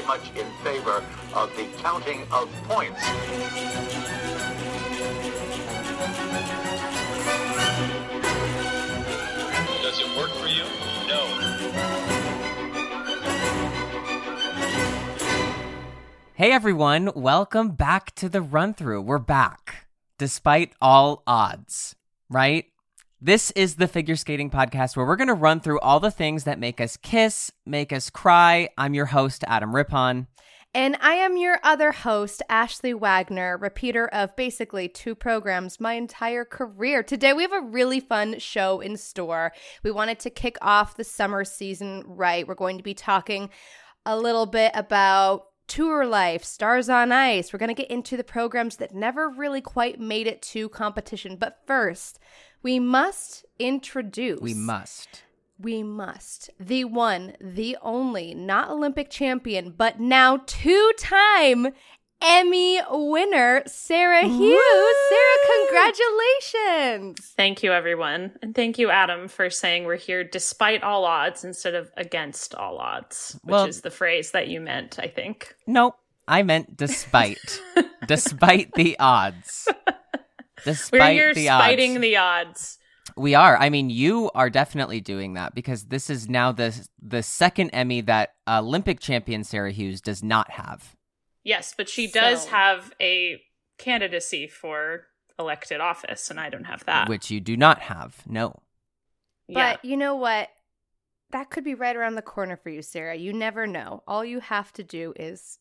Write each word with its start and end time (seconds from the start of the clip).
very 0.00 0.06
much 0.06 0.30
in 0.36 0.46
favor 0.62 1.04
of 1.34 1.54
the 1.56 1.66
counting 1.78 2.22
of 2.30 2.48
points. 2.64 3.00
Does 9.82 10.00
it 10.00 10.16
work 10.16 10.30
for 10.30 10.46
you? 10.46 10.64
No. 11.08 11.26
Hey 16.34 16.52
everyone, 16.52 17.10
welcome 17.14 17.70
back 17.72 18.14
to 18.16 18.28
the 18.28 18.40
run 18.40 18.74
through. 18.74 19.02
We're 19.02 19.18
back, 19.18 19.86
despite 20.18 20.72
all 20.80 21.22
odds, 21.26 21.94
right? 22.30 22.69
This 23.22 23.50
is 23.50 23.74
the 23.74 23.86
figure 23.86 24.16
skating 24.16 24.48
podcast 24.48 24.96
where 24.96 25.04
we're 25.04 25.16
going 25.16 25.28
to 25.28 25.34
run 25.34 25.60
through 25.60 25.78
all 25.80 26.00
the 26.00 26.10
things 26.10 26.44
that 26.44 26.58
make 26.58 26.80
us 26.80 26.96
kiss, 26.96 27.52
make 27.66 27.92
us 27.92 28.08
cry. 28.08 28.70
I'm 28.78 28.94
your 28.94 29.04
host, 29.04 29.44
Adam 29.46 29.74
Rippon. 29.74 30.26
And 30.72 30.96
I 31.02 31.16
am 31.16 31.36
your 31.36 31.58
other 31.62 31.92
host, 31.92 32.42
Ashley 32.48 32.94
Wagner, 32.94 33.58
repeater 33.58 34.08
of 34.08 34.34
basically 34.36 34.88
two 34.88 35.14
programs 35.14 35.78
my 35.78 35.94
entire 35.94 36.46
career. 36.46 37.02
Today, 37.02 37.34
we 37.34 37.42
have 37.42 37.52
a 37.52 37.60
really 37.60 38.00
fun 38.00 38.38
show 38.38 38.80
in 38.80 38.96
store. 38.96 39.52
We 39.82 39.90
wanted 39.90 40.18
to 40.20 40.30
kick 40.30 40.56
off 40.62 40.96
the 40.96 41.04
summer 41.04 41.44
season 41.44 42.04
right. 42.06 42.48
We're 42.48 42.54
going 42.54 42.78
to 42.78 42.82
be 42.82 42.94
talking 42.94 43.50
a 44.06 44.16
little 44.16 44.46
bit 44.46 44.72
about 44.74 45.44
tour 45.68 46.06
life, 46.06 46.42
stars 46.42 46.88
on 46.88 47.12
ice. 47.12 47.52
We're 47.52 47.58
going 47.58 47.68
to 47.68 47.80
get 47.80 47.90
into 47.90 48.16
the 48.16 48.24
programs 48.24 48.76
that 48.76 48.94
never 48.94 49.28
really 49.28 49.60
quite 49.60 50.00
made 50.00 50.26
it 50.26 50.40
to 50.42 50.68
competition. 50.70 51.36
But 51.36 51.58
first, 51.66 52.18
we 52.62 52.78
must 52.78 53.44
introduce. 53.58 54.40
We 54.40 54.54
must 54.54 55.24
we 55.62 55.82
must. 55.82 56.50
The 56.58 56.84
one, 56.84 57.34
the 57.40 57.76
only, 57.82 58.34
not 58.34 58.70
Olympic 58.70 59.10
champion, 59.10 59.74
but 59.76 60.00
now 60.00 60.40
two 60.46 60.92
time 60.98 61.68
Emmy 62.22 62.80
winner, 62.90 63.62
Sarah 63.66 64.22
Hughes. 64.22 64.38
Woo! 64.38 64.92
Sarah, 65.08 65.64
congratulations. 65.64 67.32
Thank 67.34 67.62
you, 67.62 67.72
everyone. 67.72 68.32
And 68.42 68.54
thank 68.54 68.78
you, 68.78 68.90
Adam, 68.90 69.28
for 69.28 69.48
saying 69.48 69.84
we're 69.84 69.96
here 69.96 70.22
despite 70.22 70.82
all 70.82 71.06
odds 71.06 71.44
instead 71.44 71.74
of 71.74 71.90
against 71.96 72.54
all 72.54 72.76
odds, 72.76 73.38
which 73.42 73.52
well, 73.52 73.64
is 73.64 73.80
the 73.80 73.90
phrase 73.90 74.32
that 74.32 74.48
you 74.48 74.60
meant, 74.60 74.98
I 74.98 75.06
think. 75.06 75.54
Nope. 75.66 75.96
I 76.28 76.42
meant 76.42 76.76
despite. 76.76 77.60
despite 78.06 78.72
the 78.74 78.98
odds. 78.98 79.66
Despite 80.64 81.00
we're 81.00 81.12
here 81.12 81.34
the 81.34 81.46
spiting 81.46 81.92
odds. 81.92 82.00
the 82.00 82.16
odds. 82.16 82.78
We 83.16 83.34
are. 83.34 83.56
I 83.56 83.70
mean, 83.70 83.90
you 83.90 84.30
are 84.34 84.50
definitely 84.50 85.00
doing 85.00 85.34
that 85.34 85.54
because 85.54 85.84
this 85.86 86.10
is 86.10 86.28
now 86.28 86.52
the 86.52 86.88
the 87.00 87.22
second 87.22 87.70
Emmy 87.70 88.00
that 88.02 88.34
Olympic 88.48 89.00
champion 89.00 89.44
Sarah 89.44 89.72
Hughes 89.72 90.00
does 90.00 90.22
not 90.22 90.50
have. 90.52 90.96
Yes, 91.42 91.74
but 91.76 91.88
she 91.88 92.06
does 92.06 92.44
so. 92.44 92.50
have 92.50 92.92
a 93.00 93.40
candidacy 93.78 94.46
for 94.46 95.06
elected 95.38 95.80
office, 95.80 96.30
and 96.30 96.38
I 96.38 96.50
don't 96.50 96.64
have 96.64 96.84
that. 96.84 97.08
Which 97.08 97.30
you 97.30 97.40
do 97.40 97.56
not 97.56 97.80
have. 97.80 98.22
No. 98.26 98.60
But 99.48 99.84
you 99.84 99.96
know 99.96 100.14
what? 100.14 100.48
That 101.32 101.50
could 101.50 101.64
be 101.64 101.74
right 101.74 101.96
around 101.96 102.14
the 102.14 102.22
corner 102.22 102.56
for 102.56 102.70
you, 102.70 102.82
Sarah. 102.82 103.16
You 103.16 103.32
never 103.32 103.66
know. 103.66 104.02
All 104.06 104.24
you 104.24 104.40
have 104.40 104.72
to 104.74 104.84
do 104.84 105.12
is 105.16 105.58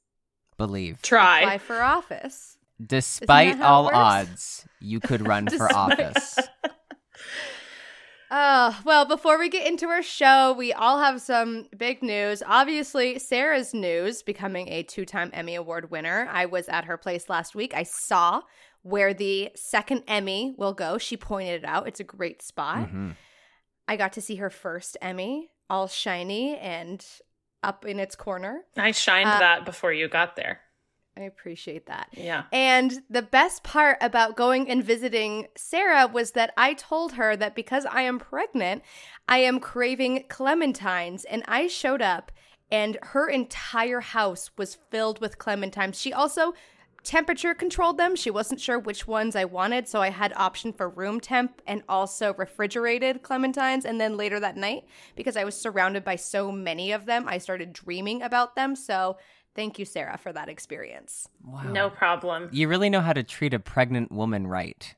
believe. 0.57 1.01
Try. 1.01 1.41
Apply 1.41 1.57
for 1.57 1.81
office. 1.81 2.57
Despite 2.85 3.61
all 3.61 3.93
odds, 3.93 4.65
you 4.79 4.99
could 4.99 5.27
run 5.27 5.47
for 5.47 5.73
office. 5.73 6.39
Uh, 8.31 8.73
well, 8.85 9.05
before 9.05 9.37
we 9.37 9.49
get 9.49 9.67
into 9.67 9.87
our 9.87 10.01
show, 10.01 10.53
we 10.53 10.71
all 10.71 10.99
have 10.99 11.21
some 11.21 11.67
big 11.77 12.01
news. 12.01 12.41
Obviously, 12.45 13.19
Sarah's 13.19 13.73
news 13.73 14.23
becoming 14.23 14.69
a 14.69 14.83
two 14.83 15.05
time 15.05 15.29
Emmy 15.33 15.55
Award 15.55 15.91
winner. 15.91 16.29
I 16.31 16.45
was 16.45 16.69
at 16.69 16.85
her 16.85 16.97
place 16.97 17.29
last 17.29 17.53
week. 17.53 17.73
I 17.73 17.83
saw 17.83 18.41
where 18.81 19.13
the 19.13 19.49
second 19.55 20.03
Emmy 20.07 20.53
will 20.57 20.73
go. 20.73 20.97
She 20.97 21.17
pointed 21.17 21.63
it 21.63 21.65
out. 21.65 21.87
It's 21.87 21.99
a 21.99 22.05
great 22.05 22.41
spot. 22.41 22.87
Mm-hmm. 22.87 23.11
I 23.87 23.97
got 23.97 24.13
to 24.13 24.21
see 24.21 24.35
her 24.35 24.49
first 24.49 24.95
Emmy, 25.01 25.49
all 25.69 25.87
shiny 25.87 26.55
and 26.57 27.05
up 27.61 27.85
in 27.85 27.99
its 27.99 28.15
corner. 28.15 28.61
I 28.77 28.91
shined 28.91 29.27
uh, 29.27 29.39
that 29.39 29.65
before 29.65 29.91
you 29.91 30.07
got 30.07 30.35
there. 30.35 30.61
I 31.17 31.23
appreciate 31.23 31.87
that. 31.87 32.09
Yeah. 32.13 32.43
And 32.51 33.03
the 33.09 33.21
best 33.21 33.63
part 33.63 33.97
about 33.99 34.37
going 34.37 34.69
and 34.69 34.83
visiting 34.83 35.47
Sarah 35.57 36.07
was 36.07 36.31
that 36.31 36.53
I 36.55 36.73
told 36.73 37.13
her 37.13 37.35
that 37.35 37.55
because 37.55 37.85
I 37.85 38.03
am 38.03 38.19
pregnant, 38.19 38.83
I 39.27 39.39
am 39.39 39.59
craving 39.59 40.25
clementines. 40.29 41.25
And 41.29 41.43
I 41.47 41.67
showed 41.67 42.01
up, 42.01 42.31
and 42.71 42.97
her 43.01 43.27
entire 43.27 43.99
house 43.99 44.51
was 44.57 44.77
filled 44.91 45.19
with 45.19 45.37
clementines. 45.37 45.99
She 45.99 46.13
also 46.13 46.53
temperature 47.03 47.53
controlled 47.53 47.97
them. 47.97 48.15
She 48.15 48.29
wasn't 48.29 48.61
sure 48.61 48.77
which 48.77 49.07
ones 49.07 49.35
I 49.35 49.45
wanted, 49.45 49.87
so 49.87 50.01
I 50.01 50.09
had 50.09 50.33
option 50.35 50.73
for 50.73 50.89
room 50.89 51.19
temp 51.19 51.61
and 51.65 51.81
also 51.89 52.33
refrigerated 52.35 53.23
clementines. 53.23 53.85
And 53.85 53.99
then 53.99 54.17
later 54.17 54.39
that 54.39 54.57
night, 54.57 54.83
because 55.15 55.35
I 55.35 55.43
was 55.43 55.55
surrounded 55.55 56.03
by 56.03 56.17
so 56.17 56.51
many 56.51 56.91
of 56.91 57.05
them, 57.05 57.25
I 57.27 57.37
started 57.37 57.73
dreaming 57.73 58.21
about 58.21 58.55
them. 58.55 58.75
So 58.75 59.17
Thank 59.59 59.77
you, 59.77 59.83
Sarah, 59.83 60.17
for 60.17 60.31
that 60.31 60.47
experience. 60.47 61.27
Wow. 61.43 61.63
No 61.63 61.89
problem. 61.89 62.47
You 62.53 62.69
really 62.69 62.89
know 62.89 63.01
how 63.01 63.11
to 63.11 63.23
treat 63.23 63.53
a 63.53 63.59
pregnant 63.59 64.09
woman 64.09 64.47
right. 64.47 64.95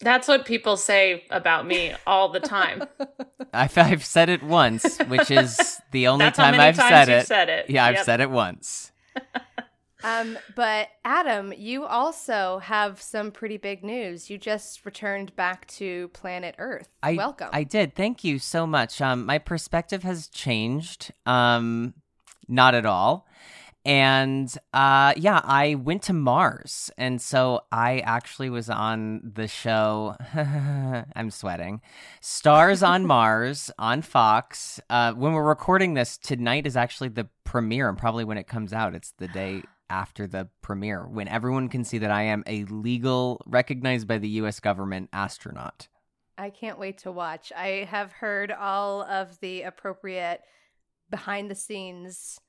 That's 0.00 0.28
what 0.28 0.44
people 0.44 0.76
say 0.76 1.24
about 1.30 1.66
me 1.66 1.94
all 2.06 2.28
the 2.28 2.38
time. 2.38 2.84
I've, 3.54 3.78
I've 3.78 4.04
said 4.04 4.28
it 4.28 4.42
once, 4.42 4.98
which 5.08 5.30
is 5.30 5.80
the 5.92 6.08
only 6.08 6.30
time 6.30 6.60
I've 6.60 6.76
said 6.76 7.08
it. 7.08 7.26
said 7.26 7.48
it. 7.48 7.70
Yeah, 7.70 7.86
I've 7.86 7.94
yep. 7.94 8.04
said 8.04 8.20
it 8.20 8.30
once. 8.30 8.92
um, 10.04 10.36
but 10.54 10.88
Adam, 11.06 11.54
you 11.56 11.86
also 11.86 12.58
have 12.58 13.00
some 13.00 13.30
pretty 13.30 13.56
big 13.56 13.82
news. 13.82 14.28
You 14.28 14.36
just 14.36 14.84
returned 14.84 15.34
back 15.36 15.66
to 15.68 16.08
planet 16.08 16.54
Earth. 16.58 16.90
I, 17.02 17.14
Welcome. 17.14 17.48
I 17.50 17.64
did. 17.64 17.94
Thank 17.94 18.24
you 18.24 18.38
so 18.38 18.66
much. 18.66 19.00
Um, 19.00 19.24
my 19.24 19.38
perspective 19.38 20.02
has 20.02 20.28
changed. 20.28 21.12
Um, 21.24 21.94
not 22.46 22.74
at 22.74 22.84
all. 22.84 23.26
And 23.84 24.52
uh, 24.72 25.12
yeah, 25.16 25.40
I 25.42 25.74
went 25.74 26.02
to 26.04 26.12
Mars. 26.12 26.90
And 26.96 27.20
so 27.20 27.62
I 27.72 27.98
actually 28.00 28.48
was 28.48 28.70
on 28.70 29.32
the 29.34 29.48
show. 29.48 30.16
I'm 31.16 31.30
sweating. 31.30 31.80
Stars 32.20 32.82
on 32.82 33.06
Mars 33.06 33.70
on 33.78 34.02
Fox. 34.02 34.80
Uh, 34.88 35.12
when 35.14 35.32
we're 35.32 35.42
recording 35.42 35.94
this, 35.94 36.16
tonight 36.16 36.66
is 36.66 36.76
actually 36.76 37.08
the 37.08 37.28
premiere. 37.44 37.88
And 37.88 37.98
probably 37.98 38.24
when 38.24 38.38
it 38.38 38.46
comes 38.46 38.72
out, 38.72 38.94
it's 38.94 39.12
the 39.18 39.28
day 39.28 39.62
after 39.90 40.26
the 40.26 40.48
premiere 40.62 41.06
when 41.06 41.28
everyone 41.28 41.68
can 41.68 41.84
see 41.84 41.98
that 41.98 42.10
I 42.10 42.22
am 42.22 42.44
a 42.46 42.64
legal, 42.64 43.42
recognized 43.46 44.06
by 44.06 44.18
the 44.18 44.28
US 44.28 44.60
government 44.60 45.10
astronaut. 45.12 45.88
I 46.38 46.50
can't 46.50 46.78
wait 46.78 46.98
to 46.98 47.12
watch. 47.12 47.52
I 47.54 47.86
have 47.90 48.12
heard 48.12 48.50
all 48.50 49.02
of 49.02 49.38
the 49.40 49.62
appropriate 49.62 50.40
behind 51.10 51.50
the 51.50 51.54
scenes 51.54 52.40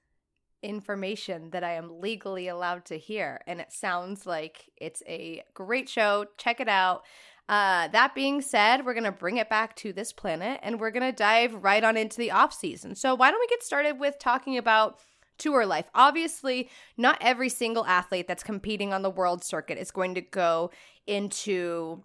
information 0.63 1.50
that 1.51 1.63
I 1.63 1.74
am 1.74 2.00
legally 2.01 2.47
allowed 2.47 2.85
to 2.85 2.97
hear. 2.97 3.41
And 3.46 3.59
it 3.59 3.72
sounds 3.72 4.25
like 4.25 4.72
it's 4.78 5.03
a 5.07 5.44
great 5.53 5.90
show. 5.90 6.25
Check 6.38 6.59
it 6.59 6.69
out. 6.69 7.03
Uh, 7.50 7.90
that 7.90 8.16
being 8.16 8.41
said, 8.41 8.85
we're 8.85 8.94
going 8.94 9.03
to 9.03 9.12
bring 9.12 9.38
it 9.38 9.50
back 9.50 9.75
to 9.75 9.91
this 9.91 10.13
planet 10.13 10.59
and 10.63 10.79
we're 10.79 10.91
going 10.91 11.03
to 11.03 11.12
dive 11.12 11.53
right 11.56 11.84
on 11.84 11.97
into 11.97 12.18
the 12.18 12.31
off 12.31 12.53
season. 12.53 12.96
So, 12.96 13.16
why 13.16 13.31
don't 13.31 13.40
we 13.40 13.47
get 13.47 13.62
started 13.62 14.00
with 14.00 14.18
talking 14.18 14.57
about 14.57 15.00
tour 15.38 15.66
life? 15.66 15.90
Obviously, 15.94 16.69
not 16.95 17.18
every 17.19 17.50
single 17.50 17.86
athlete 17.86 18.27
that's 18.27 18.44
competing 18.44 18.94
on 18.94 19.01
the 19.01 19.09
world 19.09 19.44
circuit 19.44 19.77
is 19.77 19.92
going 19.92 20.16
to 20.16 20.21
go 20.21 20.71
into 21.06 22.04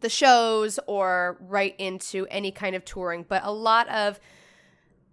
the 0.00 0.08
shows 0.08 0.80
or 0.86 1.38
right 1.40 1.74
into 1.78 2.26
any 2.26 2.50
kind 2.50 2.74
of 2.74 2.84
touring, 2.84 3.24
but 3.26 3.42
a 3.44 3.52
lot 3.52 3.88
of 3.88 4.18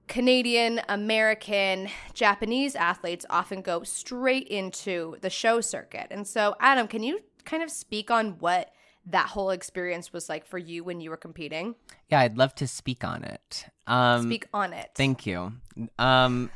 Canadian, 0.07 0.81
American, 0.89 1.89
Japanese 2.13 2.75
athletes 2.75 3.25
often 3.29 3.61
go 3.61 3.83
straight 3.83 4.47
into 4.47 5.15
the 5.21 5.29
show 5.29 5.61
circuit. 5.61 6.07
And 6.11 6.27
so, 6.27 6.55
Adam, 6.59 6.88
can 6.88 7.03
you 7.03 7.21
kind 7.45 7.63
of 7.63 7.69
speak 7.69 8.11
on 8.11 8.31
what 8.39 8.71
that 9.05 9.27
whole 9.27 9.50
experience 9.50 10.13
was 10.13 10.29
like 10.29 10.45
for 10.45 10.57
you 10.57 10.83
when 10.83 11.01
you 11.01 11.09
were 11.09 11.17
competing? 11.17 11.75
Yeah, 12.09 12.19
I'd 12.19 12.38
love 12.38 12.55
to 12.55 12.67
speak 12.67 13.03
on 13.03 13.23
it. 13.23 13.65
Um, 13.88 14.23
speak 14.23 14.47
on 14.53 14.73
it. 14.73 14.91
Thank 14.95 15.25
you. 15.25 15.53
Um, 16.00 16.50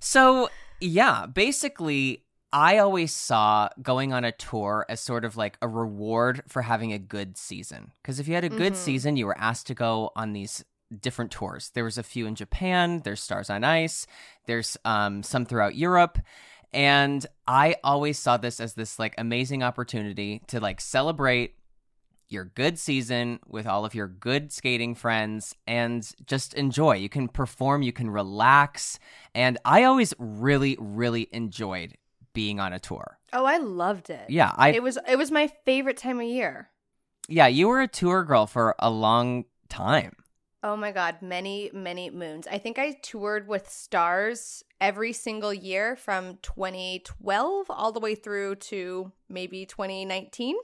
so, 0.00 0.48
yeah, 0.80 1.26
basically, 1.26 2.24
I 2.52 2.78
always 2.78 3.14
saw 3.14 3.68
going 3.82 4.12
on 4.12 4.24
a 4.24 4.32
tour 4.32 4.86
as 4.88 5.00
sort 5.00 5.24
of 5.24 5.36
like 5.36 5.58
a 5.60 5.68
reward 5.68 6.42
for 6.48 6.62
having 6.62 6.92
a 6.92 6.98
good 6.98 7.36
season. 7.36 7.92
Because 8.02 8.20
if 8.20 8.28
you 8.28 8.34
had 8.34 8.44
a 8.44 8.48
good 8.48 8.72
mm-hmm. 8.72 8.82
season, 8.82 9.16
you 9.16 9.26
were 9.26 9.38
asked 9.38 9.66
to 9.68 9.74
go 9.74 10.10
on 10.16 10.32
these 10.32 10.64
different 10.96 11.30
tours. 11.30 11.70
There 11.74 11.84
was 11.84 11.98
a 11.98 12.02
few 12.02 12.26
in 12.26 12.34
Japan, 12.34 13.00
there's 13.04 13.22
Stars 13.22 13.50
on 13.50 13.64
Ice, 13.64 14.06
there's 14.46 14.76
um, 14.84 15.22
some 15.22 15.44
throughout 15.44 15.74
Europe. 15.74 16.18
And 16.72 17.24
I 17.46 17.76
always 17.82 18.18
saw 18.18 18.36
this 18.36 18.60
as 18.60 18.74
this 18.74 18.98
like 18.98 19.14
amazing 19.16 19.62
opportunity 19.62 20.42
to 20.48 20.60
like 20.60 20.80
celebrate 20.80 21.54
your 22.28 22.44
good 22.44 22.78
season 22.78 23.40
with 23.46 23.66
all 23.66 23.86
of 23.86 23.94
your 23.94 24.06
good 24.06 24.52
skating 24.52 24.94
friends 24.94 25.54
and 25.66 26.06
just 26.26 26.52
enjoy. 26.52 26.96
You 26.96 27.08
can 27.08 27.28
perform, 27.28 27.80
you 27.80 27.92
can 27.92 28.10
relax. 28.10 28.98
And 29.34 29.56
I 29.64 29.84
always 29.84 30.12
really, 30.18 30.76
really 30.78 31.28
enjoyed 31.32 31.96
being 32.34 32.60
on 32.60 32.74
a 32.74 32.78
tour. 32.78 33.18
Oh, 33.32 33.46
I 33.46 33.56
loved 33.56 34.10
it. 34.10 34.28
Yeah, 34.28 34.52
I 34.54 34.72
It 34.72 34.82
was 34.82 34.98
it 35.08 35.16
was 35.16 35.30
my 35.30 35.50
favorite 35.64 35.96
time 35.96 36.20
of 36.20 36.26
year. 36.26 36.68
yeah, 37.28 37.46
you 37.46 37.68
were 37.68 37.80
a 37.80 37.88
tour 37.88 38.24
girl 38.24 38.46
for 38.46 38.74
a 38.78 38.90
long 38.90 39.46
time. 39.70 40.14
Oh 40.62 40.76
my 40.76 40.90
god, 40.90 41.22
many 41.22 41.70
many 41.72 42.10
moons. 42.10 42.46
I 42.50 42.58
think 42.58 42.78
I 42.78 42.92
toured 43.02 43.46
with 43.46 43.68
Stars 43.70 44.64
every 44.80 45.12
single 45.12 45.54
year 45.54 45.94
from 45.96 46.38
2012 46.42 47.66
all 47.70 47.92
the 47.92 48.00
way 48.00 48.14
through 48.14 48.56
to 48.56 49.12
maybe 49.28 49.64
2019. 49.66 50.56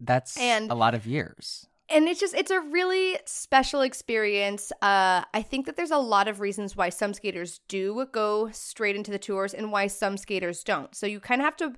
That's 0.00 0.36
And- 0.38 0.70
a 0.70 0.74
lot 0.74 0.94
of 0.94 1.06
years. 1.06 1.66
and 1.92 2.06
it's 2.08 2.20
just 2.20 2.34
it's 2.34 2.52
a 2.52 2.60
really 2.60 3.18
special 3.26 3.80
experience 3.80 4.70
uh 4.80 5.24
i 5.34 5.42
think 5.42 5.66
that 5.66 5.74
there's 5.74 5.90
a 5.90 5.98
lot 5.98 6.28
of 6.28 6.38
reasons 6.38 6.76
why 6.76 6.88
some 6.88 7.12
skaters 7.12 7.60
do 7.66 8.06
go 8.12 8.48
straight 8.52 8.94
into 8.94 9.10
the 9.10 9.18
tours 9.18 9.52
and 9.52 9.72
why 9.72 9.88
some 9.88 10.16
skaters 10.16 10.62
don't 10.62 10.94
so 10.94 11.04
you 11.04 11.18
kind 11.18 11.40
of 11.40 11.44
have 11.44 11.56
to 11.56 11.72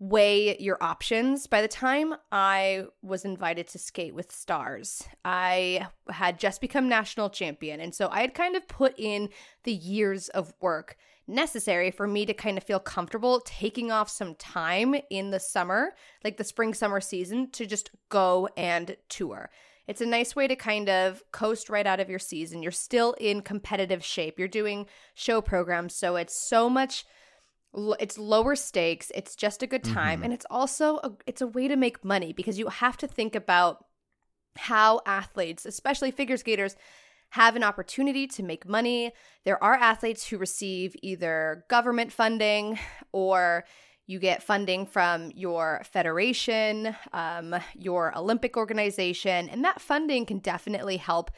weigh 0.00 0.56
your 0.58 0.78
options 0.80 1.46
by 1.46 1.60
the 1.60 1.68
time 1.68 2.14
i 2.30 2.84
was 3.02 3.24
invited 3.24 3.66
to 3.66 3.78
skate 3.78 4.14
with 4.14 4.30
stars 4.30 5.02
i 5.24 5.86
had 6.08 6.38
just 6.38 6.60
become 6.60 6.88
national 6.88 7.28
champion 7.28 7.80
and 7.80 7.94
so 7.94 8.08
i 8.12 8.20
had 8.20 8.32
kind 8.32 8.54
of 8.54 8.66
put 8.68 8.94
in 8.96 9.28
the 9.64 9.72
years 9.72 10.28
of 10.28 10.54
work 10.60 10.96
necessary 11.28 11.90
for 11.90 12.06
me 12.06 12.24
to 12.26 12.32
kind 12.32 12.56
of 12.56 12.64
feel 12.64 12.80
comfortable 12.80 13.40
taking 13.44 13.92
off 13.92 14.08
some 14.08 14.34
time 14.36 14.96
in 15.10 15.30
the 15.30 15.38
summer, 15.38 15.92
like 16.24 16.38
the 16.38 16.44
spring 16.44 16.72
summer 16.72 17.00
season, 17.00 17.50
to 17.50 17.66
just 17.66 17.90
go 18.08 18.48
and 18.56 18.96
tour. 19.08 19.50
It's 19.86 20.00
a 20.00 20.06
nice 20.06 20.34
way 20.34 20.48
to 20.48 20.56
kind 20.56 20.88
of 20.88 21.22
coast 21.32 21.70
right 21.70 21.86
out 21.86 22.00
of 22.00 22.10
your 22.10 22.18
season. 22.18 22.62
You're 22.62 22.72
still 22.72 23.14
in 23.18 23.42
competitive 23.42 24.04
shape. 24.04 24.38
You're 24.38 24.48
doing 24.48 24.86
show 25.14 25.40
programs, 25.40 25.94
so 25.94 26.16
it's 26.16 26.48
so 26.48 26.68
much 26.68 27.04
it's 28.00 28.18
lower 28.18 28.56
stakes. 28.56 29.10
It's 29.14 29.34
just 29.36 29.62
a 29.62 29.66
good 29.66 29.84
time 29.84 30.20
Mhm. 30.20 30.24
and 30.24 30.32
it's 30.32 30.46
also 30.50 30.96
a, 30.98 31.12
it's 31.26 31.40
a 31.40 31.46
way 31.46 31.68
to 31.68 31.76
make 31.76 32.04
money 32.04 32.32
because 32.32 32.58
you 32.58 32.68
have 32.68 32.96
to 32.98 33.06
think 33.06 33.34
about 33.34 33.84
how 34.56 35.00
athletes, 35.06 35.64
especially 35.66 36.10
figure 36.10 36.36
skaters, 36.36 36.76
have 37.30 37.56
an 37.56 37.62
opportunity 37.62 38.26
to 38.26 38.42
make 38.42 38.66
money. 38.66 39.12
There 39.44 39.62
are 39.62 39.74
athletes 39.74 40.26
who 40.26 40.38
receive 40.38 40.96
either 41.02 41.64
government 41.68 42.10
funding 42.12 42.78
or 43.12 43.64
you 44.06 44.18
get 44.18 44.42
funding 44.42 44.86
from 44.86 45.30
your 45.34 45.82
federation, 45.84 46.96
um, 47.12 47.54
your 47.74 48.16
Olympic 48.16 48.56
organization, 48.56 49.50
and 49.50 49.62
that 49.64 49.80
funding 49.82 50.24
can 50.24 50.38
definitely 50.38 50.96
help 50.96 51.30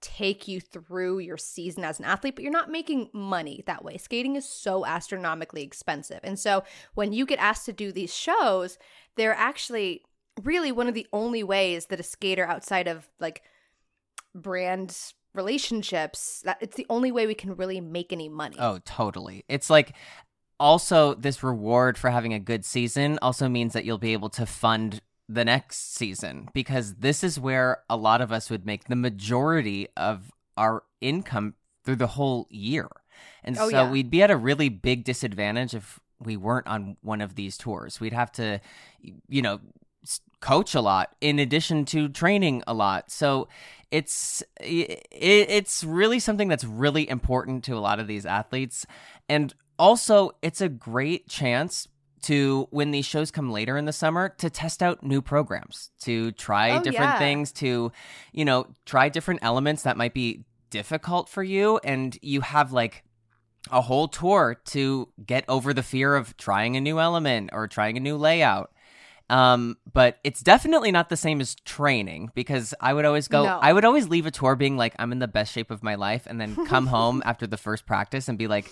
take 0.00 0.46
you 0.46 0.60
through 0.60 1.18
your 1.18 1.36
season 1.36 1.84
as 1.84 1.98
an 1.98 2.04
athlete, 2.04 2.34
but 2.34 2.42
you're 2.42 2.52
not 2.52 2.70
making 2.70 3.10
money 3.12 3.62
that 3.66 3.84
way. 3.84 3.96
Skating 3.96 4.36
is 4.36 4.48
so 4.48 4.84
astronomically 4.84 5.62
expensive. 5.62 6.20
And 6.22 6.38
so 6.38 6.64
when 6.94 7.12
you 7.12 7.26
get 7.26 7.38
asked 7.38 7.66
to 7.66 7.72
do 7.72 7.92
these 7.92 8.14
shows, 8.14 8.78
they're 9.16 9.34
actually 9.34 10.02
really 10.42 10.72
one 10.72 10.88
of 10.88 10.94
the 10.94 11.06
only 11.12 11.42
ways 11.42 11.86
that 11.86 12.00
a 12.00 12.02
skater 12.02 12.46
outside 12.46 12.88
of 12.88 13.08
like 13.18 13.42
brand 14.34 15.12
relationships 15.34 16.42
that 16.44 16.58
it's 16.60 16.76
the 16.76 16.86
only 16.88 17.12
way 17.12 17.26
we 17.26 17.34
can 17.34 17.54
really 17.56 17.80
make 17.80 18.12
any 18.12 18.28
money. 18.28 18.56
Oh, 18.58 18.78
totally. 18.84 19.44
It's 19.48 19.70
like 19.70 19.94
also 20.58 21.14
this 21.14 21.42
reward 21.42 21.98
for 21.98 22.10
having 22.10 22.32
a 22.32 22.38
good 22.38 22.64
season 22.64 23.18
also 23.20 23.48
means 23.48 23.74
that 23.74 23.84
you'll 23.84 23.98
be 23.98 24.14
able 24.14 24.30
to 24.30 24.46
fund 24.46 25.00
the 25.28 25.44
next 25.44 25.94
season 25.94 26.48
because 26.54 26.94
this 26.96 27.24
is 27.24 27.38
where 27.40 27.82
a 27.90 27.96
lot 27.96 28.20
of 28.20 28.30
us 28.30 28.48
would 28.50 28.64
make 28.64 28.84
the 28.84 28.96
majority 28.96 29.88
of 29.96 30.30
our 30.56 30.84
income 31.00 31.54
through 31.84 31.96
the 31.96 32.06
whole 32.06 32.46
year. 32.50 32.88
And 33.42 33.56
Oh, 33.58 33.68
so 33.68 33.84
yeah. 33.84 33.90
we'd 33.90 34.10
be 34.10 34.22
at 34.22 34.30
a 34.30 34.36
really 34.36 34.68
big 34.68 35.04
disadvantage 35.04 35.74
if 35.74 35.98
we 36.20 36.36
weren't 36.36 36.66
on 36.66 36.96
one 37.02 37.20
of 37.20 37.34
these 37.34 37.56
tours. 37.58 38.00
We'd 38.00 38.12
have 38.12 38.32
to 38.32 38.60
you 39.28 39.42
know 39.42 39.60
coach 40.40 40.74
a 40.74 40.80
lot 40.80 41.14
in 41.20 41.38
addition 41.38 41.84
to 41.86 42.08
training 42.08 42.62
a 42.66 42.74
lot. 42.74 43.10
So 43.10 43.48
it's 43.90 44.42
it, 44.60 45.06
it's 45.10 45.82
really 45.84 46.18
something 46.20 46.48
that's 46.48 46.64
really 46.64 47.08
important 47.08 47.64
to 47.64 47.76
a 47.76 47.80
lot 47.80 47.98
of 48.00 48.06
these 48.06 48.26
athletes 48.26 48.86
and 49.28 49.54
also 49.78 50.32
it's 50.42 50.60
a 50.60 50.68
great 50.68 51.28
chance 51.28 51.86
to 52.22 52.66
when 52.70 52.90
these 52.90 53.04
shows 53.06 53.30
come 53.30 53.50
later 53.50 53.76
in 53.76 53.84
the 53.84 53.92
summer 53.92 54.28
to 54.38 54.50
test 54.50 54.82
out 54.82 55.02
new 55.02 55.20
programs 55.22 55.90
to 56.00 56.32
try 56.32 56.70
Oh, 56.72 56.82
different 56.82 57.12
yeah. 57.12 57.18
things 57.18 57.52
to 57.52 57.92
you 58.32 58.44
know 58.44 58.66
try 58.84 59.08
different 59.08 59.40
elements 59.42 59.82
that 59.82 59.96
might 59.96 60.14
be 60.14 60.44
difficult 60.70 61.28
for 61.28 61.42
you 61.42 61.78
and 61.84 62.18
you 62.22 62.40
have 62.40 62.72
like 62.72 63.04
a 63.70 63.80
whole 63.80 64.08
tour 64.08 64.60
to 64.66 65.08
get 65.24 65.44
over 65.48 65.72
the 65.74 65.82
fear 65.82 66.14
of 66.16 66.36
trying 66.36 66.76
a 66.76 66.80
new 66.80 66.98
element 67.00 67.50
or 67.52 67.66
trying 67.68 67.96
a 67.96 68.00
new 68.00 68.16
layout 68.16 68.70
um, 69.28 69.76
but 69.92 70.18
it's 70.22 70.40
definitely 70.40 70.92
not 70.92 71.08
the 71.08 71.16
same 71.16 71.40
as 71.40 71.56
training 71.64 72.30
because 72.36 72.74
I 72.80 72.94
would 72.94 73.04
always 73.04 73.26
go, 73.26 73.42
No. 73.42 73.58
I 73.60 73.72
would 73.72 73.84
always 73.84 74.06
leave 74.08 74.24
a 74.24 74.30
tour 74.30 74.54
being 74.54 74.76
like, 74.76 74.94
I'm 75.00 75.10
in 75.10 75.18
the 75.18 75.26
best 75.26 75.52
shape 75.52 75.72
of 75.72 75.82
my 75.82 75.96
life, 75.96 76.28
and 76.28 76.40
then 76.40 76.54
come 76.66 76.86
home 76.98 77.24
after 77.26 77.44
the 77.44 77.56
first 77.56 77.86
practice 77.86 78.28
and 78.28 78.38
be 78.38 78.46
like, 78.46 78.70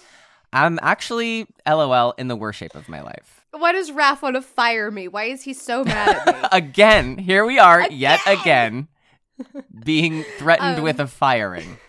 I'm 0.52 0.78
actually 0.80 1.48
LOL 1.66 2.12
in 2.18 2.28
the 2.28 2.36
worst 2.36 2.60
shape 2.60 2.76
of 2.76 2.88
my 2.88 3.00
life. 3.02 3.33
Why 3.56 3.72
does 3.72 3.90
Raph 3.90 4.22
want 4.22 4.36
to 4.36 4.42
fire 4.42 4.90
me? 4.90 5.08
Why 5.08 5.24
is 5.24 5.42
he 5.42 5.52
so 5.52 5.84
mad 5.84 6.22
at 6.26 6.42
me? 6.42 6.48
again, 6.52 7.18
here 7.18 7.44
we 7.44 7.58
are, 7.58 7.88
yet 7.90 8.20
Again! 8.26 8.88
again, 9.38 9.58
being 9.84 10.24
threatened 10.38 10.78
Um, 10.78 10.84
with 10.84 11.00
a 11.00 11.06
firing. 11.06 11.78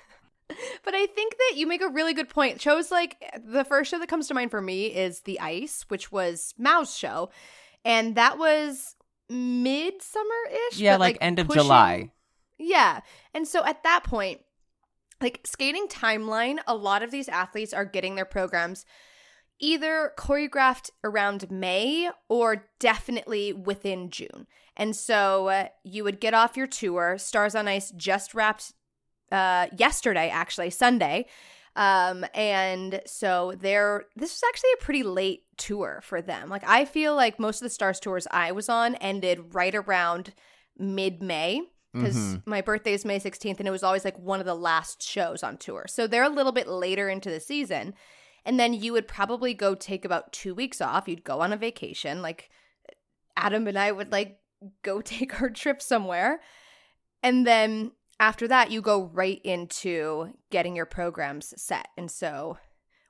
But 0.83 0.93
I 0.93 1.07
think 1.07 1.35
that 1.37 1.57
you 1.57 1.65
make 1.67 1.81
a 1.81 1.89
really 1.89 2.13
good 2.13 2.29
point. 2.29 2.61
Shows 2.61 2.91
like 2.91 3.17
the 3.43 3.65
first 3.65 3.89
show 3.89 3.97
that 3.97 4.07
comes 4.07 4.27
to 4.27 4.33
mind 4.35 4.51
for 4.51 4.61
me 4.61 4.85
is 4.85 5.21
The 5.21 5.39
Ice, 5.39 5.85
which 5.87 6.11
was 6.11 6.53
Mao's 6.57 6.95
show. 6.95 7.31
And 7.83 8.15
that 8.15 8.37
was 8.37 8.95
midsummer 9.27 10.29
ish. 10.69 10.79
Yeah, 10.79 10.97
like, 10.97 11.17
end 11.19 11.39
of 11.39 11.49
July. 11.49 12.11
Yeah. 12.57 13.01
And 13.33 13.47
so 13.47 13.65
at 13.65 13.83
that 13.83 14.03
point, 14.03 14.41
like 15.19 15.41
skating 15.45 15.87
timeline, 15.87 16.59
a 16.67 16.75
lot 16.75 17.03
of 17.03 17.11
these 17.11 17.27
athletes 17.27 17.73
are 17.73 17.85
getting 17.85 18.15
their 18.15 18.25
programs 18.25 18.85
either 19.59 20.11
choreographed 20.17 20.89
around 21.03 21.49
May 21.49 22.09
or 22.29 22.67
definitely 22.79 23.53
within 23.53 24.09
June. 24.09 24.47
And 24.75 24.95
so 24.95 25.47
uh, 25.47 25.67
you 25.83 26.03
would 26.03 26.19
get 26.19 26.33
off 26.33 26.57
your 26.57 26.67
tour. 26.67 27.17
Stars 27.17 27.55
on 27.55 27.67
Ice 27.67 27.91
just 27.91 28.33
wrapped 28.33 28.73
uh, 29.31 29.67
yesterday, 29.77 30.29
actually, 30.29 30.69
Sunday. 30.69 31.25
Um, 31.77 32.25
and 32.33 33.01
so 33.05 33.53
they're 33.59 34.05
this 34.15 34.31
was 34.31 34.41
actually 34.47 34.69
a 34.79 34.83
pretty 34.83 35.03
late 35.03 35.43
tour 35.57 35.99
for 36.03 36.21
them. 36.21 36.49
Like 36.49 36.63
I 36.65 36.85
feel 36.85 37.15
like 37.15 37.37
most 37.39 37.61
of 37.61 37.65
the 37.65 37.69
Stars 37.69 37.99
tours 37.99 38.27
I 38.31 38.53
was 38.53 38.69
on 38.69 38.95
ended 38.95 39.53
right 39.53 39.75
around 39.75 40.33
mid 40.77 41.21
May 41.21 41.61
because 41.93 42.15
Mhm. 42.15 42.43
my 42.45 42.61
birthday 42.61 42.93
is 42.93 43.03
May 43.05 43.19
16th 43.19 43.59
and 43.59 43.67
it 43.67 43.71
was 43.71 43.83
always 43.83 44.05
like 44.05 44.17
one 44.17 44.39
of 44.39 44.45
the 44.45 44.55
last 44.55 45.01
shows 45.01 45.43
on 45.43 45.57
tour. 45.57 45.85
So 45.87 46.07
they're 46.07 46.23
a 46.23 46.29
little 46.29 46.51
bit 46.53 46.67
later 46.67 47.09
into 47.09 47.29
the 47.29 47.39
season. 47.41 47.93
And 48.45 48.59
then 48.59 48.73
you 48.73 48.93
would 48.93 49.07
probably 49.07 49.53
go 49.53 49.73
take 49.73 50.05
about 50.05 50.31
two 50.31 50.53
weeks 50.53 50.79
off. 50.79 51.07
You'd 51.07 51.23
go 51.23 51.41
on 51.41 51.51
a 51.51 51.57
vacation. 51.57 52.21
Like 52.21 52.49
Adam 53.35 53.67
and 53.67 53.77
I 53.77 53.91
would 53.91 54.11
like 54.11 54.39
go 54.83 55.01
take 55.01 55.41
our 55.41 55.49
trip 55.49 55.81
somewhere. 55.81 56.41
And 57.23 57.45
then 57.45 57.91
after 58.19 58.47
that, 58.47 58.71
you 58.71 58.81
go 58.81 59.05
right 59.13 59.41
into 59.43 60.33
getting 60.51 60.75
your 60.75 60.85
programs 60.85 61.53
set. 61.61 61.87
And 61.97 62.09
so, 62.09 62.57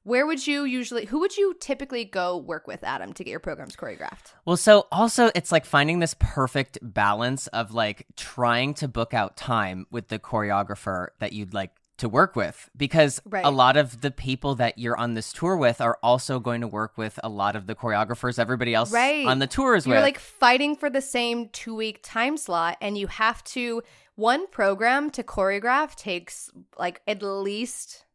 where 0.03 0.25
would 0.27 0.45
you 0.45 0.65
usually, 0.65 1.05
who 1.05 1.19
would 1.19 1.35
you 1.35 1.55
typically 1.59 2.05
go 2.05 2.37
work 2.37 2.67
with, 2.67 2.83
Adam, 2.83 3.11
to 3.13 3.23
get 3.23 3.31
your 3.31 3.39
programs 3.39 3.75
choreographed? 3.75 4.33
Well, 4.45 4.55
so 4.55 4.87
also 4.91 5.31
it's 5.33 5.51
like 5.51 5.65
finding 5.65 5.99
this 5.99 6.15
perfect 6.19 6.77
balance 6.81 7.47
of 7.47 7.73
like 7.73 8.05
trying 8.15 8.75
to 8.75 8.87
book 8.87 9.15
out 9.15 9.35
time 9.35 9.87
with 9.89 10.09
the 10.09 10.19
choreographer 10.19 11.07
that 11.19 11.33
you'd 11.33 11.55
like 11.55 11.71
to 11.97 12.09
work 12.09 12.35
with 12.35 12.69
because 12.75 13.21
Right. 13.25 13.45
a 13.45 13.49
lot 13.51 13.77
of 13.77 14.01
the 14.01 14.11
people 14.11 14.55
that 14.55 14.77
you're 14.77 14.97
on 14.97 15.13
this 15.13 15.31
tour 15.31 15.55
with 15.55 15.79
are 15.81 15.97
also 16.03 16.39
going 16.39 16.61
to 16.61 16.67
work 16.67 16.97
with 16.97 17.19
a 17.23 17.29
lot 17.29 17.55
of 17.55 17.67
the 17.67 17.75
choreographers 17.75 18.37
everybody 18.37 18.73
else 18.73 18.91
Right. 18.91 19.25
on 19.25 19.39
the 19.39 19.47
tour 19.47 19.75
is 19.75 19.85
You're 19.85 19.95
with. 19.95 20.03
like 20.03 20.19
fighting 20.19 20.75
for 20.75 20.89
the 20.89 21.01
same 21.01 21.49
two 21.49 21.73
week 21.75 21.99
time 22.03 22.37
slot, 22.37 22.77
and 22.81 22.97
you 22.97 23.07
have 23.07 23.43
to, 23.45 23.81
one 24.15 24.47
program 24.47 25.09
to 25.11 25.23
choreograph 25.23 25.95
takes 25.95 26.49
like 26.77 27.01
at 27.07 27.21
least 27.21 28.05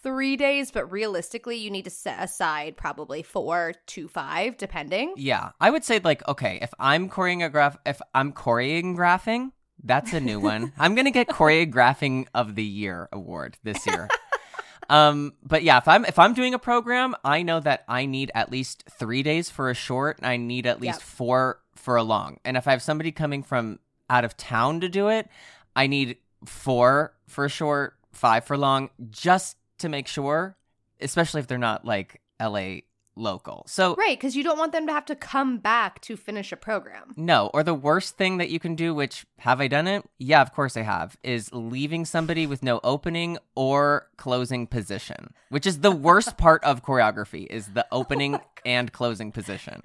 three 0.00 0.36
days, 0.36 0.70
but 0.70 0.90
realistically, 0.92 1.56
you 1.56 1.70
need 1.72 1.82
to 1.84 1.90
set 1.90 2.22
aside 2.22 2.76
probably 2.76 3.20
four 3.22 3.74
to 3.86 4.06
five, 4.08 4.56
depending. 4.56 5.12
Yeah, 5.16 5.50
I 5.60 5.70
would 5.70 5.84
say 5.84 5.98
like 5.98 6.26
okay, 6.28 6.58
if 6.62 6.72
I'm 6.78 7.08
choreograph, 7.08 7.76
if 7.84 8.00
I'm 8.14 8.32
choreographing, 8.32 9.50
that's 9.82 10.12
a 10.12 10.20
new 10.20 10.40
one. 10.40 10.72
I'm 10.78 10.94
gonna 10.94 11.10
get 11.10 11.28
choreographing 11.28 12.26
of 12.34 12.54
the 12.54 12.64
year 12.64 13.08
award 13.12 13.56
this 13.62 13.86
year. 13.86 14.08
um, 14.90 15.34
but 15.42 15.62
yeah, 15.62 15.78
if 15.78 15.88
I'm 15.88 16.04
if 16.04 16.18
I'm 16.18 16.34
doing 16.34 16.54
a 16.54 16.58
program, 16.58 17.14
I 17.24 17.42
know 17.42 17.60
that 17.60 17.84
I 17.88 18.06
need 18.06 18.30
at 18.34 18.50
least 18.50 18.84
three 18.90 19.22
days 19.22 19.50
for 19.50 19.70
a 19.70 19.74
short, 19.74 20.18
and 20.18 20.26
I 20.26 20.36
need 20.36 20.66
at 20.66 20.80
least 20.80 21.00
Yep. 21.00 21.08
four 21.08 21.60
for 21.74 21.96
a 21.96 22.02
long. 22.02 22.38
And 22.44 22.56
if 22.56 22.66
I 22.66 22.72
have 22.72 22.82
somebody 22.82 23.12
coming 23.12 23.42
from 23.42 23.78
out 24.10 24.24
of 24.24 24.36
town 24.36 24.80
to 24.80 24.88
do 24.88 25.08
it, 25.08 25.28
I 25.76 25.86
need 25.86 26.16
four 26.44 27.14
for 27.28 27.44
a 27.44 27.48
short, 27.48 27.96
five 28.12 28.44
for 28.44 28.56
long, 28.56 28.90
just 29.10 29.56
to 29.78 29.88
make 29.88 30.08
sure, 30.08 30.56
especially 31.00 31.40
if 31.40 31.46
they're 31.46 31.58
not 31.58 31.84
like 31.84 32.20
LA 32.40 32.80
local. 33.18 33.64
So 33.66 33.94
Right, 33.96 34.18
because 34.18 34.36
you 34.36 34.42
don't 34.42 34.58
want 34.58 34.72
them 34.72 34.86
to 34.86 34.92
have 34.92 35.04
to 35.06 35.14
come 35.14 35.58
back 35.58 36.00
to 36.02 36.16
finish 36.16 36.52
a 36.52 36.56
program. 36.56 37.12
no, 37.16 37.50
or 37.52 37.62
the 37.62 37.74
worst 37.74 38.16
thing 38.16 38.38
that 38.38 38.50
you 38.50 38.58
can 38.58 38.74
do, 38.74 38.94
which 38.94 39.26
have 39.38 39.60
I 39.60 39.68
done 39.68 39.86
it? 39.86 40.04
Yeah, 40.18 40.40
of 40.40 40.52
course 40.52 40.76
I 40.76 40.82
have, 40.82 41.16
is 41.22 41.52
leaving 41.52 42.04
somebody 42.04 42.46
with 42.46 42.62
no 42.62 42.80
opening 42.82 43.38
or 43.54 44.08
closing 44.16 44.66
position, 44.66 45.34
which 45.50 45.66
is 45.66 45.80
the 45.80 45.90
worst 45.90 46.36
part 46.38 46.62
of 46.64 46.82
choreography 46.82 47.46
is 47.50 47.68
the 47.68 47.86
oh 47.92 47.98
opening 47.98 48.38
and 48.64 48.92
closing 48.92 49.32
position. 49.32 49.82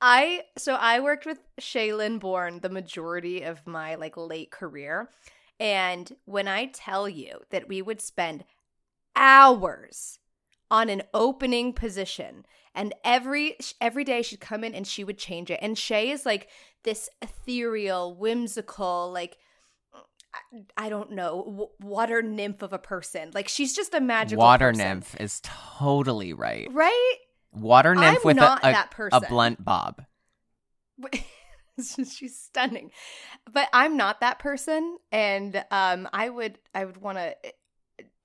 I 0.00 0.44
so 0.58 0.74
I 0.74 0.98
worked 0.98 1.26
with 1.26 1.38
Shae-Lynn 1.60 2.18
Bourne 2.18 2.58
the 2.60 2.68
majority 2.68 3.42
of 3.42 3.66
my 3.66 3.94
like 3.94 4.16
late 4.16 4.50
career. 4.50 5.08
And 5.60 6.10
when 6.24 6.48
I 6.48 6.66
tell 6.66 7.08
you 7.08 7.40
that 7.50 7.68
we 7.68 7.82
would 7.82 8.00
spend 8.00 8.44
hours 9.14 10.18
on 10.72 10.88
an 10.88 11.02
opening 11.12 11.72
position 11.74 12.46
and 12.74 12.94
every 13.04 13.56
every 13.80 14.02
day 14.02 14.22
she'd 14.22 14.40
come 14.40 14.64
in 14.64 14.74
and 14.74 14.86
she 14.86 15.04
would 15.04 15.18
change 15.18 15.50
it. 15.50 15.58
And 15.62 15.76
Shae 15.76 16.10
is 16.10 16.24
like 16.24 16.48
this 16.82 17.08
ethereal, 17.20 18.16
whimsical, 18.16 19.12
like 19.12 19.36
I- 20.78 20.88
don't 20.88 21.12
know, 21.12 21.70
water 21.78 22.22
nymph 22.22 22.62
of 22.62 22.72
a 22.72 22.78
person. 22.78 23.30
Like 23.34 23.48
she's 23.48 23.76
just 23.76 23.92
a 23.92 24.00
magical 24.00 24.42
Water 24.42 24.70
person. 24.70 24.86
nymph 24.88 25.20
is 25.20 25.42
totally 25.44 26.32
right. 26.32 26.68
right? 26.72 27.16
Water 27.52 27.94
nymph 27.94 28.20
I'm 28.20 28.24
with 28.24 28.36
a, 28.38 28.58
that 28.62 28.94
a 29.12 29.20
blunt 29.20 29.62
bob. 29.62 30.02
she's 31.82 32.38
stunning 32.38 32.90
but 33.50 33.66
i'm 33.72 33.96
not 33.96 34.20
that 34.20 34.38
person 34.38 34.98
and 35.10 35.64
um 35.70 36.06
i 36.12 36.28
would 36.28 36.58
i 36.74 36.84
would 36.84 36.98
want 36.98 37.16
to 37.16 37.34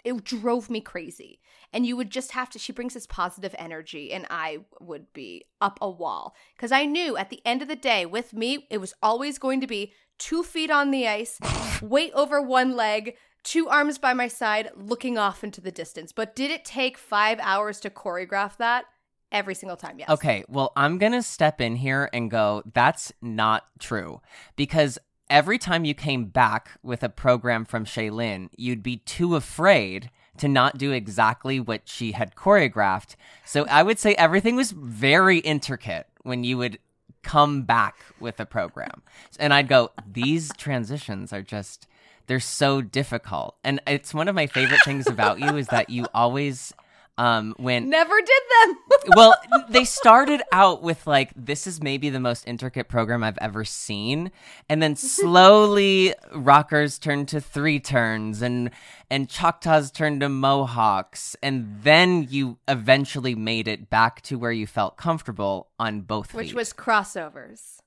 it, 0.08 0.24
drove 0.24 0.70
me 0.70 0.82
crazy. 0.82 1.40
And 1.74 1.86
you 1.86 1.98
would 1.98 2.10
just 2.10 2.32
have 2.32 2.50
to 2.52 2.60
she 2.60 2.72
brings 2.72 2.94
this 2.94 3.08
positive 3.08 3.54
energy 3.58 4.12
and 4.12 4.26
i 4.30 4.60
would 4.80 5.12
be 5.14 5.46
up 5.62 5.78
a 5.82 5.90
wall. 5.90 6.36
Because 6.56 6.72
i 6.72 6.86
knew 6.86 7.18
at 7.18 7.30
the 7.30 7.42
end 7.46 7.62
of 7.62 7.68
the 7.68 7.76
day 7.76 8.06
with 8.06 8.34
me 8.34 8.68
it 8.70 8.80
was 8.80 8.94
always 9.02 9.38
going 9.38 9.62
to 9.62 9.68
be 9.68 9.94
two 10.18 10.44
feet 10.44 10.72
on 10.72 10.92
the 10.92 11.08
ice 11.08 11.40
weight 11.82 12.12
over 12.14 12.42
one 12.42 12.76
leg 12.76 13.16
two 13.48 13.70
arms 13.70 13.98
by 13.98 14.14
my 14.14 14.28
side 14.28 14.70
looking 14.76 15.18
off 15.18 15.42
into 15.42 15.62
the 15.62 15.72
distance. 15.72 16.12
But 16.12 16.36
did 16.36 16.52
it 16.52 16.66
take 16.66 16.98
five 16.98 17.40
hours 17.42 17.80
to 17.80 17.90
choreograph 17.90 18.58
that? 18.58 18.86
Every 19.32 19.56
single 19.56 19.78
time 19.78 20.00
yes. 20.00 20.10
Okay, 20.10 20.44
well, 20.50 20.74
I'm 20.76 20.98
going 20.98 21.12
to 21.14 21.24
step 21.24 21.62
in 21.62 21.76
here 21.78 22.10
and 22.14 22.32
go, 22.32 22.64
that's 22.74 23.12
not 23.22 23.64
true. 23.80 24.22
Because 24.56 24.98
every 25.30 25.58
time 25.58 25.86
you 25.86 25.94
came 25.94 26.26
back 26.26 26.72
with 26.84 27.04
a 27.04 27.10
program 27.10 27.66
from 27.66 27.86
Shae-Lynn, 27.86 28.50
you'd 28.58 28.84
be 28.84 28.98
too 28.98 29.36
afraid 29.36 30.10
to 30.38 30.48
not 30.48 30.78
do 30.78 30.92
exactly 30.92 31.60
what 31.60 31.82
she 31.86 32.12
had 32.12 32.36
choreographed. 32.36 33.16
So 33.44 33.66
I 33.70 33.84
would 33.84 34.00
say 34.00 34.14
everything 34.16 34.56
was 34.56 34.72
very 34.72 35.40
intricate 35.40 36.08
when 36.24 36.44
you 36.44 36.58
would 36.58 36.80
come 37.24 37.64
back 37.64 37.98
with 38.20 38.40
a 38.40 38.46
program. 38.46 39.02
And 39.40 39.54
I'd 39.54 39.68
go, 39.68 39.92
these 40.10 40.52
transitions 40.58 41.34
are 41.34 41.42
just, 41.42 41.88
they're 42.28 42.40
so 42.40 42.82
difficult. 42.82 43.56
And 43.64 43.82
it's 43.88 44.14
one 44.14 44.28
of 44.28 44.36
my 44.36 44.48
favorite 44.48 44.84
things 44.86 45.08
about 45.08 45.40
you 45.40 45.58
is 45.58 45.68
that 45.68 45.90
you 45.90 46.06
always. 46.14 46.74
Um, 47.18 47.56
when 47.58 47.90
never 47.90 48.16
did 48.16 48.44
them. 48.62 48.78
Well, 49.16 49.36
they 49.70 49.86
started 49.86 50.42
out 50.52 50.84
with 50.84 51.08
like 51.08 51.32
this 51.36 51.66
is 51.66 51.82
maybe 51.82 52.10
the 52.10 52.20
most 52.20 52.46
intricate 52.46 52.90
program 52.90 53.24
I've 53.24 53.38
ever 53.40 53.64
seen, 53.64 54.32
and 54.68 54.84
then 54.84 54.96
slowly 54.96 56.14
rockers 56.34 57.00
turned 57.00 57.30
to 57.30 57.40
three 57.40 57.80
turns, 57.80 58.42
and 58.42 58.70
and 59.10 59.30
Choctaws 59.30 59.92
turned 59.92 60.22
to 60.22 60.30
Mohawks, 60.30 61.36
and 61.42 61.80
then 61.84 62.28
you 62.30 62.58
eventually 62.68 63.34
made 63.34 63.68
it 63.68 63.90
back 63.90 64.22
to 64.24 64.38
where 64.38 64.52
you 64.52 64.68
felt 64.68 64.98
comfortable 64.98 65.70
on 65.80 66.02
both 66.02 66.34
which 66.34 66.48
feet. 66.48 66.56
was 66.56 66.74
crossovers. 66.74 67.78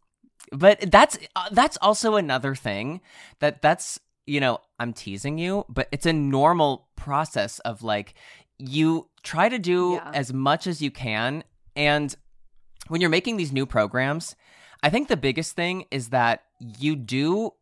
But 0.52 0.90
that's 0.90 1.18
uh, 1.36 1.50
that's 1.52 1.76
also 1.82 2.16
another 2.16 2.54
thing 2.54 3.02
that 3.40 3.60
that's 3.62 4.00
you 4.26 4.40
know 4.40 4.60
I'm 4.78 4.94
teasing 4.94 5.38
you, 5.38 5.66
but 5.68 5.88
it's 5.92 6.06
a 6.06 6.12
normal 6.14 6.88
process 6.96 7.58
of 7.60 7.82
like 7.82 8.14
you 8.60 9.08
try 9.22 9.48
to 9.48 9.58
do 9.58 9.94
Yeah. 9.94 10.10
as 10.14 10.32
much 10.32 10.66
as 10.66 10.80
you 10.82 10.90
can 10.90 11.44
and 11.76 12.14
when 12.88 13.00
you're 13.00 13.10
making 13.10 13.36
these 13.36 13.52
new 13.52 13.66
programs, 13.66 14.34
I 14.82 14.90
think 14.90 15.08
the 15.08 15.16
biggest 15.16 15.54
thing 15.54 15.84
is 15.90 16.08
that 16.08 16.42
you 16.78 16.96
do 16.96 17.52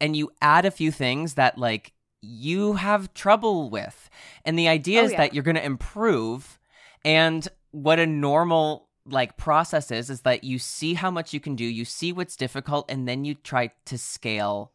and 0.00 0.16
you 0.16 0.30
add 0.40 0.64
a 0.64 0.70
few 0.70 0.90
things 0.90 1.34
that 1.34 1.58
like 1.58 1.92
you 2.20 2.74
have 2.74 3.12
trouble 3.14 3.70
with. 3.70 4.08
And 4.44 4.58
the 4.58 4.68
idea 4.68 5.02
Oh, 5.02 5.04
is 5.04 5.12
yeah. 5.12 5.18
that 5.18 5.34
you're 5.34 5.44
going 5.44 5.56
to 5.56 5.64
improve 5.64 6.58
and 7.04 7.46
what 7.70 7.98
a 7.98 8.06
normal 8.06 8.88
like 9.06 9.36
process 9.36 9.90
is 9.90 10.08
is 10.08 10.22
that 10.22 10.42
you 10.44 10.58
see 10.58 10.94
how 10.94 11.10
much 11.10 11.34
you 11.34 11.40
can 11.40 11.54
do, 11.54 11.64
you 11.64 11.84
see 11.84 12.12
what's 12.12 12.36
difficult 12.36 12.90
and 12.90 13.06
then 13.06 13.24
you 13.24 13.34
try 13.34 13.70
to 13.86 13.98
scale 13.98 14.72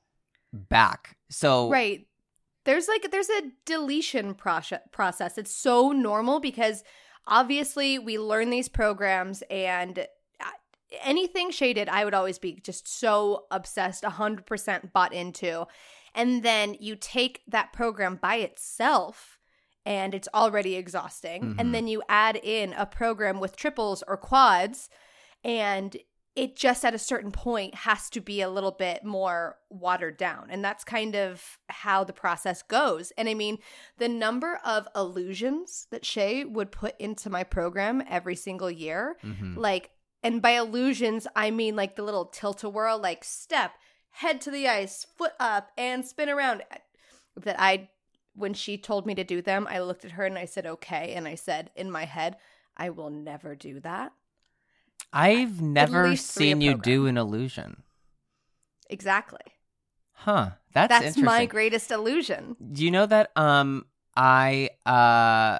back. 0.53 1.17
So 1.29 1.69
Right. 1.69 2.07
There's 2.69 2.87
like 2.87 3.09
there's 3.09 3.29
a 3.29 3.49
deletion 3.65 4.35
process 4.35 4.81
process. 4.91 5.39
It's 5.39 5.55
so 5.55 5.91
normal 5.91 6.39
because 6.39 6.83
obviously 7.25 7.97
we 7.97 8.19
learn 8.19 8.51
these 8.51 8.69
programs 8.69 9.41
and 9.49 9.97
uh, 10.39 10.51
anything 11.01 11.49
shaded 11.49 11.89
I 11.89 12.05
would 12.05 12.13
always 12.13 12.37
be 12.37 12.59
just 12.63 12.87
so 12.87 13.45
obsessed 13.49 14.03
100% 14.03 14.93
bought 14.93 15.13
into. 15.13 15.65
And 16.13 16.43
then 16.43 16.75
you 16.79 16.95
take 16.95 17.41
that 17.47 17.73
program 17.73 18.19
by 18.21 18.35
itself 18.35 19.39
and 19.83 20.13
it's 20.13 20.27
already 20.35 20.75
exhausting 20.75 21.41
Mhm. 21.41 21.55
and 21.59 21.73
then 21.73 21.87
you 21.87 22.03
add 22.07 22.35
in 22.35 22.73
a 22.73 22.85
program 22.85 23.39
with 23.39 23.55
triples 23.55 24.03
or 24.07 24.15
quads 24.17 24.89
and 25.43 25.97
it 26.35 26.55
just 26.55 26.85
at 26.85 26.93
a 26.93 26.99
certain 26.99 27.31
point 27.31 27.73
has 27.75 28.09
to 28.11 28.21
be 28.21 28.41
a 28.41 28.49
little 28.49 28.71
bit 28.71 29.03
more 29.03 29.57
watered 29.69 30.15
down. 30.17 30.47
And 30.49 30.63
that's 30.63 30.83
kind 30.83 31.15
of 31.15 31.57
how 31.67 32.03
the 32.03 32.13
process 32.13 32.61
goes. 32.61 33.11
And 33.17 33.27
I 33.27 33.33
mean, 33.33 33.57
the 33.97 34.07
number 34.07 34.59
of 34.63 34.87
illusions 34.95 35.87
that 35.91 36.03
Shae 36.03 36.49
would 36.49 36.71
put 36.71 36.95
into 36.99 37.29
my 37.29 37.43
program 37.43 38.03
every 38.07 38.35
single 38.35 38.71
year, 38.71 39.17
Mhm. 39.23 39.57
like, 39.57 39.89
and 40.23 40.41
by 40.41 40.51
illusions, 40.51 41.27
I 41.35 41.51
mean 41.51 41.75
like 41.75 41.95
the 41.95 42.03
little 42.03 42.25
tilt 42.25 42.63
a 42.63 42.69
whirl, 42.69 42.97
like 42.97 43.23
step, 43.23 43.73
head 44.11 44.39
to 44.41 44.51
the 44.51 44.67
ice, 44.67 45.05
foot 45.17 45.33
up, 45.39 45.71
and 45.77 46.05
spin 46.05 46.29
around. 46.29 46.63
That 47.35 47.59
I, 47.59 47.89
when 48.33 48.53
she 48.53 48.77
told 48.77 49.05
me 49.05 49.15
to 49.15 49.23
do 49.23 49.41
them, 49.41 49.67
I 49.69 49.79
looked 49.79 50.05
at 50.05 50.11
her 50.11 50.25
and 50.25 50.37
I 50.37 50.45
said, 50.45 50.65
okay. 50.65 51.13
And 51.13 51.27
I 51.27 51.35
said 51.35 51.71
in 51.75 51.89
my 51.91 52.05
head, 52.05 52.37
I 52.77 52.89
will 52.91 53.09
never 53.09 53.55
do 53.55 53.79
that. 53.81 54.13
I've 55.11 55.61
never 55.61 56.09
least 56.09 56.33
three 56.33 56.51
a 56.51 56.55
seen 56.55 56.61
you 56.61 56.77
do 56.77 57.07
an 57.07 57.17
illusion. 57.17 57.83
Exactly. 58.89 59.39
Huh. 60.13 60.51
That's, 60.73 60.89
That's 60.89 61.17
my 61.17 61.45
greatest 61.45 61.91
illusion. 61.91 62.55
Do 62.71 62.83
you 62.83 62.91
know 62.91 63.05
that 63.05 63.31
um 63.35 63.85
I 64.15 64.71
uh 64.85 65.59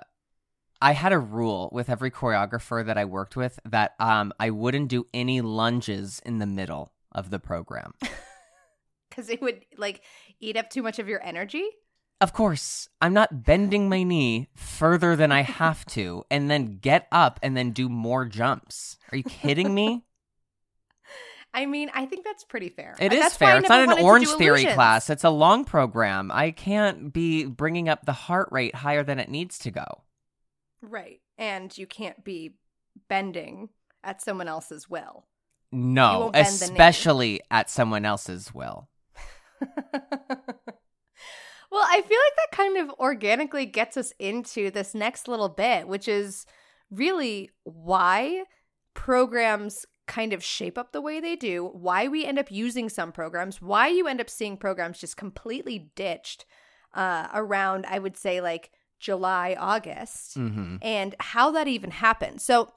I 0.82 0.92
had 0.94 1.12
a 1.12 1.20
rule 1.20 1.70
with 1.72 1.90
every 1.90 2.12
choreographer 2.12 2.86
that 2.86 2.98
I 2.98 3.06
worked 3.06 3.36
with 3.36 3.60
that 3.66 3.96
um 4.00 4.34
I 4.40 4.50
wouldn't 4.50 4.90
do 4.90 5.08
any 5.14 5.42
lunges 5.42 6.22
in 6.26 6.40
the 6.40 6.46
middle 6.46 6.94
of 7.12 7.30
the 7.30 7.40
program. 7.40 7.94
Because 9.10 9.32
it 9.32 9.42
would 9.42 9.66
like 9.76 10.04
eat 10.40 10.56
up 10.56 10.70
too 10.70 10.84
much 10.84 11.00
of 11.00 11.10
your 11.10 11.22
energy. 11.26 11.68
Of 12.22 12.34
course, 12.34 12.90
I'm 13.00 13.14
not 13.14 13.46
bending 13.46 13.88
my 13.88 14.04
knee 14.04 14.50
further 14.54 15.16
than 15.16 15.32
I 15.32 15.42
have 15.42 15.86
to 15.88 16.26
and 16.30 16.52
then 16.52 16.78
get 16.82 17.08
up 17.14 17.40
and 17.42 17.56
then 17.56 17.72
do 17.72 17.88
more 17.88 18.26
jumps. 18.26 18.98
Are 19.12 19.18
you 19.18 19.24
kidding 19.24 19.74
me? 19.74 20.04
I 21.54 21.66
mean, 21.66 21.90
I 21.94 22.06
think 22.06 22.26
that's 22.26 22.44
pretty 22.44 22.70
fair. 22.70 22.96
It 23.00 23.12
Uh, 23.12 23.16
that's 23.16 23.38
fair. 23.38 23.58
It's 23.58 23.70
not 23.70 23.98
an 23.98 24.04
Orangetheory 24.04 24.48
illusions. 24.48 24.74
class. 24.74 25.10
It's 25.10 25.24
a 25.24 25.30
long 25.30 25.66
program. 25.66 26.30
I 26.32 26.52
can't 26.52 27.12
be 27.12 27.46
bringing 27.46 27.90
up 27.90 28.06
the 28.06 28.14
heart 28.14 28.50
rate 28.52 28.76
higher 28.76 29.04
than 29.04 29.18
it 29.18 29.30
needs 29.30 29.58
to 29.60 29.72
go. 29.72 30.04
Right. 30.82 31.22
And 31.38 31.76
you 31.76 31.88
can't 31.88 32.24
be 32.24 32.56
bending 33.08 33.70
at 34.04 34.22
someone 34.22 34.48
else's 34.48 34.90
will. 34.90 35.26
No, 35.72 36.20
won't 36.20 36.34
bend 36.34 36.48
the 36.48 36.68
knee. 36.68 36.72
especially 36.74 37.42
at 37.50 37.70
someone 37.70 38.06
else's 38.06 38.54
will. 38.54 38.90
well, 41.72 41.86
I 41.88 42.02
feel 42.02 42.18
like 42.18 42.36
that 42.38 42.58
kind 42.58 42.78
of 42.78 42.90
organically 43.00 43.66
gets 43.66 43.98
us 43.98 44.14
into 44.20 44.72
this 44.72 44.96
next 44.96 45.28
little 45.28 45.50
bit, 45.50 45.88
which 45.88 46.08
is 46.08 46.46
really 46.90 47.52
why 47.64 48.44
programs 48.94 49.86
kind 50.08 50.34
of 50.34 50.44
shape 50.44 50.78
up 50.78 50.92
the 50.92 51.02
way 51.02 51.20
they 51.20 51.36
do, 51.36 51.66
why 51.66 52.08
we 52.08 52.26
end 52.26 52.40
up 52.40 52.52
using 52.52 52.90
some 52.90 53.12
programs, 53.12 53.62
why 53.62 53.88
you 53.88 54.08
end 54.08 54.20
up 54.20 54.30
seeing 54.30 54.58
programs 54.58 55.00
just 55.00 55.16
completely 55.16 55.92
ditched 55.96 56.46
uh, 56.96 57.28
around, 57.34 57.86
I 57.88 58.00
would 58.00 58.18
say, 58.18 58.42
like 58.42 58.72
July, 59.00 59.56
August 59.58 60.34
hmm 60.34 60.78
and 60.82 61.16
how 61.20 61.52
that 61.52 61.68
even 61.68 61.92
happened. 61.92 62.42
So, 62.42 62.74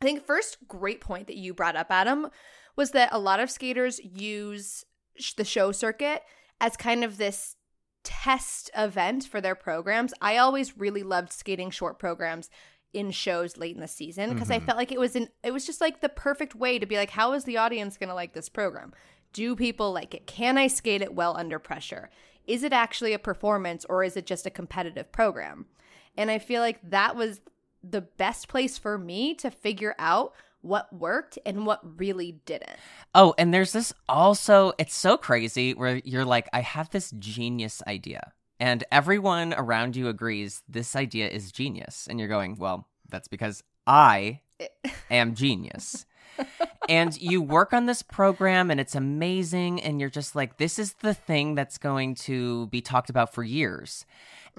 I 0.00 0.04
think 0.04 0.26
first 0.26 0.58
great 0.66 1.00
point 1.00 1.28
that 1.28 1.36
you 1.36 1.54
brought 1.54 1.76
up, 1.76 1.86
Adam, 1.90 2.28
was 2.76 2.90
that 2.90 3.08
a 3.12 3.18
lot 3.18 3.40
of 3.40 3.50
skaters 3.50 4.00
use 4.02 4.84
sh- 5.16 5.34
the 5.34 5.44
show 5.44 5.70
circuit 5.70 6.22
as 6.60 6.76
kind 6.76 7.04
of 7.04 7.16
this 7.16 7.56
test 8.04 8.70
event 8.76 9.24
for 9.24 9.40
their 9.40 9.54
programs. 9.54 10.12
I 10.20 10.36
always 10.36 10.76
really 10.78 11.02
loved 11.02 11.32
skating 11.32 11.70
short 11.70 11.98
programs 11.98 12.50
in 12.92 13.10
shows 13.10 13.56
late 13.56 13.74
in 13.74 13.80
the 13.80 13.88
season 13.88 14.34
because 14.34 14.50
I 14.50 14.58
Mhm. 14.60 14.66
felt 14.66 14.76
like 14.78 14.92
it 14.92 15.00
was 15.00 15.16
an 15.16 15.28
it 15.42 15.50
was 15.52 15.64
just 15.64 15.80
like 15.80 16.00
the 16.00 16.08
perfect 16.10 16.54
way 16.54 16.78
to 16.78 16.84
be 16.86 16.96
like 16.96 17.10
how 17.10 17.32
is 17.32 17.44
the 17.44 17.56
audience 17.56 17.96
going 17.96 18.08
to 18.10 18.14
like 18.14 18.34
this 18.34 18.48
program? 18.50 18.92
Do 19.32 19.56
people 19.56 19.92
like 19.92 20.14
it? 20.14 20.26
Can 20.26 20.58
I 20.58 20.66
skate 20.66 21.00
it 21.00 21.14
well 21.14 21.36
under 21.36 21.58
pressure? 21.58 22.10
Is 22.46 22.62
it 22.62 22.72
actually 22.72 23.14
a 23.14 23.18
performance 23.18 23.86
or 23.86 24.04
is 24.04 24.16
it 24.16 24.26
just 24.26 24.44
a 24.46 24.50
competitive 24.50 25.10
program? 25.10 25.66
And 26.18 26.30
I 26.30 26.38
feel 26.38 26.60
like 26.60 26.80
that 26.90 27.16
was 27.16 27.40
the 27.82 28.02
best 28.02 28.48
place 28.48 28.76
for 28.76 28.98
me 28.98 29.34
to 29.36 29.50
figure 29.50 29.94
out 29.98 30.34
what 30.62 30.92
worked 30.92 31.38
and 31.44 31.66
what 31.66 31.80
really 32.00 32.40
didn't. 32.46 32.76
Oh, 33.14 33.34
and 33.36 33.52
there's 33.52 33.72
this 33.72 33.92
also, 34.08 34.72
it's 34.78 34.94
so 34.94 35.16
crazy 35.16 35.74
where 35.74 35.96
you're 36.04 36.24
like, 36.24 36.48
I 36.52 36.60
have 36.60 36.90
this 36.90 37.10
genius 37.18 37.82
idea. 37.86 38.32
And 38.60 38.84
everyone 38.92 39.52
around 39.54 39.96
you 39.96 40.08
agrees 40.08 40.62
this 40.68 40.94
idea 40.96 41.28
is 41.28 41.50
genius. 41.52 42.06
And 42.08 42.18
you're 42.20 42.28
going, 42.28 42.56
well, 42.58 42.86
that's 43.10 43.26
because 43.28 43.62
I 43.86 44.40
am 45.10 45.34
genius. 45.34 46.06
and 46.88 47.20
you 47.20 47.42
work 47.42 47.72
on 47.72 47.86
this 47.86 48.02
program 48.02 48.70
and 48.70 48.80
it's 48.80 48.94
amazing. 48.94 49.80
And 49.82 50.00
you're 50.00 50.08
just 50.10 50.34
like, 50.36 50.58
this 50.58 50.78
is 50.78 50.94
the 50.94 51.12
thing 51.12 51.54
that's 51.56 51.76
going 51.76 52.14
to 52.16 52.68
be 52.68 52.80
talked 52.80 53.10
about 53.10 53.34
for 53.34 53.42
years. 53.42 54.06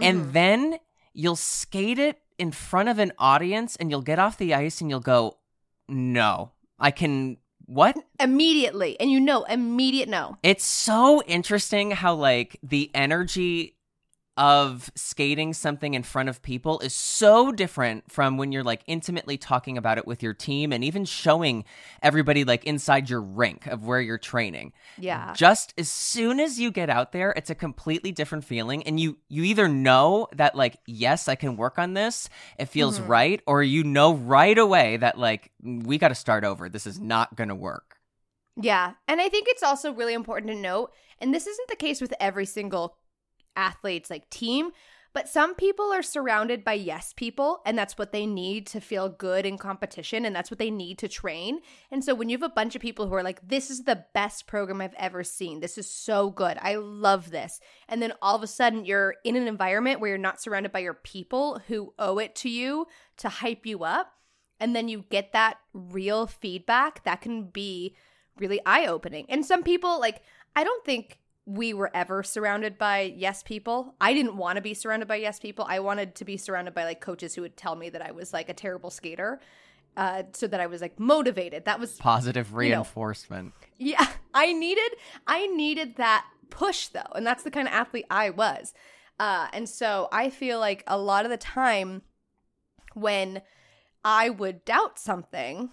And 0.01 0.25
Mhm. 0.25 0.31
then 0.33 0.79
you'll 1.13 1.35
skate 1.35 1.97
it 1.99 2.19
in 2.37 2.51
front 2.51 2.89
of 2.89 2.99
an 2.99 3.13
audience 3.17 3.75
and 3.77 3.89
you'll 3.89 4.01
get 4.01 4.19
off 4.19 4.37
the 4.37 4.53
ice 4.53 4.81
and 4.81 4.89
you'll 4.89 4.99
go, 4.99 5.37
no, 5.87 6.51
I 6.79 6.91
can, 6.91 7.37
what? 7.65 7.95
immediately 8.19 8.99
and 8.99 9.09
you 9.11 9.19
know 9.19 9.43
immediate 9.43 10.09
no. 10.09 10.37
It's 10.43 10.65
so 10.65 11.21
interesting 11.23 11.91
how 11.91 12.15
like 12.15 12.59
the 12.61 12.91
energy 12.93 13.75
of 14.35 14.91
skating 14.95 15.53
something 15.53 15.93
in 15.93 16.01
front 16.01 16.27
of 16.27 16.41
people 16.41 16.79
is 16.79 16.93
so 16.93 17.51
different 17.51 18.11
from 18.11 18.37
when 18.37 18.51
you're 18.51 18.63
like 18.63 18.81
intimately 18.87 19.37
talking 19.37 19.77
about 19.77 19.97
it 19.99 20.07
with 20.07 20.23
your 20.23 20.33
team 20.33 20.73
and 20.73 20.83
even 20.83 21.05
showing 21.05 21.63
everybody 22.01 22.43
like 22.43 22.63
inside 22.63 23.09
your 23.09 23.21
rink 23.21 23.67
of 23.67 23.85
where 23.85 24.01
you're 24.01 24.17
training. 24.17 24.73
Yeah. 24.97 25.33
Just 25.35 25.73
as 25.77 25.87
soon 25.87 26.39
as 26.39 26.59
you 26.59 26.71
get 26.71 26.89
out 26.89 27.11
there, 27.11 27.31
it's 27.37 27.51
a 27.51 27.55
completely 27.55 28.11
different 28.11 28.43
feeling 28.43 28.81
and 28.83 28.99
you 28.99 29.17
you 29.29 29.43
either 29.43 29.67
know 29.67 30.27
that 30.35 30.55
like 30.55 30.77
yes, 30.87 31.27
I 31.27 31.35
can 31.35 31.55
work 31.55 31.77
on 31.77 31.93
this. 31.93 32.27
It 32.57 32.65
feels 32.65 32.99
Mhm. 32.99 33.07
right 33.07 33.41
or 33.45 33.61
you 33.61 33.83
know 33.83 34.15
right 34.15 34.57
away 34.57 34.97
that 34.97 35.19
like 35.19 35.51
we 35.61 35.99
got 35.99 36.07
to 36.07 36.15
start 36.15 36.43
over. 36.43 36.69
This 36.69 36.87
is 36.87 36.99
not 36.99 37.35
going 37.35 37.49
to 37.49 37.55
work. 37.55 37.97
Yeah. 38.55 38.93
And 39.07 39.21
I 39.21 39.29
think 39.29 39.47
it's 39.47 39.63
also 39.63 39.93
really 39.93 40.13
important 40.13 40.51
to 40.51 40.57
note, 40.57 40.91
and 41.19 41.33
this 41.33 41.47
isn't 41.47 41.67
the 41.69 41.75
case 41.75 42.01
with 42.01 42.13
every 42.19 42.45
single 42.45 42.97
athlete's 43.55 44.09
like 44.09 44.29
team, 44.29 44.71
but 45.13 45.29
some 45.29 45.53
people 45.53 45.93
are 45.93 46.01
surrounded 46.01 46.63
by 46.63 46.73
yes 46.73 47.13
people, 47.15 47.61
and 47.67 47.77
that's 47.77 47.99
what 47.99 48.11
they 48.11 48.25
need 48.25 48.65
to 48.67 48.81
feel 48.81 49.09
good 49.09 49.45
in 49.45 49.59
competition, 49.59 50.25
and 50.25 50.35
that's 50.35 50.49
what 50.49 50.57
they 50.57 50.71
need 50.71 50.97
to 50.97 51.07
train. 51.07 51.59
And 51.91 52.03
so 52.03 52.15
when 52.15 52.29
you 52.29 52.37
have 52.37 52.49
a 52.49 52.49
bunch 52.49 52.75
of 52.75 52.81
people 52.81 53.07
who 53.07 53.13
are 53.13 53.21
like, 53.21 53.47
this 53.47 53.69
is 53.69 53.83
the 53.83 54.05
best 54.15 54.47
program 54.47 54.81
I've 54.81 54.95
ever 54.97 55.23
seen, 55.23 55.59
this 55.59 55.77
is 55.77 55.87
so 55.87 56.31
good, 56.31 56.57
I 56.59 56.75
love 56.75 57.29
this. 57.29 57.59
And 57.87 58.01
then 58.01 58.13
all 58.23 58.35
of 58.35 58.41
a 58.41 58.47
sudden 58.47 58.85
you're 58.85 59.13
in 59.23 59.35
an 59.35 59.47
environment 59.47 59.99
where 59.99 60.09
you're 60.09 60.17
not 60.17 60.41
surrounded 60.41 60.71
by 60.71 60.79
your 60.79 60.95
people 60.95 61.61
who 61.67 61.93
owe 61.99 62.17
it 62.17 62.33
to 62.37 62.49
you 62.49 62.87
to 63.17 63.29
hype 63.29 63.67
you 63.67 63.83
up. 63.83 64.13
And 64.59 64.75
then 64.75 64.87
you 64.87 65.03
get 65.09 65.33
that 65.33 65.57
real 65.73 66.25
feedback 66.25 67.03
that 67.03 67.21
can 67.21 67.49
be 67.49 67.95
really 68.37 68.61
eye 68.65 68.87
opening. 68.87 69.25
And 69.29 69.45
some 69.45 69.61
people, 69.61 69.99
like, 69.99 70.21
I 70.55 70.63
don't 70.63 70.85
think 70.85 71.19
we 71.45 71.73
were 71.73 71.91
ever 71.93 72.23
surrounded 72.23 72.77
by 72.77 73.01
yes 73.17 73.43
people. 73.43 73.95
I 73.99 74.13
didn't 74.13 74.37
want 74.37 74.55
to 74.55 74.61
be 74.61 74.73
surrounded 74.73 75.07
by 75.07 75.17
yes 75.17 75.39
people. 75.39 75.65
I 75.67 75.79
wanted 75.79 76.15
to 76.15 76.25
be 76.25 76.37
surrounded 76.37 76.73
by 76.73 76.85
like 76.85 77.01
coaches 77.01 77.35
who 77.35 77.41
would 77.41 77.57
tell 77.57 77.75
me 77.75 77.89
that 77.89 78.01
I 78.01 78.11
was 78.11 78.31
like 78.33 78.47
a 78.49 78.53
terrible 78.53 78.89
skater. 78.89 79.39
Uh, 79.95 80.23
so 80.33 80.47
that 80.47 80.59
I 80.59 80.65
was 80.65 80.81
like 80.81 80.99
motivated. 80.99 81.65
That 81.65 81.79
was 81.79 81.97
Positive 81.97 82.47
You 82.47 82.53
know. 82.53 82.57
reinforcement. 82.57 83.53
yeah, 83.77 84.07
I 84.33 84.51
needed 84.53 84.91
I 85.27 85.45
needed 85.47 85.97
that 85.97 86.25
push 86.49 86.87
though, 86.87 87.11
and 87.15 87.27
that's 87.27 87.43
the 87.43 87.51
kind 87.51 87.67
of 87.67 87.73
athlete 87.75 88.05
I 88.09 88.31
was. 88.31 88.73
Uh, 89.19 89.47
and 89.53 89.69
so 89.69 90.07
I 90.11 90.31
feel 90.31 90.59
like 90.59 90.83
a 90.87 90.97
lot 90.97 91.25
of 91.25 91.29
the 91.31 91.37
time 91.37 92.01
when 92.95 93.41
I 94.03 94.29
would 94.31 94.65
doubt 94.65 94.97
something, 94.97 95.69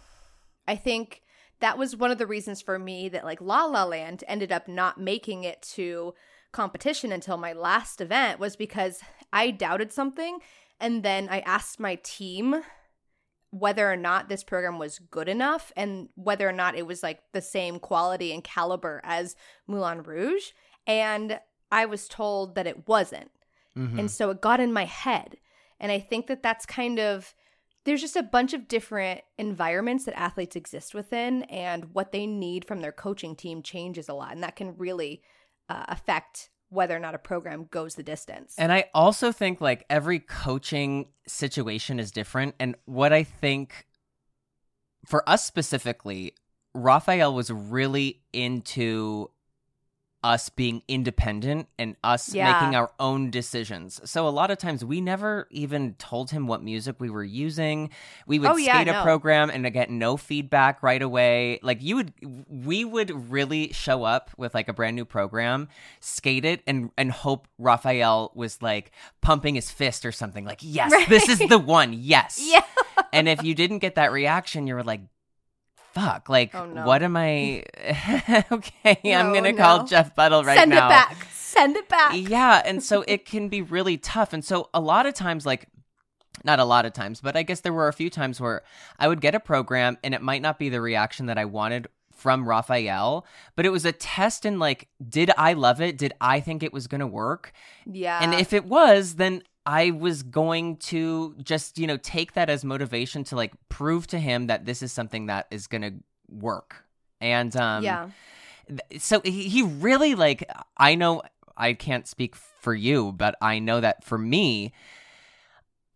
I 0.68 0.76
think 0.76 1.22
that 1.60 1.78
was 1.78 1.96
one 1.96 2.10
of 2.10 2.18
the 2.18 2.26
reasons 2.26 2.60
for 2.60 2.78
me 2.78 3.08
that 3.08 3.24
like 3.24 3.40
La 3.40 3.64
La 3.64 3.84
Land 3.84 4.24
ended 4.26 4.50
up 4.52 4.66
not 4.68 5.00
making 5.00 5.44
it 5.44 5.62
to 5.74 6.14
competition 6.52 7.12
until 7.12 7.36
my 7.36 7.52
last 7.52 8.00
event 8.00 8.40
was 8.40 8.56
because 8.56 9.00
I 9.32 9.50
doubted 9.50 9.92
something 9.92 10.38
and 10.80 11.02
then 11.02 11.28
I 11.30 11.40
asked 11.40 11.78
my 11.78 11.96
team 12.02 12.62
whether 13.50 13.90
or 13.90 13.96
not 13.96 14.28
this 14.28 14.44
program 14.44 14.78
was 14.78 14.98
good 14.98 15.28
enough 15.28 15.72
and 15.76 16.08
whether 16.14 16.48
or 16.48 16.52
not 16.52 16.76
it 16.76 16.86
was 16.86 17.02
like 17.02 17.20
the 17.32 17.42
same 17.42 17.78
quality 17.78 18.32
and 18.32 18.44
caliber 18.44 19.00
as 19.04 19.36
Moulin 19.66 20.02
Rouge. 20.02 20.52
And 20.86 21.40
I 21.70 21.84
was 21.84 22.08
told 22.08 22.54
that 22.54 22.66
it 22.66 22.88
wasn't. 22.88 23.30
Mhm. 23.76 23.98
And 23.98 24.10
so 24.10 24.30
it 24.30 24.40
got 24.40 24.60
in 24.60 24.72
my 24.72 24.84
head. 24.84 25.36
And 25.78 25.90
I 25.90 25.98
think 25.98 26.26
that 26.28 26.42
that's 26.42 26.64
kind 26.66 26.98
of, 27.00 27.34
there's 27.84 28.00
just 28.00 28.16
a 28.16 28.22
bunch 28.22 28.52
of 28.52 28.68
different 28.68 29.22
environments 29.38 30.04
that 30.04 30.18
athletes 30.18 30.56
exist 30.56 30.94
within, 30.94 31.44
and 31.44 31.94
what 31.94 32.12
they 32.12 32.26
need 32.26 32.64
from 32.64 32.80
their 32.80 32.92
coaching 32.92 33.34
team 33.34 33.62
changes 33.62 34.08
a 34.08 34.14
lot. 34.14 34.32
And 34.32 34.42
that 34.42 34.56
can 34.56 34.76
really 34.76 35.22
uh, 35.68 35.84
affect 35.88 36.50
whether 36.68 36.94
or 36.94 37.00
not 37.00 37.14
a 37.14 37.18
program 37.18 37.66
goes 37.70 37.96
the 37.96 38.02
distance. 38.02 38.54
And 38.56 38.72
I 38.72 38.84
also 38.94 39.32
think 39.32 39.60
like 39.60 39.84
every 39.90 40.20
coaching 40.20 41.08
situation 41.26 41.98
is 41.98 42.12
different. 42.12 42.54
And 42.60 42.76
what 42.84 43.12
I 43.12 43.24
think 43.24 43.86
for 45.04 45.28
us 45.28 45.44
specifically, 45.44 46.34
Raphael 46.74 47.34
was 47.34 47.50
really 47.50 48.22
into 48.32 49.30
us 50.22 50.48
being 50.50 50.82
independent 50.86 51.66
and 51.78 51.96
us 52.04 52.34
Yeah. 52.34 52.52
making 52.52 52.76
our 52.76 52.90
own 53.00 53.30
decisions. 53.30 54.00
So 54.04 54.28
a 54.28 54.30
lot 54.30 54.50
of 54.50 54.58
times 54.58 54.84
we 54.84 55.00
never 55.00 55.48
even 55.50 55.94
told 55.94 56.30
him 56.30 56.46
what 56.46 56.62
music 56.62 56.96
we 56.98 57.08
were 57.08 57.24
using. 57.24 57.90
We 58.26 58.38
would 58.38 58.50
Oh, 58.50 58.56
yeah, 58.56 58.74
skate 58.74 58.88
a 58.88 58.92
no. 58.92 59.02
program 59.02 59.48
and 59.48 59.70
get 59.72 59.88
no 59.90 60.16
feedback 60.18 60.82
right 60.82 61.00
away. 61.00 61.58
Like 61.62 61.82
you 61.82 61.96
would 61.96 62.12
we 62.48 62.84
would 62.84 63.30
really 63.30 63.72
show 63.72 64.04
up 64.04 64.30
with 64.36 64.54
like 64.54 64.68
a 64.68 64.72
brand 64.74 64.96
new 64.96 65.04
program, 65.06 65.68
skate 66.00 66.44
it 66.44 66.62
and 66.66 66.90
and 66.98 67.10
hope 67.10 67.48
Raphael 67.58 68.32
was 68.34 68.60
like 68.60 68.92
pumping 69.22 69.54
his 69.54 69.70
fist 69.70 70.04
or 70.04 70.12
something 70.12 70.44
like, 70.44 70.58
"Yes, 70.60 70.92
this 71.08 71.28
is 71.28 71.38
the 71.48 71.58
one. 71.58 71.92
Yes." 71.94 72.38
yeah. 72.52 72.62
and 73.12 73.28
if 73.28 73.42
you 73.42 73.54
didn't 73.54 73.78
get 73.78 73.94
that 73.94 74.12
reaction, 74.12 74.66
you 74.66 74.74
were 74.74 74.82
like, 74.84 75.00
fuck, 75.92 76.28
like, 76.28 76.54
Oh, 76.54 76.66
no. 76.66 76.84
what 76.86 77.02
am 77.02 77.16
I? 77.16 77.64
okay, 78.52 79.14
I'm 79.14 79.32
going 79.32 79.44
to 79.44 79.52
call. 79.52 79.84
Jeff 79.84 80.14
Buttle 80.14 80.44
right 80.44 80.58
Send 80.58 80.70
now. 80.70 80.76
Send 80.76 80.86
it 80.86 80.90
back. 80.90 81.26
Send 81.32 81.76
it 81.76 81.88
back. 81.88 82.12
Yeah. 82.16 82.62
And 82.66 82.82
so 82.82 83.04
it 83.08 83.24
can 83.24 83.48
be 83.48 83.62
really 83.62 83.96
tough. 83.98 84.32
And 84.32 84.44
so 84.44 84.70
a 84.72 84.80
lot 84.80 85.06
of 85.06 85.14
times, 85.14 85.44
like, 85.46 85.68
not 86.44 86.58
a 86.60 86.64
lot 86.64 86.86
of 86.86 86.92
times, 86.92 87.20
but 87.20 87.36
I 87.36 87.42
guess 87.42 87.60
there 87.60 87.72
were 87.72 87.88
a 87.88 87.92
few 87.92 88.08
times 88.10 88.40
where 88.40 88.62
I 88.98 89.08
would 89.08 89.20
get 89.20 89.34
a 89.34 89.40
program 89.40 89.98
and 90.02 90.14
it 90.14 90.22
might 90.22 90.42
not 90.42 90.58
be 90.58 90.68
the 90.68 90.80
reaction 90.80 91.26
that 91.26 91.36
I 91.38 91.44
wanted 91.44 91.88
from 92.14 92.46
Raphael, 92.48 93.26
but 93.56 93.66
it 93.66 93.70
was 93.70 93.84
a 93.84 93.92
test 93.92 94.44
in 94.46 94.58
like, 94.58 94.88
did 95.06 95.30
I 95.36 95.54
love 95.54 95.80
it? 95.80 95.98
Did 95.98 96.12
I 96.20 96.40
think 96.40 96.62
it 96.62 96.72
was 96.72 96.86
going 96.86 97.00
to 97.00 97.06
work? 97.06 97.52
Yeah. 97.84 98.20
and 98.22 98.32
if 98.34 98.52
it 98.52 98.64
was 98.66 99.16
then 99.16 99.42
i 99.66 99.90
was 99.90 100.22
going 100.22 100.76
to 100.76 101.34
just 101.42 101.78
you 101.78 101.86
know 101.86 101.96
take 101.98 102.32
that 102.32 102.48
as 102.50 102.64
motivation 102.64 103.24
to 103.24 103.36
like 103.36 103.52
prove 103.68 104.06
to 104.06 104.18
him 104.18 104.46
that 104.46 104.64
this 104.64 104.82
is 104.82 104.92
something 104.92 105.26
that 105.26 105.46
is 105.50 105.66
going 105.66 105.82
to 105.82 105.92
work 106.28 106.84
and 107.20 107.56
um 107.56 107.82
yeah. 107.84 108.08
th- 108.68 109.00
so 109.02 109.20
he, 109.24 109.48
he 109.48 109.62
really 109.62 110.14
like 110.14 110.48
i 110.76 110.94
know 110.94 111.22
i 111.56 111.72
can't 111.72 112.06
speak 112.06 112.34
for 112.36 112.74
you 112.74 113.12
but 113.12 113.34
i 113.42 113.58
know 113.58 113.80
that 113.80 114.04
for 114.04 114.16
me 114.16 114.72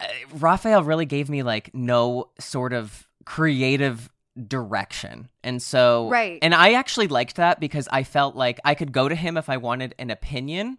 uh, 0.00 0.06
raphael 0.34 0.82
really 0.82 1.06
gave 1.06 1.30
me 1.30 1.42
like 1.42 1.72
no 1.74 2.30
sort 2.38 2.72
of 2.72 3.06
creative 3.24 4.10
direction 4.48 5.28
and 5.44 5.62
so 5.62 6.08
Right. 6.10 6.40
and 6.42 6.54
i 6.54 6.72
actually 6.72 7.06
liked 7.06 7.36
that 7.36 7.60
because 7.60 7.86
i 7.92 8.02
felt 8.02 8.34
like 8.34 8.58
i 8.64 8.74
could 8.74 8.90
go 8.92 9.08
to 9.08 9.14
him 9.14 9.36
if 9.36 9.48
i 9.48 9.56
wanted 9.56 9.94
an 9.98 10.10
opinion 10.10 10.78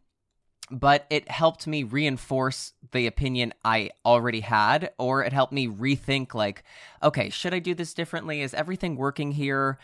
but 0.72 1.06
it 1.10 1.30
helped 1.30 1.68
me 1.68 1.84
reinforce 1.84 2.74
the 2.92 3.06
opinion 3.08 3.54
I 3.64 3.92
already 4.06 4.40
had, 4.42 4.92
or 4.98 5.24
it 5.24 5.32
helped 5.34 5.54
me 5.54 5.68
rethink, 5.68 6.34
like, 6.34 6.64
okay, 7.04 7.30
should 7.30 7.54
I 7.54 7.60
do 7.60 7.76
this 7.76 7.94
differently? 7.94 8.42
Is 8.42 8.54
everything 8.54 8.96
working 8.96 9.32
here? 9.32 9.78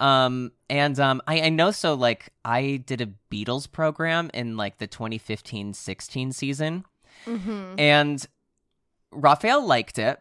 Um, 0.00 0.50
and 0.68 0.98
um, 0.98 1.22
I, 1.28 1.40
I 1.42 1.48
know 1.50 1.70
so, 1.70 1.94
like, 1.94 2.30
I 2.44 2.82
did 2.84 3.00
a 3.00 3.08
Beatles 3.30 3.70
program 3.70 4.28
in 4.34 4.56
like 4.56 4.78
the 4.78 4.86
2015 4.88 5.72
16 5.74 6.32
season, 6.32 6.84
Mm-hmm. 7.26 7.78
and 7.78 8.26
Raphael 9.12 9.64
liked 9.64 9.98
it. 10.00 10.20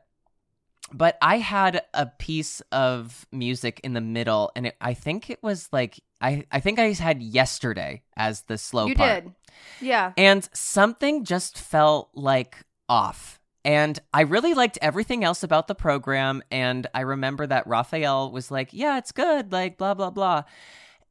but 0.93 1.17
I 1.23 1.39
had 1.39 1.81
a 1.95 2.05
piece 2.05 2.61
of 2.71 3.25
music 3.31 3.81
in 3.83 3.93
the 3.93 4.01
middle, 4.01 4.51
and 4.55 4.67
it, 4.67 4.75
I 4.79 4.93
think 4.93 5.29
it 5.31 5.41
was 5.41 5.69
like 5.71 5.99
I 6.23 6.45
I 6.51 6.59
think 6.59 6.79
I 6.79 6.93
had 6.93 7.21
yesterday 7.21 8.01
as 8.17 8.41
the 8.43 8.57
slow 8.57 8.87
you 8.87 8.95
part. 8.95 9.25
did. 9.25 9.33
Yeah. 9.81 10.13
And 10.17 10.47
something 10.53 11.25
just 11.25 11.59
felt 11.59 12.09
like 12.15 12.57
off. 12.89 13.39
And 13.65 13.99
I 14.13 14.21
really 14.21 14.53
liked 14.53 14.77
everything 14.81 15.23
else 15.23 15.43
about 15.43 15.67
the 15.67 15.75
program. 15.75 16.41
And 16.51 16.87
I 16.93 17.01
remember 17.01 17.47
that 17.47 17.65
Raphael 17.67 18.31
was 18.31 18.51
like, 18.51 18.69
yeah, 18.73 18.97
it's 18.97 19.11
good, 19.13 19.51
like, 19.53 19.77
blah, 19.77 19.93
blah, 19.93 20.09
blah. 20.09 20.43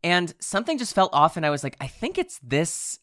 And 0.05 0.35
something 0.39 0.77
just 0.77 0.95
felt 0.95 1.15
off. 1.15 1.37
And 1.37 1.47
I 1.47 1.51
was 1.51 1.65
like, 1.65 1.77
I 1.81 1.87
think 1.87 2.19
it's 2.19 2.39
this 2.43 2.99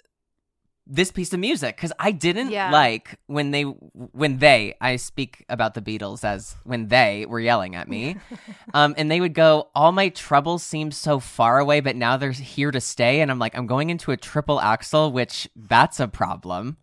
this 0.92 1.12
piece 1.12 1.32
of 1.34 1.40
music 1.40 1.76
because 1.78 1.94
I 2.00 2.12
didn't 2.12 2.50
Yeah. 2.50 2.72
like 2.72 3.20
when 3.28 3.52
they 3.52 3.62
when 3.62 4.40
they 4.40 4.74
I 4.82 4.96
speak 4.96 5.46
about 5.48 5.76
the 5.76 5.82
Beatles 5.82 6.24
as 6.24 6.56
when 6.64 6.88
they 6.88 7.26
were 7.28 7.40
yelling 7.40 7.76
at 7.76 7.88
me, 7.88 8.16
um, 8.74 8.96
and 8.98 9.10
they 9.10 9.22
would 9.22 9.36
go, 9.36 9.70
"All 9.76 9.92
my 9.92 10.10
troubles 10.10 10.64
seem 10.64 10.92
so 10.92 11.20
far 11.20 11.60
away, 11.60 11.80
but 11.80 11.96
now 11.96 12.18
they're 12.18 12.32
here 12.32 12.72
to 12.72 12.82
stay," 12.82 13.22
and 13.22 13.30
I'm 13.30 13.38
like, 13.40 13.56
I'm 13.56 13.68
going 13.68 13.92
into 13.92 14.12
a 14.12 14.18
triple 14.18 14.60
axel, 14.60 15.12
which 15.12 15.48
that's 15.56 16.00
a 16.00 16.08
problem. 16.08 16.78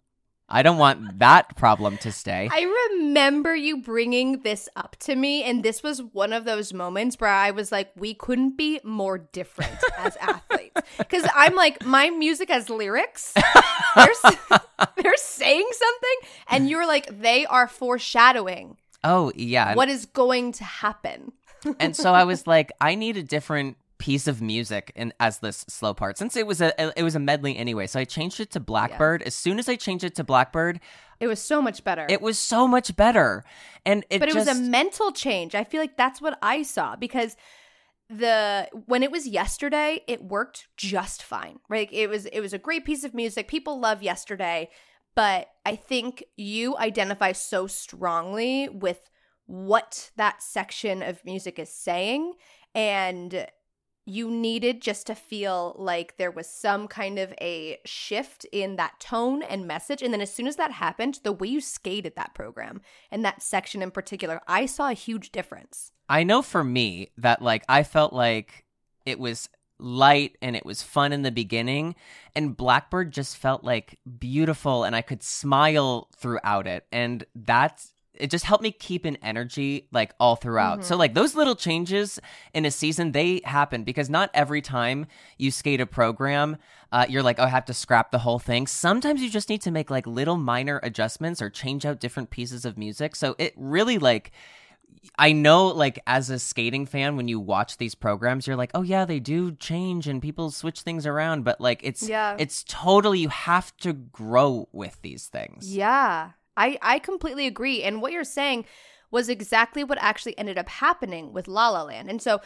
I 0.49 0.63
don't 0.63 0.79
want 0.79 1.19
that 1.19 1.57
problem 1.57 1.99
to 1.99 2.13
stay. 2.13 2.49
I 2.53 2.93
remember 2.93 3.55
you 3.55 3.79
bringing 3.79 4.43
this 4.43 4.69
up 4.77 4.97
to 5.01 5.17
me, 5.17 5.43
and 5.43 5.65
this 5.65 5.83
was 5.83 6.03
one 6.03 6.33
of 6.33 6.45
those 6.45 6.73
moments 6.73 7.17
where 7.19 7.31
I 7.31 7.51
was 7.51 7.73
like, 7.73 7.91
we 7.97 8.15
couldn't 8.15 8.57
be 8.57 8.81
more 8.85 9.19
different 9.19 9.77
as 9.99 10.17
athletes. 10.21 10.81
Because 10.99 11.27
I'm 11.35 11.57
like, 11.57 11.85
my 11.85 12.11
music 12.11 12.49
has 12.51 12.71
lyrics, 12.71 13.35
they're, 13.97 14.09
they're 14.97 15.17
saying 15.17 15.69
something, 15.73 16.31
and 16.49 16.71
you're 16.71 16.87
like, 16.87 17.21
they 17.21 17.45
are 17.47 17.67
foreshadowing 17.67 18.77
oh 19.07 19.33
yeah, 19.35 19.75
what 19.75 19.89
is 19.89 20.07
going 20.07 20.53
to 20.53 20.65
happen. 20.65 21.33
and 21.81 21.97
so 21.97 22.13
I 22.13 22.25
was 22.25 22.47
like, 22.47 22.73
I 22.81 22.95
need 22.95 23.17
a 23.17 23.23
different 23.23 23.77
piece 23.99 24.27
of 24.27 24.43
music 24.43 24.93
in 24.95 25.13
as 25.19 25.39
this 25.39 25.65
slow 25.69 25.95
part 25.95 26.19
since 26.19 26.37
it 26.37 26.47
was 26.47 26.61
a 26.61 26.99
it 26.99 27.03
was 27.03 27.15
a 27.15 27.19
medley 27.19 27.57
anyway. 27.57 27.87
So 27.87 27.99
I 27.99 28.05
changed 28.05 28.41
it 28.41 28.51
to 28.53 28.61
Blackbird. 28.61 29.23
As 29.23 29.35
soon 29.35 29.59
as 29.59 29.69
I 29.69 29.77
changed 29.77 30.05
it 30.05 30.15
to 30.17 30.25
Blackbird, 30.25 30.81
It 31.19 31.29
was 31.29 31.41
so 31.41 31.63
much 31.63 31.83
better. 31.83 32.07
it 32.09 32.21
was 32.21 32.39
so 32.39 32.69
much 32.69 32.95
better. 32.97 33.45
And 33.85 34.05
it 34.11 34.19
but 34.19 34.29
it 34.29 34.35
just, 34.35 34.49
was 34.49 34.59
a 34.59 34.61
mental 34.61 35.13
change. 35.13 35.55
I 35.55 35.65
feel 35.65 35.81
like 35.81 35.97
that's 35.97 36.21
what 36.21 36.39
I 36.43 36.63
saw 36.63 36.97
because 36.97 37.37
the 38.09 38.69
when 38.87 39.03
it 39.03 39.11
was 39.11 39.27
yesterday, 39.27 40.03
it 40.07 40.23
worked 40.23 40.69
just 40.77 41.23
fine. 41.23 41.59
Right? 41.69 41.89
It 41.91 42.09
was 42.09 42.27
it 42.27 42.41
was 42.41 42.53
a 42.53 42.59
great 42.59 42.85
piece 42.85 43.03
of 43.03 43.15
music. 43.15 43.49
People 43.49 43.81
love 43.81 44.03
yesterday, 44.03 44.69
but 45.15 45.49
I 45.65 45.77
think 45.77 46.23
you 46.37 46.77
identify 46.77 47.33
so 47.33 47.67
strongly 47.67 48.69
with 48.69 49.01
what 49.47 50.11
that 50.17 50.43
section 50.43 51.03
of 51.03 51.25
music 51.25 51.59
is 51.59 51.71
saying 51.71 52.35
and 52.75 53.47
you 54.07 54.31
needed 54.31 54.81
just 54.81 55.09
to 55.09 55.15
feel 55.17 55.75
like 55.77 56.17
there 56.17 56.31
was 56.31 56.49
some 56.49 56.87
kind 56.87 57.19
of 57.19 57.35
a 57.41 57.79
shift 57.85 58.47
in 58.53 58.77
that 58.77 59.01
tone 59.01 59.43
and 59.43 59.67
message. 59.67 60.01
And 60.01 60.15
then 60.15 60.21
as 60.21 60.33
soon 60.33 60.47
as 60.47 60.57
that 60.57 60.71
happened, 60.71 61.21
the 61.25 61.33
way 61.33 61.49
you 61.49 61.61
skated 61.61 62.15
that 62.15 62.33
program 62.33 62.81
and 63.11 63.25
that 63.25 63.43
section 63.43 63.83
in 63.83 63.91
particular, 63.91 64.41
I 64.47 64.67
saw 64.67 64.89
a 64.89 64.95
huge 64.95 65.33
difference. 65.33 65.91
I 66.09 66.23
know 66.23 66.41
for 66.41 66.63
me 66.63 67.11
that 67.19 67.43
like 67.43 67.65
I 67.69 67.83
felt 67.83 68.13
like 68.13 68.65
it 69.05 69.19
was 69.19 69.49
light 69.79 70.39
and 70.41 70.55
it 70.55 70.65
was 70.65 70.83
fun 70.83 71.13
in 71.13 71.23
the 71.23 71.33
beginning 71.33 71.97
and 72.35 72.57
Blackbird 72.57 73.13
just 73.13 73.37
felt 73.37 73.65
like 73.65 73.99
beautiful 74.19 74.85
and 74.85 74.97
I 74.97 75.03
could 75.03 75.23
smile 75.23 76.09
throughout 76.17 76.67
it 76.67 76.87
and 76.93 77.25
that's 77.35 77.93
it 78.19 78.31
just 78.31 78.45
helped 78.45 78.63
me 78.63 78.71
keep 78.71 79.05
an 79.05 79.17
energy 79.23 79.89
like 79.93 80.15
all 80.19 80.37
throughout. 80.37 80.85
So 80.85 80.97
like 80.97 81.15
those 81.15 81.35
little 81.35 81.55
changes 81.57 82.19
in 82.55 82.65
a 82.65 82.71
season 82.71 83.13
they 83.13 83.41
happen 83.45 83.85
because 83.85 84.09
not 84.11 84.31
every 84.35 84.61
time 84.63 85.07
you 85.39 85.51
skate 85.51 85.81
a 85.81 85.87
program 85.87 86.57
uh, 86.93 87.05
you're 87.09 87.23
like 87.23 87.39
oh 87.39 87.45
I 87.45 87.49
have 87.49 87.65
to 87.67 87.75
scrap 87.75 88.11
the 88.11 88.19
whole 88.19 88.39
thing. 88.39 88.67
Sometimes 88.67 89.21
you 89.23 89.29
just 89.31 89.49
need 89.49 89.63
to 89.63 89.71
make 89.71 89.91
like 89.91 90.07
little 90.07 90.37
minor 90.37 90.81
adjustments 90.83 91.43
or 91.43 91.51
change 91.51 91.85
out 91.85 92.01
different 92.01 92.31
pieces 92.31 92.65
of 92.65 92.79
music. 92.79 93.17
So 93.17 93.35
it 93.39 93.53
really 93.57 93.99
like 93.99 94.33
I 95.19 95.33
know, 95.33 95.69
like, 95.69 96.01
as 96.07 96.31
a 96.31 96.39
skating 96.39 96.87
fan, 96.87 97.17
when 97.17 97.29
you 97.29 97.39
watch 97.39 97.77
these 97.77 97.95
programs, 97.95 98.47
you're 98.47 98.57
like, 98.57 98.71
oh, 98.75 98.83
yeah, 98.83 99.05
they 99.05 99.21
do 99.21 99.53
change 99.53 100.09
and 100.09 100.21
people 100.21 100.51
switch 100.51 100.81
things 100.81 101.07
around. 101.07 101.45
But, 101.45 101.61
like, 101.61 101.81
it's, 101.85 102.09
Yeah. 102.09 102.37
it's 102.39 102.65
totally, 102.65 103.21
you 103.21 103.29
have 103.29 103.77
to 103.79 103.93
grow 103.93 104.69
with 104.73 105.01
these 105.03 105.27
things. 105.27 105.75
Yeah, 105.75 106.31
I, 106.57 106.79
I 106.81 106.99
completely 106.99 107.47
agree. 107.47 107.83
And 107.83 108.01
what 108.01 108.13
you're 108.13 108.25
saying 108.25 108.65
was 109.11 109.29
exactly 109.29 109.85
what 109.85 109.99
actually 110.01 110.37
ended 110.39 110.59
up 110.59 110.69
happening 110.69 111.33
with 111.33 111.49
La 111.49 111.69
La 111.69 111.83
Land. 111.83 112.11
And 112.11 112.21
so, 112.21 112.41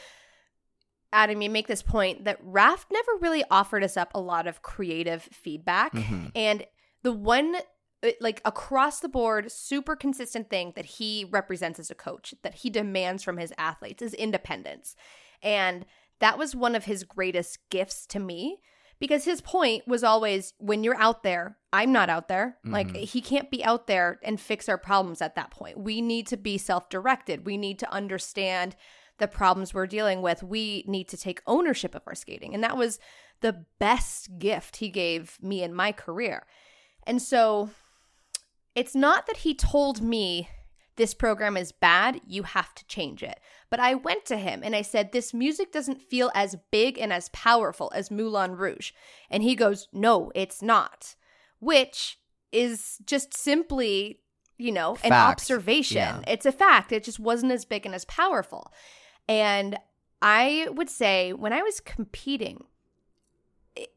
Adam, 1.12 1.42
you 1.42 1.50
make 1.50 1.66
this 1.66 1.82
point 1.82 2.24
that 2.24 2.44
Raph 2.44 2.86
never 2.90 3.12
really 3.20 3.44
offered 3.50 3.82
us 3.82 3.96
up 3.96 4.12
a 4.14 4.20
lot 4.20 4.46
of 4.46 4.62
creative 4.62 5.22
feedback. 5.22 5.92
Mhm. 5.92 6.30
And 6.34 6.66
the 7.02 7.12
one, 7.12 7.56
uh, 8.02 8.10
like 8.20 8.40
across 8.44 9.00
the 9.00 9.08
board, 9.08 9.50
super 9.50 9.96
consistent 9.96 10.50
thing 10.50 10.72
that 10.76 10.84
he 10.84 11.24
represents 11.30 11.78
as 11.78 11.90
a 11.90 11.94
coach, 11.94 12.34
that 12.42 12.56
he 12.56 12.70
demands 12.70 13.22
from 13.22 13.38
his 13.38 13.52
athletes 13.58 14.02
is 14.02 14.14
independence. 14.14 14.94
And 15.42 15.86
that 16.20 16.38
was 16.38 16.54
one 16.54 16.74
of 16.74 16.84
his 16.84 17.02
greatest 17.04 17.58
gifts 17.70 18.06
to 18.06 18.20
me 18.20 18.60
because 19.00 19.24
his 19.24 19.40
point 19.40 19.88
was 19.88 20.04
always 20.04 20.52
when 20.58 20.84
you're 20.84 21.00
out 21.00 21.22
there, 21.22 21.56
I'm 21.72 21.90
not 21.90 22.10
out 22.10 22.28
there. 22.28 22.58
Like 22.64 22.88
Mhm. 22.88 23.04
he 23.04 23.20
can't 23.20 23.50
be 23.50 23.64
out 23.64 23.86
there 23.86 24.20
and 24.22 24.40
fix 24.40 24.68
our 24.68 24.78
problems 24.78 25.20
at 25.22 25.34
that 25.34 25.50
point. 25.50 25.78
We 25.78 26.00
need 26.00 26.26
to 26.28 26.36
be 26.36 26.58
self 26.58 26.88
directed. 26.88 27.46
We 27.46 27.56
need 27.56 27.78
to 27.80 27.90
understand 27.92 28.76
the 29.18 29.28
problems 29.28 29.74
we're 29.74 29.86
dealing 29.86 30.22
with. 30.22 30.42
We 30.42 30.84
need 30.86 31.08
to 31.08 31.16
take 31.16 31.42
ownership 31.46 31.94
of 31.94 32.02
our 32.06 32.14
skating. 32.14 32.54
And 32.54 32.62
that 32.62 32.76
was 32.76 32.98
the 33.40 33.64
best 33.78 34.38
gift 34.38 34.76
he 34.76 34.88
gave 34.90 35.38
me 35.42 35.62
in 35.62 35.74
my 35.74 35.92
career. 35.92 36.46
And 37.06 37.20
so 37.22 37.70
it's 38.74 38.94
not 38.94 39.26
that 39.26 39.38
he 39.38 39.54
told 39.54 40.00
me 40.00 40.48
this 41.00 41.14
program 41.14 41.56
is 41.56 41.72
bad, 41.72 42.20
you 42.26 42.42
have 42.42 42.74
to 42.74 42.84
change 42.84 43.22
it. 43.22 43.40
But 43.70 43.80
I 43.80 43.94
went 43.94 44.26
to 44.26 44.36
him 44.36 44.60
and 44.62 44.76
I 44.76 44.82
said, 44.82 45.12
This 45.12 45.32
music 45.32 45.72
doesn't 45.72 46.02
feel 46.02 46.30
as 46.34 46.58
big 46.70 46.98
and 46.98 47.10
as 47.10 47.30
powerful 47.30 47.90
as 47.94 48.10
Moulin 48.10 48.54
Rouge. 48.54 48.92
And 49.30 49.42
he 49.42 49.54
goes, 49.56 49.88
No, 49.94 50.30
it's 50.34 50.60
not. 50.60 51.14
Which 51.58 52.18
is 52.52 52.98
just 53.06 53.34
simply, 53.34 54.20
you 54.58 54.72
know, 54.72 54.98
an 55.02 55.14
observation. 55.14 55.96
Yeah. 55.96 56.20
It's 56.26 56.44
a 56.44 56.52
fact. 56.52 56.92
It 56.92 57.04
just 57.04 57.18
wasn't 57.18 57.52
as 57.52 57.64
big 57.64 57.86
and 57.86 57.94
as 57.94 58.04
powerful. 58.04 58.70
And 59.26 59.78
I 60.20 60.68
would 60.70 60.90
say 60.90 61.32
when 61.32 61.54
I 61.54 61.62
was 61.62 61.80
competing, 61.80 62.64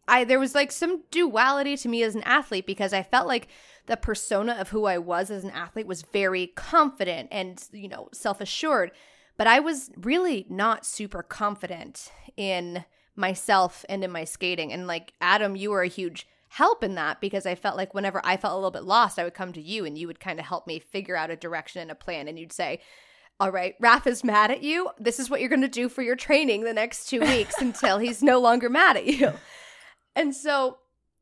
I 0.07 0.23
there 0.23 0.39
was 0.39 0.55
like 0.55 0.71
some 0.71 1.03
duality 1.12 1.77
to 1.77 1.89
me 1.89 2.03
as 2.03 2.15
an 2.15 2.23
athlete 2.23 2.65
because 2.65 2.93
I 2.93 3.03
felt 3.03 3.27
like 3.27 3.47
the 3.86 3.97
persona 3.97 4.53
of 4.53 4.69
who 4.69 4.86
I 4.86 4.97
was 4.97 5.31
as 5.31 5.43
an 5.43 5.51
athlete 5.51 5.88
was 5.88 6.03
very 6.03 6.47
confident 6.47 7.29
and 7.31 7.63
you 7.71 7.88
know 7.88 8.09
self-assured 8.13 8.91
but 9.38 9.47
I 9.47 9.59
was 9.59 9.89
really 9.97 10.45
not 10.49 10.86
super 10.86 11.23
confident 11.23 12.12
in 12.38 12.86
myself 13.15 13.83
and 13.89 14.03
in 14.03 14.12
my 14.12 14.23
skating 14.23 14.71
and 14.71 14.88
like 14.88 15.13
Adam 15.21 15.55
you 15.55 15.71
were 15.71 15.83
a 15.83 15.88
huge 15.88 16.27
help 16.49 16.83
in 16.83 16.95
that 16.95 17.19
because 17.19 17.45
I 17.47 17.55
felt 17.55 17.77
like 17.77 17.95
whenever 17.95 18.21
I 18.23 18.38
felt 18.38 18.53
a 18.53 18.55
little 18.55 18.71
bit 18.71 18.83
lost 18.83 19.17
I 19.17 19.23
would 19.23 19.33
come 19.33 19.53
to 19.53 19.62
you 19.62 19.86
and 19.86 19.97
you 19.97 20.07
would 20.07 20.19
kind 20.19 20.39
of 20.39 20.45
help 20.45 20.67
me 20.67 20.79
figure 20.79 21.15
out 21.15 21.31
a 21.31 21.36
direction 21.36 21.81
and 21.81 21.91
a 21.91 21.95
plan 21.95 22.27
and 22.27 22.38
you'd 22.38 22.53
say 22.53 22.79
all 23.39 23.51
right, 23.51 23.73
Raph 23.81 24.05
is 24.07 24.23
mad 24.23 24.51
at 24.51 24.62
you. 24.62 24.91
This 24.99 25.19
is 25.19 25.29
what 25.29 25.39
you're 25.39 25.49
going 25.49 25.63
to 25.63 25.67
do 25.67 25.89
for 25.89 26.03
your 26.03 26.15
training 26.15 26.63
the 26.63 26.71
next 26.71 27.09
two 27.09 27.19
weeks 27.19 27.55
until 27.59 27.97
he's 27.97 28.21
no 28.21 28.39
longer 28.39 28.69
mad 28.69 28.95
at 28.95 29.05
you. 29.05 29.33
And 30.15 30.36
so 30.36 30.78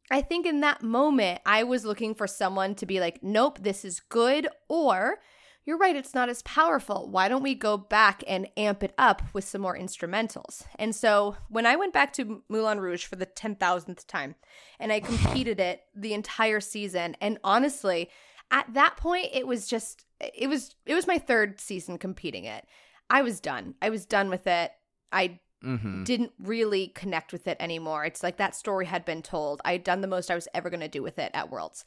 I 0.10 0.22
think 0.22 0.46
in 0.46 0.62
that 0.62 0.84
moment, 0.84 1.42
I 1.46 1.64
was 1.64 1.86
looking 1.86 2.14
for 2.14 2.28
someone 2.28 2.76
to 2.76 2.86
be 2.86 3.00
like, 3.00 3.24
nope, 3.24 3.60
this 3.62 3.86
is 3.86 4.00
good. 4.00 4.48
Or 4.68 5.20
you're 5.64 5.78
right, 5.78 5.96
it's 5.96 6.16
not 6.16 6.28
as 6.28 6.42
powerful. 6.42 7.08
Why 7.10 7.30
don't 7.30 7.44
we 7.44 7.54
go 7.54 7.78
back 7.78 8.24
and 8.28 8.48
amp 8.58 8.84
it 8.84 8.94
up 8.98 9.22
with 9.34 9.44
some 9.46 9.62
more 9.62 9.78
instrumentals? 9.78 10.64
And 10.80 10.96
so 10.96 11.38
when 11.50 11.66
I 11.66 11.76
went 11.76 11.94
back 11.94 12.14
to 12.14 12.44
Moulin 12.50 12.80
Rouge 12.80 13.06
for 13.06 13.16
the 13.16 13.26
10,000th 13.28 14.08
time 14.08 14.36
and 14.80 14.92
I 14.92 15.00
competed 15.00 15.60
it 15.60 15.82
the 15.96 16.14
entire 16.14 16.60
season, 16.60 17.16
and 17.22 17.38
honestly, 17.44 18.10
at 18.50 18.74
that 18.74 18.98
point, 18.98 19.28
it 19.32 19.48
was 19.48 19.68
just, 19.68 20.04
it 20.20 20.48
was, 20.48 20.76
it 20.86 20.96
was 20.96 21.08
my 21.08 21.20
third 21.20 21.62
season 21.62 21.98
competing 21.98 22.46
it. 22.46 22.66
I 23.10 23.22
was 23.22 23.40
done. 23.40 23.76
I 23.82 23.90
was 23.90 24.06
done 24.06 24.30
with 24.30 24.48
it. 24.48 24.72
I 25.12 25.40
Mm-hmm. 25.64 26.06
didn't 26.06 26.32
really 26.40 26.88
connect 26.88 27.32
with 27.32 27.48
it 27.48 27.58
anymore. 27.60 28.04
It's 28.04 28.24
like 28.24 28.38
that 28.38 28.56
story 28.56 28.88
had 28.88 29.06
been 29.06 29.22
told. 29.22 29.62
I 29.64 29.74
had 29.74 29.84
done 29.84 30.02
the 30.02 30.08
most 30.08 30.32
I 30.32 30.36
was 30.36 30.48
ever 30.56 30.72
going 30.72 30.80
to 30.80 30.88
do 30.88 31.04
with 31.04 31.20
it 31.20 31.30
at 31.36 31.52
Worlds. 31.52 31.86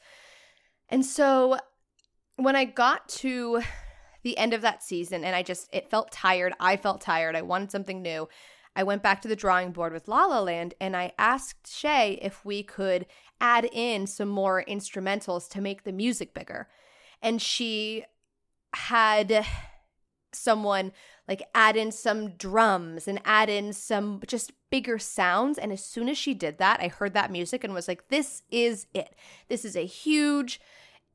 And 0.87 1.05
so 1.05 1.57
when 2.37 2.55
I 2.55 2.65
got 2.65 3.09
to 3.09 3.61
the 4.23 4.37
end 4.37 4.53
of 4.53 4.61
that 4.61 4.81
season 4.81 5.23
and 5.23 5.35
I 5.35 5.43
just, 5.43 5.67
it 5.73 5.89
felt 5.89 6.11
tired. 6.11 6.53
I 6.59 6.77
felt 6.77 7.01
tired. 7.01 7.35
I 7.35 7.41
wanted 7.41 7.71
something 7.71 8.01
new. 8.01 8.29
I 8.75 8.83
went 8.83 9.03
back 9.03 9.21
to 9.21 9.27
the 9.27 9.35
drawing 9.35 9.71
board 9.71 9.93
with 9.93 10.07
La 10.07 10.25
La 10.25 10.41
Land 10.41 10.73
and 10.81 10.95
I 10.95 11.13
asked 11.17 11.65
Shae 11.65 12.17
if 12.21 12.43
we 12.43 12.63
could 12.63 13.05
add 13.39 13.69
in 13.71 14.07
some 14.07 14.29
more 14.29 14.63
instrumentals 14.67 15.49
to 15.49 15.61
make 15.61 15.83
the 15.83 15.91
music 15.91 16.33
bigger. 16.33 16.67
And 17.21 17.41
she 17.41 18.03
had 18.73 19.45
someone 20.33 20.91
like 21.27 21.43
add 21.55 21.75
in 21.75 21.91
some 21.91 22.31
drums 22.31 23.07
and 23.07 23.19
add 23.25 23.49
in 23.49 23.73
some 23.73 24.21
just 24.27 24.51
bigger 24.69 24.99
sounds. 24.99 25.57
And 25.57 25.71
as 25.71 25.83
soon 25.83 26.09
as 26.09 26.17
she 26.17 26.33
did 26.33 26.57
that, 26.59 26.79
I 26.81 26.87
heard 26.87 27.13
that 27.13 27.31
music 27.31 27.63
and 27.63 27.73
was 27.73 27.87
like, 27.87 28.09
this 28.09 28.43
is 28.51 28.87
it. 28.93 29.15
This 29.47 29.65
is 29.65 29.75
a 29.75 29.85
huge 29.85 30.61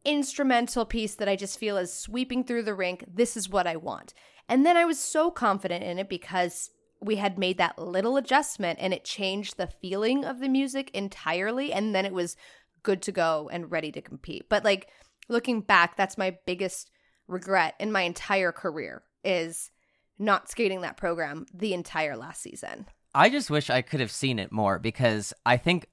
instrumental 0.04 0.84
piece 0.84 1.14
that 1.14 1.28
I 1.28 1.36
just 1.36 1.58
feel 1.58 1.76
is 1.76 1.92
sweeping 1.92 2.44
through 2.44 2.62
the 2.62 2.74
rink. 2.74 3.04
This 3.06 3.36
is 3.36 3.48
what 3.48 3.66
I 3.66 3.76
want. 3.76 4.14
And 4.48 4.66
then 4.66 4.76
I 4.76 4.84
was 4.84 4.98
so 4.98 5.30
confident 5.30 5.84
in 5.84 5.98
it 5.98 6.08
because 6.08 6.70
we 7.00 7.16
had 7.16 7.38
made 7.38 7.58
that 7.58 7.78
little 7.78 8.16
adjustment 8.16 8.78
and 8.80 8.92
it 8.92 9.04
changed 9.04 9.56
the 9.56 9.66
feeling 9.66 10.24
of 10.24 10.40
the 10.40 10.48
music 10.48 10.90
entirely. 10.92 11.72
And 11.72 11.94
then 11.94 12.04
it 12.04 12.12
was 12.12 12.36
good 12.82 13.02
to 13.02 13.12
go 13.12 13.48
and 13.52 13.70
ready 13.70 13.92
to 13.92 14.02
compete. 14.02 14.48
But 14.48 14.64
like 14.64 14.88
looking 15.28 15.60
back, 15.60 15.96
that's 15.96 16.18
my 16.18 16.36
biggest 16.46 16.90
regret 17.28 17.74
in 17.78 17.92
my 17.92 18.02
entire 18.02 18.52
career 18.52 19.02
is 19.22 19.70
not 20.20 20.50
skating 20.50 20.82
that 20.82 20.96
program 20.96 21.46
the 21.52 21.72
entire 21.72 22.16
last 22.16 22.42
season. 22.42 22.86
I 23.14 23.30
just 23.30 23.50
wish 23.50 23.70
I 23.70 23.82
could 23.82 24.00
have 24.00 24.12
seen 24.12 24.38
it 24.38 24.52
more 24.52 24.78
because 24.78 25.32
I 25.44 25.56
think 25.56 25.86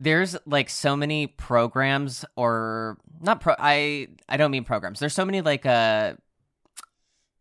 there's 0.00 0.36
like 0.44 0.68
so 0.68 0.96
many 0.96 1.26
programs 1.26 2.24
or 2.36 2.98
not 3.20 3.40
pro 3.40 3.54
I 3.58 4.08
I 4.28 4.36
don't 4.36 4.50
mean 4.50 4.64
programs. 4.64 5.00
There's 5.00 5.14
so 5.14 5.24
many 5.24 5.40
like 5.40 5.64
uh 5.64 6.14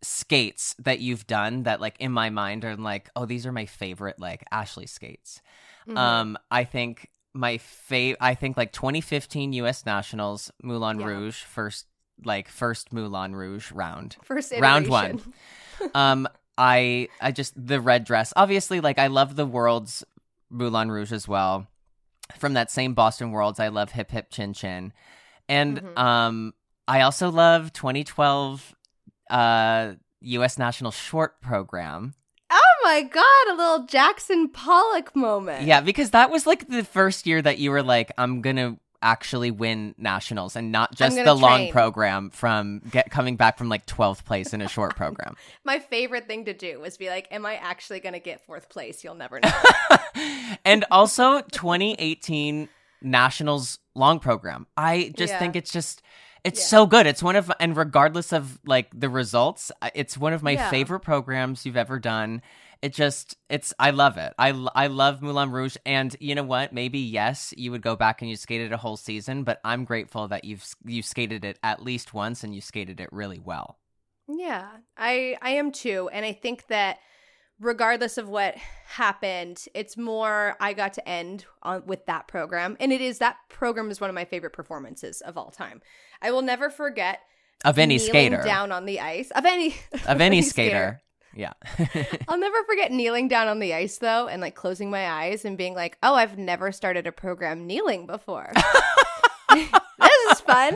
skates 0.04 0.76
that 0.80 1.00
you've 1.00 1.28
done 1.28 1.63
that 1.63 1.82
like 1.82 1.95
in 2.00 2.12
my 2.12 2.30
mind 2.30 2.63
are 2.63 2.76
like 2.76 3.10
oh 3.15 3.26
these 3.26 3.45
are 3.45 3.52
my 3.52 3.65
favorite 3.65 4.19
like 4.19 4.45
Ashley 4.52 4.88
skates. 4.88 5.41
Mm-hmm. 5.88 5.97
Um 5.97 6.38
I 6.50 6.63
think 6.63 7.10
my 7.34 7.58
favorite 7.58 8.19
I 8.21 8.36
think 8.36 8.58
like 8.58 8.71
2015 8.71 9.54
US 9.54 9.86
Nationals 9.86 10.52
Moulin 10.63 11.00
yeah. 11.00 11.08
Rouge 11.08 11.38
first 11.38 11.88
like 12.23 12.47
first 12.47 12.93
Moulin 12.93 13.36
Rouge 13.36 13.71
round. 13.71 14.17
First 14.23 14.52
iteration. 14.52 14.63
round 14.63 14.88
1. 14.88 15.34
um 15.94 16.28
I 16.58 17.10
I 17.22 17.32
just 17.32 17.54
the 17.56 17.80
red 17.80 18.04
dress. 18.04 18.34
Obviously 18.36 18.82
like 18.82 19.00
I 19.00 19.08
love 19.08 19.36
the 19.36 19.46
world's 19.46 20.04
Moulin 20.50 20.92
Rouge 20.92 21.12
as 21.12 21.28
well. 21.28 21.68
From 22.38 22.54
that 22.54 22.72
same 22.72 22.94
Boston 22.94 23.32
Worlds, 23.32 23.60
I 23.60 23.70
love 23.70 23.92
Hip 23.92 24.12
Hip 24.12 24.30
Chin 24.30 24.54
Chin. 24.54 24.94
And 25.48 25.82
mm-hmm. 25.82 25.98
um 25.98 26.54
I 26.88 27.02
also 27.02 27.30
love 27.30 27.74
2012 27.74 28.76
uh 29.30 29.94
US 30.22 30.58
National 30.58 30.92
Short 30.92 31.42
Program. 31.42 32.13
Oh 32.50 32.76
my 32.84 33.02
god, 33.02 33.54
a 33.54 33.56
little 33.56 33.86
Jackson 33.86 34.50
Pollock 34.50 35.16
moment. 35.16 35.68
Yeah, 35.68 35.82
because 35.82 36.12
that 36.12 36.32
was 36.32 36.48
like 36.48 36.68
the 36.70 36.84
first 36.84 37.28
year 37.28 37.42
that 37.42 37.60
you 37.60 37.72
were 37.72 37.84
like 37.84 38.12
I'm 38.18 38.42
going 38.42 38.56
to 38.56 38.78
actually 39.02 39.52
win 39.52 39.94
nationals 39.98 40.56
and 40.56 40.72
not 40.72 40.94
just 40.96 41.16
the 41.16 41.24
train. 41.24 41.38
long 41.40 41.72
program 41.72 42.30
from 42.30 42.82
get 42.92 43.10
coming 43.12 43.36
back 43.36 43.58
from 43.58 43.70
like 43.70 43.86
12th 43.86 44.26
place 44.26 44.54
in 44.54 44.62
a 44.62 44.68
short 44.68 44.96
program. 44.96 45.36
My 45.64 45.80
favorite 45.80 46.28
thing 46.28 46.46
to 46.46 46.54
do 46.54 46.80
was 46.80 46.98
be 46.98 47.10
like, 47.10 47.28
am 47.32 47.46
I 47.46 47.56
actually 47.56 48.00
going 48.00 48.14
to 48.14 48.20
get 48.20 48.46
fourth 48.46 48.70
place? 48.70 49.04
You'll 49.04 49.16
never 49.16 49.40
know. 49.40 49.52
and 50.66 50.86
also 50.90 51.42
2018 51.42 52.70
nationals 53.02 53.80
long 53.96 54.20
program. 54.20 54.68
I 54.76 55.14
just 55.16 55.34
yeah. 55.34 55.40
think 55.40 55.56
it's 55.56 55.72
just 55.72 56.02
it's 56.44 56.60
yeah. 56.60 56.66
so 56.66 56.86
good. 56.86 57.06
It's 57.06 57.22
one 57.22 57.36
of 57.36 57.52
and 57.60 57.76
regardless 57.76 58.34
of 58.34 58.60
like 58.66 58.88
the 58.98 59.10
results, 59.10 59.72
it's 59.94 60.18
one 60.18 60.34
of 60.34 60.44
my 60.44 60.52
yeah. 60.52 60.70
favorite 60.70 61.02
programs 61.02 61.66
you've 61.66 61.78
ever 61.78 62.00
done 62.00 62.42
it 62.82 62.94
just 62.94 63.38
it's 63.50 63.74
i 63.80 63.92
love 63.92 64.18
it. 64.18 64.34
I 64.38 64.50
i 64.76 64.88
love 64.88 65.22
moulin 65.22 65.52
rouge 65.52 65.78
and 65.86 66.16
you 66.20 66.36
know 66.36 66.44
what? 66.44 66.74
Maybe 66.74 67.00
yes 67.00 67.54
you 67.58 67.72
would 67.72 67.82
go 67.82 67.96
back 67.96 68.22
and 68.22 68.30
you 68.30 68.36
skated 68.36 68.72
a 68.74 68.78
whole 68.78 68.98
season 68.98 69.44
but 69.44 69.60
i'm 69.63 69.86
grateful 69.86 70.28
that 70.28 70.44
you've 70.46 70.66
you 70.86 71.02
skated 71.02 71.44
it 71.44 71.60
at 71.63 71.84
least 71.84 72.13
once 72.13 72.44
and 72.44 72.54
you 72.54 72.62
skated 72.62 73.00
it 73.00 73.10
really 73.12 73.40
well. 73.40 73.80
Yeah 74.28 74.68
i 74.98 75.38
i 75.42 75.52
am 75.52 75.72
too 75.72 76.10
and 76.12 76.26
i 76.26 76.34
think 76.34 76.68
that 76.68 76.98
regardless 77.60 78.18
of 78.18 78.30
what 78.30 78.56
happened 78.86 79.66
it's 79.74 79.98
more 79.98 80.56
i 80.60 80.74
got 80.74 80.94
to 80.94 81.10
end 81.10 81.46
on 81.63 81.84
with 81.86 82.06
that 82.06 82.28
program 82.28 82.78
and 82.80 82.94
it 82.94 83.02
is 83.02 83.18
that 83.20 83.38
program 83.50 83.90
is 83.90 84.00
one 84.00 84.10
of 84.10 84.13
my 84.13 84.26
favorite 84.26 84.54
performances 84.54 85.22
of 85.22 85.38
all 85.38 85.50
time. 85.50 85.82
I 86.22 86.32
will 86.32 86.42
never 86.44 86.70
forget 86.70 87.20
of 87.66 87.80
any 87.80 87.98
skater. 87.98 88.44
down 88.44 88.72
on 88.72 88.86
the 88.86 89.00
ice 89.00 89.32
of 89.32 89.46
any 89.46 89.76
of 90.08 90.22
any 90.22 90.42
skater 90.42 91.02
yeah. 91.38 91.54
I'll 92.28 92.39
never 92.39 92.63
forget 92.65 92.91
kneeling 92.91 93.28
down 93.28 93.47
on 93.47 93.60
the 93.60 93.73
ice 93.73 93.97
though 94.00 94.28
and 94.28 94.41
like 94.41 94.56
closing 94.56 94.89
my 94.89 95.10
eyes 95.10 95.45
and 95.45 95.58
being 95.58 95.73
like, 95.76 95.97
"Oh, 96.02 96.15
I've 96.15 96.38
never 96.38 96.71
started 96.71 97.06
a 97.08 97.12
program 97.12 97.67
kneeling 97.67 98.06
before." 98.08 98.52
this 99.54 100.32
is 100.32 100.41
fun. 100.41 100.76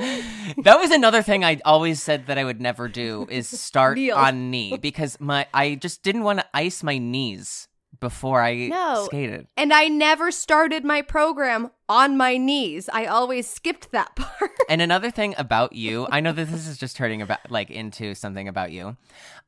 That 0.63 0.77
was 0.79 0.91
another 0.91 1.21
thing 1.21 1.43
I 1.43 1.59
always 1.65 2.01
said 2.01 2.27
that 2.27 2.37
I 2.37 2.43
would 2.43 2.61
never 2.61 2.87
do 2.87 3.27
is 3.29 3.47
start 3.49 3.97
Kneel. 3.97 4.15
on 4.15 4.49
knee 4.51 4.77
because 4.77 5.19
my 5.19 5.47
I 5.53 5.75
just 5.75 6.03
didn't 6.03 6.23
want 6.23 6.39
to 6.39 6.45
ice 6.53 6.83
my 6.83 6.97
knees 6.97 7.67
before 8.01 8.41
I 8.41 8.67
no. 8.67 9.05
skated. 9.05 9.47
And 9.55 9.71
I 9.71 9.87
never 9.87 10.31
started 10.31 10.83
my 10.83 11.01
program 11.01 11.71
on 11.87 12.17
my 12.17 12.35
knees. 12.35 12.89
I 12.91 13.05
always 13.05 13.47
skipped 13.47 13.91
that 13.93 14.13
part. 14.17 14.51
and 14.67 14.81
another 14.81 15.09
thing 15.09 15.33
about 15.37 15.71
you, 15.71 16.07
I 16.11 16.19
know 16.19 16.33
that 16.33 16.49
this 16.51 16.67
is 16.67 16.77
just 16.77 16.97
turning 16.97 17.21
about 17.21 17.49
like 17.49 17.71
into 17.71 18.13
something 18.13 18.49
about 18.49 18.73
you. 18.73 18.97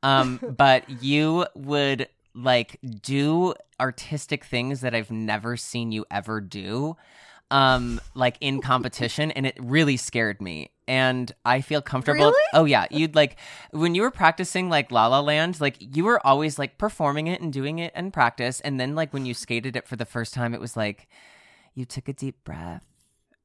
Um, 0.02 0.40
but 0.56 0.88
you 1.02 1.44
would 1.54 2.08
like 2.34 2.78
do 3.02 3.54
artistic 3.78 4.44
things 4.44 4.80
that 4.80 4.94
I've 4.94 5.10
never 5.10 5.58
seen 5.58 5.92
you 5.92 6.06
ever 6.10 6.40
do 6.40 6.96
um 7.50 8.00
like 8.14 8.38
in 8.40 8.60
competition 8.62 9.30
and 9.32 9.46
it 9.46 9.54
really 9.60 9.98
scared 9.98 10.40
me 10.40 10.70
and 10.86 11.32
I 11.44 11.60
feel 11.60 11.82
comfortable. 11.82 12.26
Really? 12.26 12.42
Oh 12.52 12.64
yeah, 12.64 12.86
you'd 12.90 13.14
like 13.14 13.36
when 13.70 13.94
you 13.94 14.02
were 14.02 14.10
practicing 14.10 14.68
like 14.68 14.90
La 14.90 15.06
La 15.06 15.20
Land, 15.20 15.60
like 15.60 15.76
you 15.78 16.04
were 16.04 16.24
always 16.26 16.58
like 16.58 16.78
performing 16.78 17.26
it 17.26 17.40
and 17.40 17.52
doing 17.52 17.78
it 17.78 17.92
in 17.94 18.10
practice, 18.10 18.60
and 18.60 18.78
then 18.78 18.94
like 18.94 19.12
when 19.12 19.26
you 19.26 19.34
skated 19.34 19.76
it 19.76 19.88
for 19.88 19.96
the 19.96 20.04
first 20.04 20.34
time, 20.34 20.54
it 20.54 20.60
was 20.60 20.76
like 20.76 21.08
you 21.74 21.84
took 21.84 22.08
a 22.08 22.12
deep 22.12 22.44
breath 22.44 22.84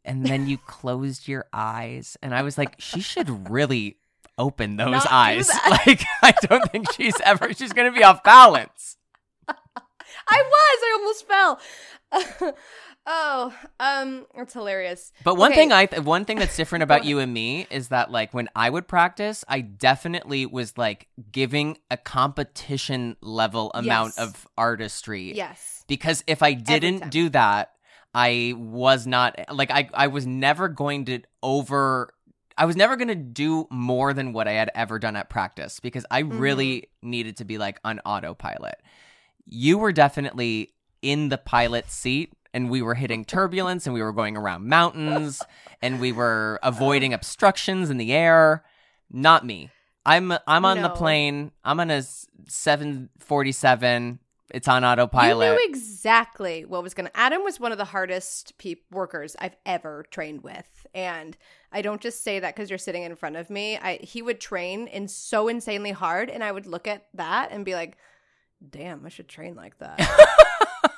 and 0.05 0.25
then 0.25 0.47
you 0.47 0.57
closed 0.67 1.27
your 1.27 1.45
eyes, 1.53 2.17
and 2.21 2.33
I 2.33 2.41
was 2.41 2.57
like, 2.57 2.75
she 2.79 3.01
should 3.01 3.49
really 3.49 3.97
open 4.37 4.77
those 4.77 4.91
Not 4.91 5.07
eyes. 5.11 5.49
Like 5.69 6.03
I 6.21 6.33
don't 6.47 6.71
think 6.71 6.91
she's 6.93 7.19
ever 7.23 7.53
she's 7.53 7.73
gonna 7.73 7.91
be 7.91 8.03
off 8.03 8.23
balance. 8.23 8.97
I 10.27 10.43
was. 10.43 10.79
I 10.83 10.97
almost 10.99 11.27
fell. 11.27 11.59
Oh, 13.11 13.51
um, 13.79 14.27
it's 14.35 14.53
hilarious. 14.53 15.11
But 15.23 15.35
one 15.35 15.51
okay. 15.51 15.61
thing 15.61 15.71
I 15.71 15.87
th- 15.87 16.03
one 16.03 16.25
thing 16.25 16.37
that's 16.37 16.55
different 16.55 16.83
about 16.83 17.05
you 17.05 17.17
and 17.17 17.33
me 17.33 17.65
is 17.71 17.87
that 17.87 18.11
like 18.11 18.35
when 18.35 18.49
I 18.55 18.69
would 18.69 18.87
practice, 18.87 19.43
I 19.47 19.61
definitely 19.61 20.45
was 20.45 20.77
like 20.77 21.07
giving 21.31 21.79
a 21.89 21.97
competition 21.97 23.17
level 23.21 23.71
amount 23.73 24.13
yes. 24.15 24.27
of 24.27 24.47
artistry. 24.55 25.33
Yes. 25.35 25.83
Because 25.87 26.23
if 26.27 26.43
I 26.43 26.53
didn't 26.53 27.09
do 27.09 27.29
that, 27.29 27.71
I 28.13 28.53
was 28.55 29.07
not 29.07 29.39
like 29.51 29.71
I 29.71 29.89
I 29.91 30.05
was 30.05 30.27
never 30.27 30.69
going 30.69 31.05
to 31.05 31.21
over 31.41 32.13
I 32.59 32.65
was 32.65 32.75
never 32.75 32.95
going 32.95 33.07
to 33.07 33.15
do 33.15 33.67
more 33.71 34.13
than 34.13 34.33
what 34.33 34.47
I 34.47 34.51
had 34.51 34.69
ever 34.75 34.99
done 34.99 35.15
at 35.15 35.31
practice 35.31 35.79
because 35.79 36.05
I 36.11 36.21
mm-hmm. 36.21 36.37
really 36.37 36.89
needed 37.01 37.37
to 37.37 37.45
be 37.45 37.57
like 37.57 37.79
on 37.83 38.01
autopilot. 38.01 38.75
You 39.47 39.79
were 39.79 39.93
definitely 39.93 40.73
in 41.01 41.29
the 41.29 41.37
pilot 41.37 41.89
seat 41.89 42.33
and 42.53 42.69
we 42.69 42.81
were 42.81 42.95
hitting 42.95 43.25
turbulence 43.25 43.85
and 43.85 43.93
we 43.93 44.01
were 44.01 44.13
going 44.13 44.35
around 44.35 44.67
mountains 44.67 45.41
and 45.81 45.99
we 45.99 46.11
were 46.11 46.59
avoiding 46.63 47.13
obstructions 47.13 47.89
in 47.89 47.97
the 47.97 48.13
air. 48.13 48.63
Not 49.11 49.45
me. 49.45 49.69
I'm 50.05 50.33
I'm 50.47 50.65
on 50.65 50.77
no. 50.77 50.83
the 50.83 50.89
plane. 50.89 51.51
I'm 51.63 51.79
on 51.79 51.91
a 51.91 52.01
747. 52.01 54.19
It's 54.51 54.67
on 54.67 54.83
autopilot. 54.83 55.45
You 55.45 55.53
knew 55.53 55.59
exactly 55.69 56.65
what 56.65 56.81
was 56.81 56.95
going 56.95 57.05
to. 57.05 57.15
Adam 57.15 57.43
was 57.43 57.59
one 57.59 57.71
of 57.71 57.77
the 57.77 57.85
hardest 57.85 58.57
pe- 58.57 58.77
workers 58.89 59.35
I've 59.37 59.55
ever 59.65 60.05
trained 60.09 60.41
with, 60.41 60.87
and 60.95 61.37
I 61.71 61.83
don't 61.83 62.01
just 62.01 62.23
say 62.23 62.39
that 62.39 62.55
because 62.55 62.71
you're 62.71 62.79
sitting 62.79 63.03
in 63.03 63.15
front 63.15 63.35
of 63.35 63.51
me. 63.51 63.77
I 63.77 63.99
he 64.01 64.23
would 64.23 64.39
train 64.39 64.87
in 64.87 65.07
so 65.07 65.47
insanely 65.47 65.91
hard, 65.91 66.31
and 66.31 66.43
I 66.43 66.51
would 66.51 66.65
look 66.65 66.87
at 66.87 67.05
that 67.13 67.51
and 67.51 67.63
be 67.63 67.75
like, 67.75 67.97
"Damn, 68.67 69.05
I 69.05 69.09
should 69.09 69.27
train 69.27 69.55
like 69.55 69.77
that." 69.77 69.99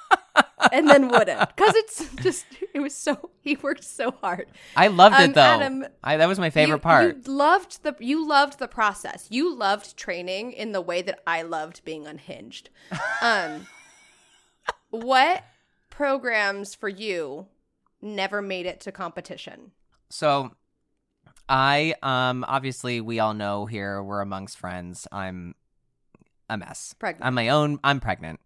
and 0.72 0.90
then 0.90 1.08
wouldn't 1.08 1.56
because 1.56 1.76
it's 1.76 2.16
just 2.16 2.46
it 2.74 2.80
was 2.80 2.96
so 2.96 3.30
he 3.42 3.56
worked 3.58 3.84
so 3.84 4.12
hard. 4.12 4.48
I 4.76 4.88
loved 4.88 5.16
um, 5.16 5.24
it 5.24 5.34
though. 5.34 5.42
Adam, 5.42 5.86
I, 6.04 6.18
that 6.18 6.28
was 6.28 6.40
my 6.40 6.50
favorite 6.50 6.78
you, 6.78 6.82
part. 6.82 7.16
You 7.28 7.34
loved 7.34 7.84
the 7.84 7.96
you 8.00 8.28
loved 8.28 8.60
the 8.60 8.68
process. 8.68 9.28
You 9.30 9.56
loved 9.56 9.98
training 9.98 10.54
in 10.54 10.72
the 10.72 10.82
way 10.82 11.02
that 11.02 11.20
I 11.26 11.42
loved 11.42 11.84
being 11.84 12.08
unhinged. 12.08 12.70
Um, 13.22 13.68
what 14.90 15.44
programs 15.90 16.76
for 16.76 16.90
you 16.90 17.48
never 18.02 18.42
made 18.42 18.66
it 18.66 18.80
to 18.82 18.92
competition? 18.92 19.72
So 20.10 20.52
I 21.50 21.96
um 22.02 22.46
obviously 22.48 23.02
we 23.02 23.20
all 23.20 23.34
know 23.34 23.66
here 23.66 24.02
we're 24.02 24.22
amongst 24.22 24.58
friends. 24.58 25.08
I'm 25.12 25.56
a 26.50 26.58
mess. 26.58 26.96
Pregnant. 27.00 27.26
I'm 27.26 27.34
my 27.34 27.50
own 27.50 27.80
I'm 27.84 28.00
pregnant 28.00 28.40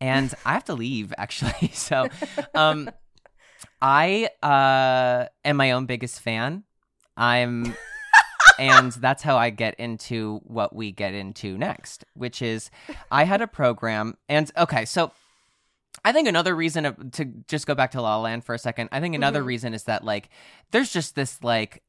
and 0.00 0.32
I 0.44 0.52
have 0.54 0.64
to 0.66 0.74
leave 0.74 1.12
actually. 1.18 1.68
So, 1.74 2.08
um, 2.54 2.90
I 3.82 4.28
uh, 4.42 5.26
am 5.44 5.56
my 5.56 5.72
own 5.72 5.86
biggest 5.86 6.20
fan. 6.20 6.64
I'm, 7.16 7.74
and 8.58 8.92
that's 8.92 9.22
how 9.22 9.36
I 9.36 9.50
get 9.50 9.74
into 9.80 10.40
what 10.44 10.74
we 10.74 10.92
get 10.92 11.14
into 11.14 11.56
next, 11.58 12.04
which 12.14 12.42
is 12.42 12.70
I 13.10 13.24
had 13.24 13.40
a 13.40 13.46
program. 13.46 14.16
And 14.28 14.50
okay, 14.56 14.84
so 14.84 15.12
I 16.04 16.12
think 16.12 16.28
another 16.28 16.54
reason 16.54 16.86
of, 16.86 17.12
to 17.12 17.24
just 17.48 17.66
go 17.66 17.74
back 17.74 17.90
to 17.92 18.00
La 18.02 18.16
La 18.16 18.22
Land 18.22 18.44
for 18.44 18.54
a 18.54 18.58
second, 18.58 18.88
I 18.92 19.00
think 19.00 19.14
another 19.14 19.42
Mhm. 19.42 19.46
reason 19.46 19.74
is 19.74 19.84
that 19.84 20.04
like 20.04 20.28
there's 20.70 20.92
just 20.92 21.14
this 21.14 21.42
like 21.42 21.82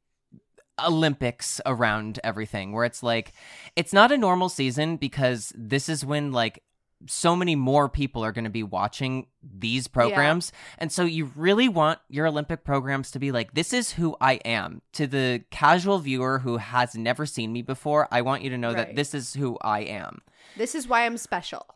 Olympics 0.82 1.60
around 1.66 2.18
everything 2.24 2.72
where 2.72 2.84
it's 2.84 3.02
like 3.02 3.32
it's 3.76 3.92
not 3.92 4.10
a 4.10 4.18
normal 4.18 4.48
season 4.48 4.96
because 4.96 5.52
this 5.56 5.88
is 5.88 6.04
when 6.04 6.32
like 6.32 6.62
so 7.06 7.34
many 7.36 7.54
more 7.56 7.88
people 7.88 8.24
are 8.24 8.32
going 8.32 8.44
to 8.44 8.50
be 8.50 8.62
watching 8.62 9.26
these 9.42 9.88
programs 9.88 10.52
and 10.78 10.92
so 10.92 11.04
you 11.04 11.30
really 11.34 11.68
want 11.68 11.98
your 12.08 12.26
olympic 12.26 12.64
programs 12.64 13.10
to 13.10 13.18
be 13.18 13.32
like 13.32 13.54
this 13.54 13.72
is 13.72 13.92
who 13.92 14.16
i 14.20 14.34
am 14.44 14.80
to 14.92 15.06
the 15.06 15.42
casual 15.50 15.98
viewer 15.98 16.38
who 16.38 16.58
has 16.58 16.94
never 16.94 17.26
seen 17.26 17.52
me 17.52 17.60
before 17.62 18.06
i 18.12 18.20
want 18.22 18.42
you 18.42 18.50
to 18.50 18.58
know 18.58 18.72
that 18.72 18.94
this 18.96 19.14
is 19.14 19.34
who 19.34 19.58
i 19.62 19.80
am 19.80 20.20
This 20.56 20.74
is 20.74 20.86
why 20.86 21.04
I'm 21.06 21.16
special. 21.16 21.66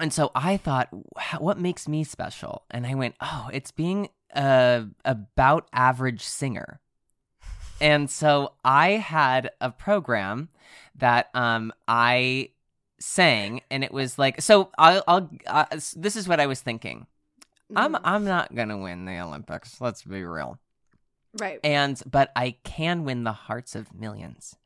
and 0.00 0.12
so 0.12 0.30
I 0.34 0.56
thought, 0.56 0.88
what 1.38 1.58
makes 1.58 1.86
me 1.88 2.04
special? 2.04 2.64
And 2.70 2.86
I 2.86 2.94
went, 2.94 3.14
oh, 3.20 3.48
it's 3.52 3.70
being 3.72 4.08
a 4.34 4.86
about 5.04 5.68
average 5.72 6.22
singer. 6.22 6.80
And 7.80 8.10
so 8.10 8.52
I 8.64 8.90
had 8.92 9.50
a 9.60 9.70
program 9.70 10.48
that 10.96 11.28
um 11.34 11.72
I 11.88 12.50
sang, 13.00 13.60
and 13.70 13.84
it 13.84 13.92
was 13.92 14.18
like, 14.18 14.40
so 14.42 14.70
I'll, 14.78 15.02
I'll 15.06 15.30
uh, 15.46 15.66
this 15.96 16.16
is 16.16 16.26
what 16.28 16.40
I 16.40 16.46
was 16.46 16.60
thinking. 16.60 17.06
I'm 17.74 17.94
Mhm. 17.94 18.00
I'm 18.04 18.24
not 18.24 18.54
gonna 18.54 18.78
win 18.78 19.04
the 19.04 19.18
Olympics. 19.20 19.80
Let's 19.80 20.02
be 20.02 20.22
real. 20.24 20.58
right. 21.38 21.58
And 21.64 22.00
but 22.10 22.30
I 22.36 22.56
can 22.64 23.04
win 23.04 23.24
the 23.24 23.32
hearts 23.32 23.74
of 23.74 23.92
millions, 23.94 24.56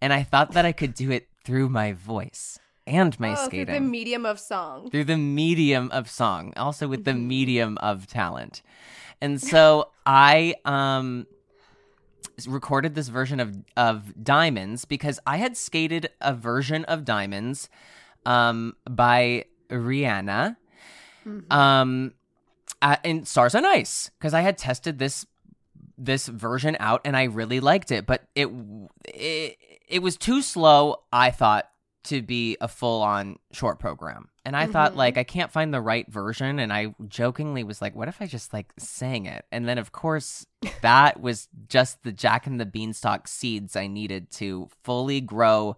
and 0.00 0.12
I 0.12 0.22
thought 0.22 0.52
that 0.52 0.64
I 0.64 0.72
could 0.72 0.94
do 0.94 1.10
it 1.10 1.28
through 1.44 1.68
my 1.68 1.92
voice 1.92 2.58
and 2.86 3.18
my 3.18 3.32
oh, 3.32 3.34
through 3.34 3.46
skating 3.46 3.74
the 3.74 3.80
medium 3.80 4.24
of 4.24 4.38
song. 4.38 4.90
through 4.90 5.04
the 5.04 5.16
medium 5.16 5.90
of 5.92 6.08
song, 6.08 6.52
also 6.56 6.86
with 6.88 7.04
the 7.04 7.12
Mhm. 7.12 7.26
medium 7.26 7.78
of 7.78 8.06
talent. 8.06 8.62
And 9.20 9.40
so 9.42 9.90
I 10.06 10.54
um 10.64 11.26
recorded 12.46 12.94
this 12.94 13.08
version 13.08 13.40
of 13.40 13.56
of 13.76 14.12
Diamonds 14.22 14.84
because 14.84 15.18
I 15.26 15.36
had 15.38 15.56
skated 15.56 16.10
a 16.20 16.34
version 16.34 16.84
of 16.86 17.04
Diamonds 17.04 17.68
um 18.26 18.74
by 18.88 19.44
Rihanna 19.70 20.56
Mhm. 21.26 21.52
um 21.52 22.12
uh, 22.82 22.96
in 23.02 23.24
Stars 23.24 23.54
on 23.54 23.64
Ice 23.64 24.10
because 24.18 24.34
I 24.34 24.42
had 24.42 24.58
tested 24.58 24.98
this 24.98 25.26
this 25.96 26.26
version 26.26 26.76
out 26.80 27.00
and 27.04 27.16
I 27.16 27.24
really 27.24 27.60
liked 27.60 27.90
it, 27.90 28.04
but 28.04 28.24
it 28.34 28.48
it 29.06 29.56
it 29.88 30.02
was 30.02 30.16
too 30.16 30.42
slow. 30.42 31.02
I 31.12 31.30
thought 31.30 31.70
to 32.04 32.22
be 32.22 32.56
a 32.60 32.68
full 32.68 33.02
on 33.02 33.38
short 33.52 33.78
program, 33.78 34.28
and 34.44 34.56
I 34.56 34.66
thought 34.66 34.92
Mhm. 34.92 34.96
like 34.96 35.18
I 35.18 35.24
can't 35.24 35.50
find 35.50 35.72
the 35.72 35.80
right 35.80 36.06
version, 36.10 36.58
and 36.58 36.72
I 36.72 36.94
jokingly 37.08 37.64
was 37.64 37.80
like, 37.82 37.94
"What 37.94 38.08
if 38.08 38.20
I 38.22 38.26
just 38.26 38.52
like 38.52 38.72
sang 38.78 39.26
it?" 39.26 39.44
And 39.52 39.68
then 39.68 39.78
of 39.78 39.92
course 39.92 40.46
that 40.82 41.20
was 41.20 41.48
just 41.68 42.02
the 42.02 42.12
Jack 42.12 42.46
and 42.46 42.60
the 42.60 42.66
Beanstalk 42.66 43.26
seeds 43.28 43.76
I 43.76 43.86
needed 43.86 44.30
to 44.32 44.68
fully 44.82 45.20
grow 45.20 45.76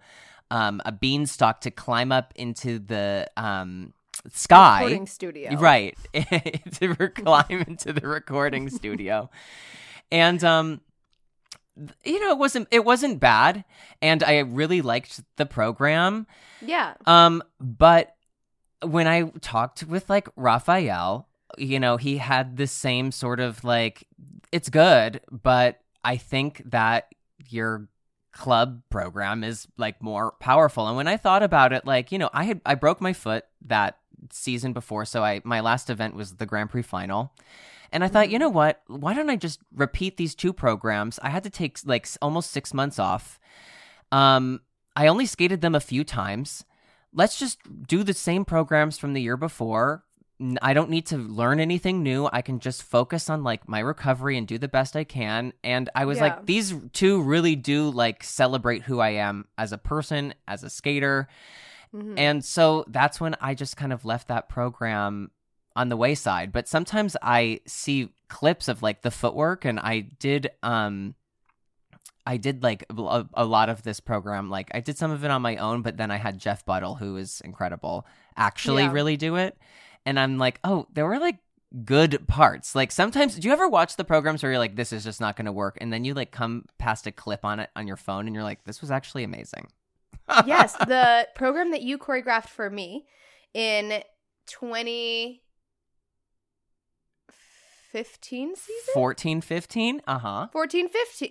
um, 0.51 0.81
a 0.85 0.93
beanstalk 0.93 1.61
to 1.63 1.71
climb 1.73 2.13
up 2.13 2.33
into 2.37 2.79
the 2.79 3.29
um, 3.37 3.93
sky. 4.33 4.81
Recording 4.83 5.07
studio. 5.09 5.57
Right. 5.59 5.99
to 6.15 6.95
climb 7.09 7.65
into 7.67 7.93
the 7.93 8.07
recording 8.07 8.71
studio. 8.71 9.29
And 10.13 10.43
um 10.45 10.81
you 12.05 12.21
know, 12.21 12.31
it 12.31 12.39
wasn't 12.39 12.69
it 12.71 12.85
wasn't 12.85 13.21
bad 13.21 13.65
and 14.01 14.23
I 14.23 14.39
really 14.39 14.83
liked 14.83 15.21
the 15.37 15.47
program. 15.47 16.27
Yeah. 16.61 16.95
Um 17.07 17.43
but 17.61 18.15
when 18.83 19.07
I 19.07 19.31
talked 19.41 19.85
with 19.85 20.09
like 20.09 20.29
Raphael, 20.37 21.29
you 21.59 21.81
know, 21.81 21.97
he 21.97 22.19
had 22.19 22.57
the 22.57 22.67
same 22.67 23.13
sort 23.13 23.41
of 23.41 23.65
like 23.65 24.07
it's 24.53 24.69
good, 24.69 25.21
but 25.31 25.81
I 26.05 26.17
think 26.17 26.63
that 26.67 27.09
your 27.49 27.89
club 28.33 28.83
program 28.91 29.43
is 29.43 29.67
like 29.77 30.03
more 30.03 30.33
powerful. 30.41 30.87
And 30.87 30.97
when 30.97 31.09
I 31.09 31.17
thought 31.17 31.43
about 31.43 31.73
it, 31.73 31.87
like, 31.87 32.13
you 32.13 32.19
know, 32.19 32.31
I 32.33 32.45
had 32.45 32.61
I 32.67 32.75
broke 32.75 33.01
my 33.01 33.13
foot 33.13 33.45
that 33.67 33.99
season 34.31 34.73
before, 34.73 35.05
so 35.05 35.25
I 35.25 35.41
my 35.45 35.61
last 35.61 35.91
event 35.91 36.15
was 36.15 36.35
the 36.35 36.47
Grand 36.47 36.71
Prix 36.71 36.83
final. 36.83 37.33
And 37.93 38.03
I 38.05 38.09
thought, 38.09 38.31
you 38.31 38.39
know 38.39 38.49
what? 38.49 38.83
Why 38.87 39.15
don't 39.15 39.31
I 39.31 39.37
just 39.37 39.61
repeat 39.75 40.17
these 40.17 40.35
two 40.35 40.53
programs? 40.53 41.19
I 41.23 41.29
had 41.31 41.45
to 41.45 41.51
take 41.51 41.79
like 41.85 42.07
almost 42.21 42.51
6 42.51 42.75
months 42.75 42.99
off. 42.99 43.39
Um 44.13 44.61
I 44.95 45.09
only 45.09 45.27
skated 45.27 45.61
them 45.61 45.75
a 45.75 45.81
few 45.81 46.05
times. 46.05 46.65
Let's 47.13 47.39
just 47.39 47.59
do 47.87 48.03
the 48.03 48.15
same 48.15 48.45
programs 48.45 48.99
from 48.99 49.13
the 49.13 49.21
year 49.23 49.37
before. 49.37 50.05
I 50.61 50.75
don't 50.75 50.91
need 50.91 51.07
to 51.07 51.17
learn 51.17 51.61
anything 51.61 52.03
new. 52.03 52.29
I 52.31 52.43
can 52.43 52.61
just 52.61 52.83
focus 52.83 53.31
on 53.31 53.43
like 53.43 53.69
my 53.69 53.79
recovery 53.79 54.37
and 54.37 54.47
do 54.47 54.59
the 54.59 54.69
best 54.69 54.95
I 54.97 55.05
can. 55.05 55.53
And 55.65 55.89
I 55.95 56.05
was 56.05 56.19
Yeah. 56.19 56.25
like, 56.25 56.47
these 56.47 56.75
two 56.93 57.23
really 57.23 57.57
do 57.57 57.89
like 57.91 58.23
celebrate 58.23 58.83
who 58.83 59.01
I 59.01 59.11
am 59.11 59.47
as 59.57 59.73
a 59.73 59.79
person, 59.79 60.35
as 60.47 60.63
a 60.63 60.69
skater. 60.69 61.27
Mhm. 61.95 62.19
And 62.19 62.45
so 62.45 62.85
that's 62.89 63.19
when 63.19 63.35
I 63.41 63.55
just 63.55 63.79
kind 63.79 63.93
of 63.95 64.05
left 64.05 64.29
that 64.29 64.49
program 64.51 65.31
on 65.77 65.89
the 65.89 65.97
wayside. 65.97 66.51
But 66.53 66.67
sometimes 66.67 67.17
I 67.23 67.61
see 67.67 68.09
clips 68.29 68.67
of 68.67 68.83
like 68.83 69.03
the 69.03 69.11
footwork 69.13 69.65
and 69.65 69.79
I 69.79 70.01
did 70.19 70.51
um 70.65 71.15
I 72.29 72.39
did 72.39 72.65
like 72.65 72.85
a, 72.91 73.25
a 73.35 73.45
lot 73.45 73.69
of 73.69 73.83
this 73.85 74.01
program. 74.01 74.51
Like 74.51 74.69
I 74.75 74.81
did 74.81 74.99
some 74.99 75.13
of 75.13 75.25
it 75.25 75.31
on 75.31 75.43
my 75.43 75.57
own, 75.59 75.83
but 75.83 75.97
then 75.97 76.11
I 76.11 76.17
had 76.17 76.39
Jeff 76.39 76.65
Buttle, 76.67 76.97
who 76.97 77.17
is 77.17 77.41
incredible, 77.45 78.05
actually 78.37 78.83
Yeah. 78.83 78.93
really 78.93 79.17
do 79.17 79.37
it. 79.37 79.57
And 80.05 80.19
I'm 80.19 80.37
like, 80.39 80.59
oh, 80.65 80.87
there 80.93 81.07
were 81.07 81.21
like 81.21 81.39
good 81.85 82.27
parts. 82.27 82.75
Like 82.75 82.91
sometimes, 82.91 83.37
do 83.37 83.47
you 83.47 83.53
ever 83.53 83.69
watch 83.69 83.95
the 83.97 84.05
programs 84.05 84.43
where 84.43 84.51
you're 84.51 84.59
like, 84.59 84.75
this 84.75 84.93
is 84.93 85.05
just 85.05 85.21
not 85.21 85.37
going 85.37 85.47
to 85.47 85.53
work, 85.53 85.79
and 85.81 85.93
then 85.93 86.05
you 86.05 86.15
like 86.15 86.31
come 86.33 86.65
past 86.79 87.07
a 87.07 87.13
clip 87.13 87.45
on 87.45 87.61
it 87.61 87.71
on 87.77 87.87
your 87.87 87.97
phone, 87.97 88.27
and 88.27 88.35
you're 88.35 88.45
like, 88.45 88.65
this 88.65 88.81
was 88.81 88.91
actually 88.91 89.23
amazing. 89.25 89.67
yes, 90.47 90.73
the 90.87 91.29
program 91.37 91.71
that 91.73 91.83
you 91.83 91.99
choreographed 91.99 92.49
for 92.49 92.71
me 92.71 93.07
in 93.55 94.03
2015 97.97 98.57
season? 98.57 98.95
14, 98.95 99.41
15? 99.41 100.03
Uh 100.07 100.19
huh. 100.19 100.47
14, 100.53 100.89
15. 100.89 101.31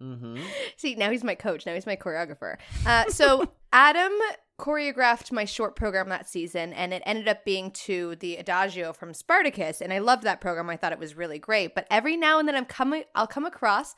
Mm-hmm. 0.00 0.38
See, 0.76 0.94
now 0.94 1.10
he's 1.10 1.24
my 1.24 1.34
coach. 1.34 1.66
Now 1.66 1.74
he's 1.74 1.86
my 1.86 1.96
choreographer. 1.96 2.56
Uh, 2.86 3.08
so 3.08 3.52
Adam 3.72 4.12
choreographed 4.58 5.32
my 5.32 5.44
short 5.44 5.76
program 5.76 6.08
that 6.08 6.28
season, 6.28 6.72
and 6.72 6.92
it 6.92 7.02
ended 7.06 7.28
up 7.28 7.44
being 7.44 7.70
to 7.70 8.16
the 8.16 8.36
Adagio 8.36 8.92
from 8.92 9.14
Spartacus. 9.14 9.80
And 9.80 9.92
I 9.92 9.98
loved 9.98 10.22
that 10.24 10.40
program. 10.40 10.70
I 10.70 10.76
thought 10.76 10.92
it 10.92 10.98
was 10.98 11.16
really 11.16 11.38
great. 11.38 11.74
But 11.74 11.86
every 11.90 12.16
now 12.16 12.38
and 12.38 12.48
then, 12.48 12.54
I'm 12.54 12.64
coming. 12.64 13.04
I'll 13.14 13.26
come 13.26 13.44
across 13.44 13.94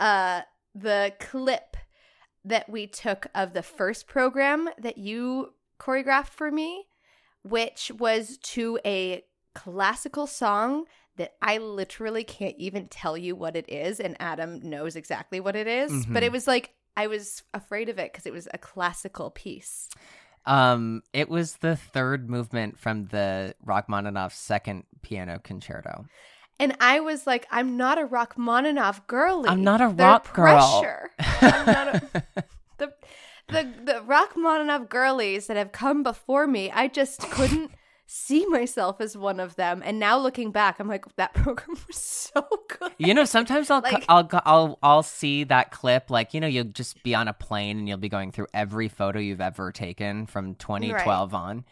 uh, 0.00 0.42
the 0.74 1.12
clip 1.20 1.76
that 2.44 2.68
we 2.68 2.86
took 2.86 3.26
of 3.34 3.52
the 3.52 3.62
first 3.62 4.06
program 4.06 4.70
that 4.78 4.98
you 4.98 5.52
choreographed 5.80 6.28
for 6.28 6.50
me, 6.50 6.86
which 7.42 7.90
was 7.98 8.38
to 8.38 8.78
a 8.84 9.24
classical 9.54 10.26
song 10.26 10.84
that 11.16 11.34
I 11.42 11.58
literally 11.58 12.24
can't 12.24 12.56
even 12.58 12.88
tell 12.88 13.16
you 13.16 13.34
what 13.36 13.56
it 13.56 13.68
is, 13.68 14.00
and 14.00 14.16
Adam 14.20 14.60
knows 14.68 14.96
exactly 14.96 15.40
what 15.40 15.56
it 15.56 15.66
is. 15.66 16.06
But 16.06 16.22
Mhm. 16.22 16.26
it 16.26 16.32
was 16.32 16.46
like 16.46 16.74
I 16.96 17.06
was 17.08 17.42
afraid 17.52 17.88
of 17.90 17.98
it 17.98 18.12
because 18.12 18.26
it 18.26 18.32
was 18.32 18.48
a 18.54 18.58
classical 18.58 19.30
piece. 19.30 19.88
Um, 20.46 21.02
it 21.12 21.28
was 21.28 21.56
the 21.56 21.76
third 21.76 22.30
movement 22.30 22.78
from 22.78 23.06
the 23.06 23.54
Rachmaninoff's 23.64 24.38
second 24.38 24.84
piano 25.02 25.38
concerto. 25.42 26.06
And 26.58 26.74
I 26.80 27.00
was 27.00 27.26
like, 27.26 27.46
I'm 27.50 27.76
not 27.76 27.98
a 27.98 28.06
Rachmaninoff 28.06 29.06
girly. 29.06 29.48
I'm 29.50 29.62
not 29.62 29.80
a 29.82 29.92
They're 29.92 30.06
rock 30.06 30.32
girl. 30.32 30.80
pressure. 30.80 31.10
I'm 31.42 31.66
not 31.66 31.88
a, 31.96 32.24
the 32.78 32.92
the 33.48 33.72
the 33.84 34.02
Rachmaninoff 34.06 34.88
girlies 34.88 35.48
that 35.48 35.56
have 35.58 35.72
come 35.72 36.02
before 36.02 36.46
me. 36.46 36.70
I 36.70 36.88
just 36.88 37.20
couldn't 37.30 37.72
see 38.06 38.46
myself 38.46 39.00
as 39.00 39.16
one 39.16 39.40
of 39.40 39.56
them. 39.56 39.82
And 39.84 39.98
now 39.98 40.16
looking 40.18 40.52
back, 40.52 40.78
I'm 40.78 40.88
like, 40.88 41.04
that 41.16 41.34
program 41.34 41.76
was 41.86 41.96
so 41.96 42.46
good. 42.78 42.92
You 42.98 43.12
know, 43.14 43.24
sometimes 43.24 43.70
I'll 43.70 43.80
Like- 43.80 44.04
I'll 44.08 44.28
I'll 44.44 44.78
I'll 44.82 45.02
see 45.02 45.44
that 45.44 45.70
clip. 45.70 46.10
Like 46.10 46.32
you 46.34 46.40
know, 46.40 46.46
you'll 46.46 46.64
just 46.64 47.02
be 47.02 47.14
on 47.14 47.28
a 47.28 47.32
plane 47.32 47.78
and 47.78 47.88
you'll 47.88 47.98
be 47.98 48.08
going 48.08 48.32
through 48.32 48.46
every 48.54 48.88
photo 48.88 49.18
you've 49.18 49.40
ever 49.40 49.72
taken 49.72 50.26
from 50.26 50.54
2012 50.54 51.34
on, 51.34 51.64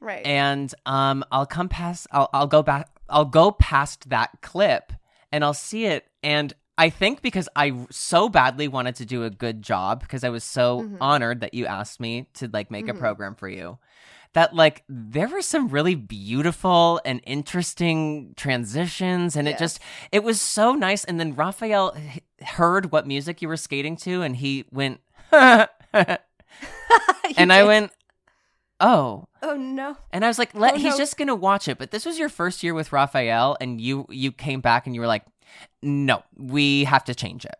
Right. 0.00 0.24
and 0.26 0.72
um, 0.86 1.24
I'll 1.32 1.46
come 1.46 1.68
past. 1.68 2.06
I'll 2.12 2.28
I'll 2.32 2.46
go 2.46 2.62
back. 2.62 2.88
I'll 3.08 3.24
go 3.24 3.50
past 3.52 4.08
that 4.10 4.30
clip 4.40 4.92
and 5.30 5.44
I'll 5.44 5.52
see 5.54 5.86
it, 5.86 6.06
and 6.22 6.52
I 6.78 6.88
think 6.90 7.20
because 7.22 7.48
I 7.54 7.86
so 7.90 8.28
badly 8.28 8.66
wanted 8.68 8.96
to 8.96 9.04
do 9.04 9.24
a 9.24 9.30
good 9.30 9.62
job 9.62 10.00
because 10.00 10.24
I 10.24 10.30
was 10.30 10.42
so 10.44 10.82
Mhm. 10.82 10.96
honored 11.00 11.40
that 11.40 11.52
you 11.54 11.66
asked 11.66 12.00
me 12.00 12.28
to 12.34 12.48
like 12.52 12.70
make 12.70 12.88
a 12.88 12.92
Mhm. 12.94 12.98
program 12.98 13.34
for 13.34 13.48
you. 13.48 13.78
That 14.34 14.54
like 14.54 14.82
there 14.88 15.28
were 15.28 15.42
some 15.42 15.68
really 15.68 15.94
beautiful 15.94 17.00
and 17.04 17.20
interesting 17.26 18.32
transitions 18.36 19.36
and 19.36 19.46
it 19.46 19.58
just 19.58 19.78
it 20.10 20.22
was 20.24 20.40
so 20.40 20.72
nice 20.72 21.04
and 21.04 21.20
then 21.20 21.34
Raphael 21.34 21.94
h- 21.96 22.22
heard 22.48 22.92
what 22.92 23.06
music 23.06 23.42
you 23.42 23.48
were 23.48 23.58
skating 23.58 23.94
to 23.98 24.22
and 24.22 24.34
he 24.36 24.64
went 24.72 25.00
and 25.32 26.18
You 27.36 27.36
I 27.36 27.62
went 27.64 27.92
oh 28.80 29.28
Oh 29.42 29.56
no. 29.56 29.96
and 30.12 30.24
I 30.24 30.28
was 30.28 30.38
like, 30.38 30.54
let 30.54 30.74
Oh, 30.74 30.78
he's 30.78 30.92
no. 30.94 30.98
just 30.98 31.16
gonna 31.16 31.34
watch 31.34 31.68
it. 31.68 31.76
But 31.78 31.90
this 31.90 32.06
was 32.06 32.18
your 32.18 32.28
first 32.28 32.62
year 32.62 32.74
with 32.74 32.92
Raphael, 32.92 33.56
and 33.60 33.80
you 33.80 34.06
you 34.08 34.30
came 34.32 34.60
back 34.60 34.86
and 34.86 34.94
you 34.94 35.00
were 35.00 35.06
like, 35.08 35.24
no, 35.82 36.22
we 36.36 36.84
have 36.84 37.04
to 37.04 37.14
change 37.14 37.44
it. 37.44 37.56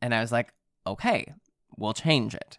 And 0.00 0.14
I 0.14 0.20
was 0.20 0.32
like, 0.32 0.52
okay, 0.86 1.32
we'll 1.76 1.92
change 1.92 2.34
it. 2.34 2.58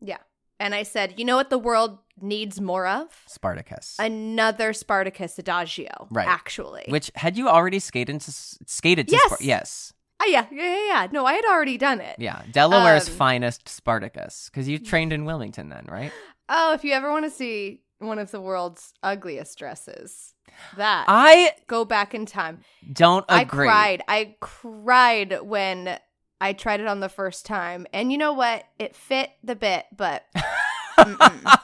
Yeah. 0.00 0.18
And 0.58 0.74
I 0.74 0.82
said, 0.82 1.14
you 1.18 1.24
know 1.24 1.36
what 1.36 1.50
the 1.50 1.58
world 1.58 1.98
needs 2.22 2.60
more 2.60 2.86
of? 2.86 3.08
Spartacus, 3.26 3.96
Another 3.98 4.72
Spartacus 4.72 5.38
Adagio. 5.38 6.08
Right. 6.10 6.28
Actually. 6.28 6.84
which 6.88 7.10
had 7.14 7.36
you 7.36 7.48
already 7.48 7.78
skated 7.78 8.12
into 8.14 8.30
skated 8.32 9.08
to 9.08 9.12
Yes. 9.14 9.26
Spar- 9.26 9.38
yes, 9.40 9.92
Oh, 10.22 10.26
yeah, 10.28 10.44
yeah, 10.52 10.62
yeah, 10.62 10.86
yeah. 10.86 11.06
No, 11.12 11.24
I 11.24 11.32
had 11.32 11.44
already 11.46 11.78
done 11.78 12.00
it. 12.00 12.16
yeah, 12.18 12.42
Delaware's 12.52 13.08
Um, 13.08 13.14
finest 13.14 13.68
Spartacus, 13.68 14.50
because 14.50 14.68
you 14.68 14.78
trained 14.78 15.12
in 15.14 15.24
Wilmington 15.24 15.70
then, 15.70 15.86
right? 15.88 16.12
Oh, 16.48 16.74
if 16.74 16.84
you 16.84 16.92
ever 16.92 17.10
want 17.10 17.24
to 17.24 17.30
see 17.30 17.80
one 18.00 18.18
of 18.18 18.30
the 18.30 18.40
world's 18.40 18.92
ugliest 19.02 19.58
dresses, 19.58 20.34
that 20.76 21.06
I 21.08 21.52
go 21.68 21.84
back 21.86 22.12
in 22.14 22.26
time. 22.26 22.60
don't 22.92 23.24
agree. 23.30 23.66
I 23.66 23.70
cried. 23.70 24.02
I 24.08 24.36
cried 24.40 25.40
when 25.42 25.98
I 26.40 26.52
tried 26.52 26.80
it 26.80 26.86
on 26.86 27.00
the 27.00 27.08
first 27.08 27.46
time. 27.46 27.86
And 27.94 28.10
you 28.12 28.18
know 28.18 28.32
what? 28.34 28.64
It 28.78 28.94
fit 28.96 29.30
the 29.42 29.54
bit, 29.56 29.86
but. 29.96 30.26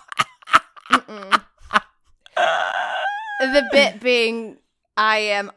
the 3.41 3.69
bit 3.71 4.01
being 4.01 4.59
I 4.97 5.19
am 5.19 5.51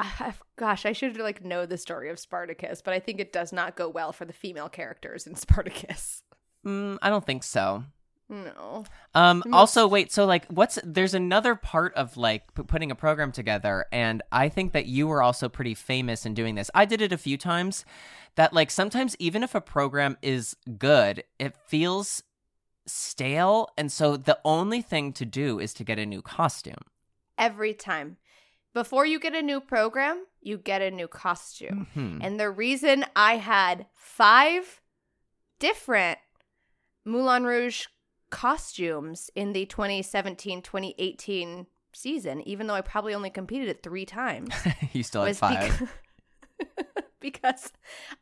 gosh, 0.58 0.86
I 0.86 0.91
should 0.91 1.18
like 1.18 1.43
know 1.43 1.66
the 1.66 1.78
story 1.78 2.10
of 2.10 2.20
Spartacus, 2.20 2.82
but 2.82 2.93
I 2.93 3.00
think 3.00 3.20
it 3.20 3.32
does 3.32 3.54
not 3.54 3.76
go 3.76 3.88
well 3.88 4.12
for 4.12 4.26
the 4.26 4.34
female 4.34 4.70
characters 4.70 5.26
in 5.26 5.36
Spartacus. 5.36 6.24
Mm, 6.66 6.97
I 7.02 7.10
don't 7.10 7.26
think 7.26 7.43
so. 7.43 7.86
No. 8.32 8.84
Um. 9.16 9.43
Also, 9.52 9.88
wait. 9.88 10.12
So, 10.12 10.26
like, 10.26 10.45
what's 10.50 10.78
there's 10.84 11.16
another 11.16 11.56
part 11.56 11.95
of 11.95 12.16
like 12.16 12.54
p- 12.54 12.62
putting 12.62 12.91
a 12.91 12.95
program 12.95 13.32
together, 13.32 13.86
and 13.91 14.22
I 14.32 14.50
think 14.50 14.74
that 14.74 14.86
you 14.86 15.08
were 15.08 15.24
also 15.24 15.50
pretty 15.50 15.74
famous 15.74 16.28
in 16.28 16.36
doing 16.36 16.54
this. 16.54 16.70
I 16.76 16.86
did 16.86 17.02
it 17.02 17.12
a 17.12 17.18
few 17.18 17.38
times. 17.38 17.86
That 18.36 18.54
like 18.54 18.70
sometimes 18.70 19.16
even 19.18 19.41
if 19.41 19.56
a 19.56 19.62
program 19.62 20.16
is 20.22 20.56
good, 20.78 21.24
it 21.39 21.56
feels 21.66 22.22
stale, 22.86 23.70
and 23.78 23.92
so 23.92 24.18
the 24.18 24.40
only 24.44 24.82
thing 24.82 25.14
to 25.14 25.26
do 25.26 25.60
is 25.60 25.74
to 25.76 25.84
get 25.84 26.00
a 26.00 26.06
new 26.06 26.22
costume. 26.22 26.82
Every 27.38 27.74
time. 27.74 28.18
Before 28.74 29.06
you 29.06 29.20
get 29.20 29.34
a 29.34 29.42
new 29.42 29.60
program, 29.60 30.26
you 30.42 30.58
get 30.58 30.82
a 30.82 30.92
new 30.92 31.08
costume. 31.08 31.88
Mhm. 31.96 32.20
And 32.22 32.40
the 32.40 32.50
reason 32.50 33.06
I 33.16 33.38
had 33.38 33.88
five 33.96 34.82
different 35.58 36.20
Moulin 37.06 37.44
Rouge 37.44 37.86
costumes 38.30 39.30
in 39.36 39.54
the 39.54 39.66
2017 39.66 40.62
2018 40.62 41.66
season, 41.94 42.42
even 42.48 42.68
though 42.68 42.76
I 42.76 42.82
probably 42.82 43.14
only 43.16 43.30
competed 43.32 43.68
it 43.70 43.82
three 43.84 44.06
times, 44.06 44.54
you 44.94 45.02
still 45.04 45.24
had 45.24 45.36
five. 45.38 45.82
because, 46.60 46.76
because 47.20 47.74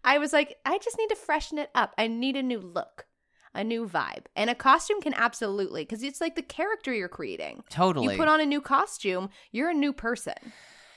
I 0.04 0.18
was 0.18 0.32
like, 0.34 0.58
I 0.66 0.78
just 0.78 0.98
need 0.98 1.10
to 1.10 1.16
freshen 1.16 1.58
it 1.58 1.70
up. 1.76 1.94
I 1.98 2.08
need 2.08 2.36
a 2.38 2.44
new 2.44 2.60
look, 2.60 3.06
a 3.54 3.64
new 3.64 3.88
vibe. 3.88 4.26
And 4.36 4.50
a 4.50 4.56
costume 4.56 5.02
can 5.02 5.14
absolutely, 5.14 5.84
because 5.84 6.04
it's 6.04 6.22
like 6.22 6.36
the 6.36 6.42
character 6.42 6.94
you're 6.94 7.08
creating. 7.08 7.64
totally. 7.70 8.14
You 8.14 8.20
put 8.20 8.28
on 8.28 8.40
a 8.40 8.46
new 8.46 8.62
costume, 8.62 9.30
you're 9.52 9.70
a 9.70 9.74
new 9.74 9.94
person. 9.94 10.36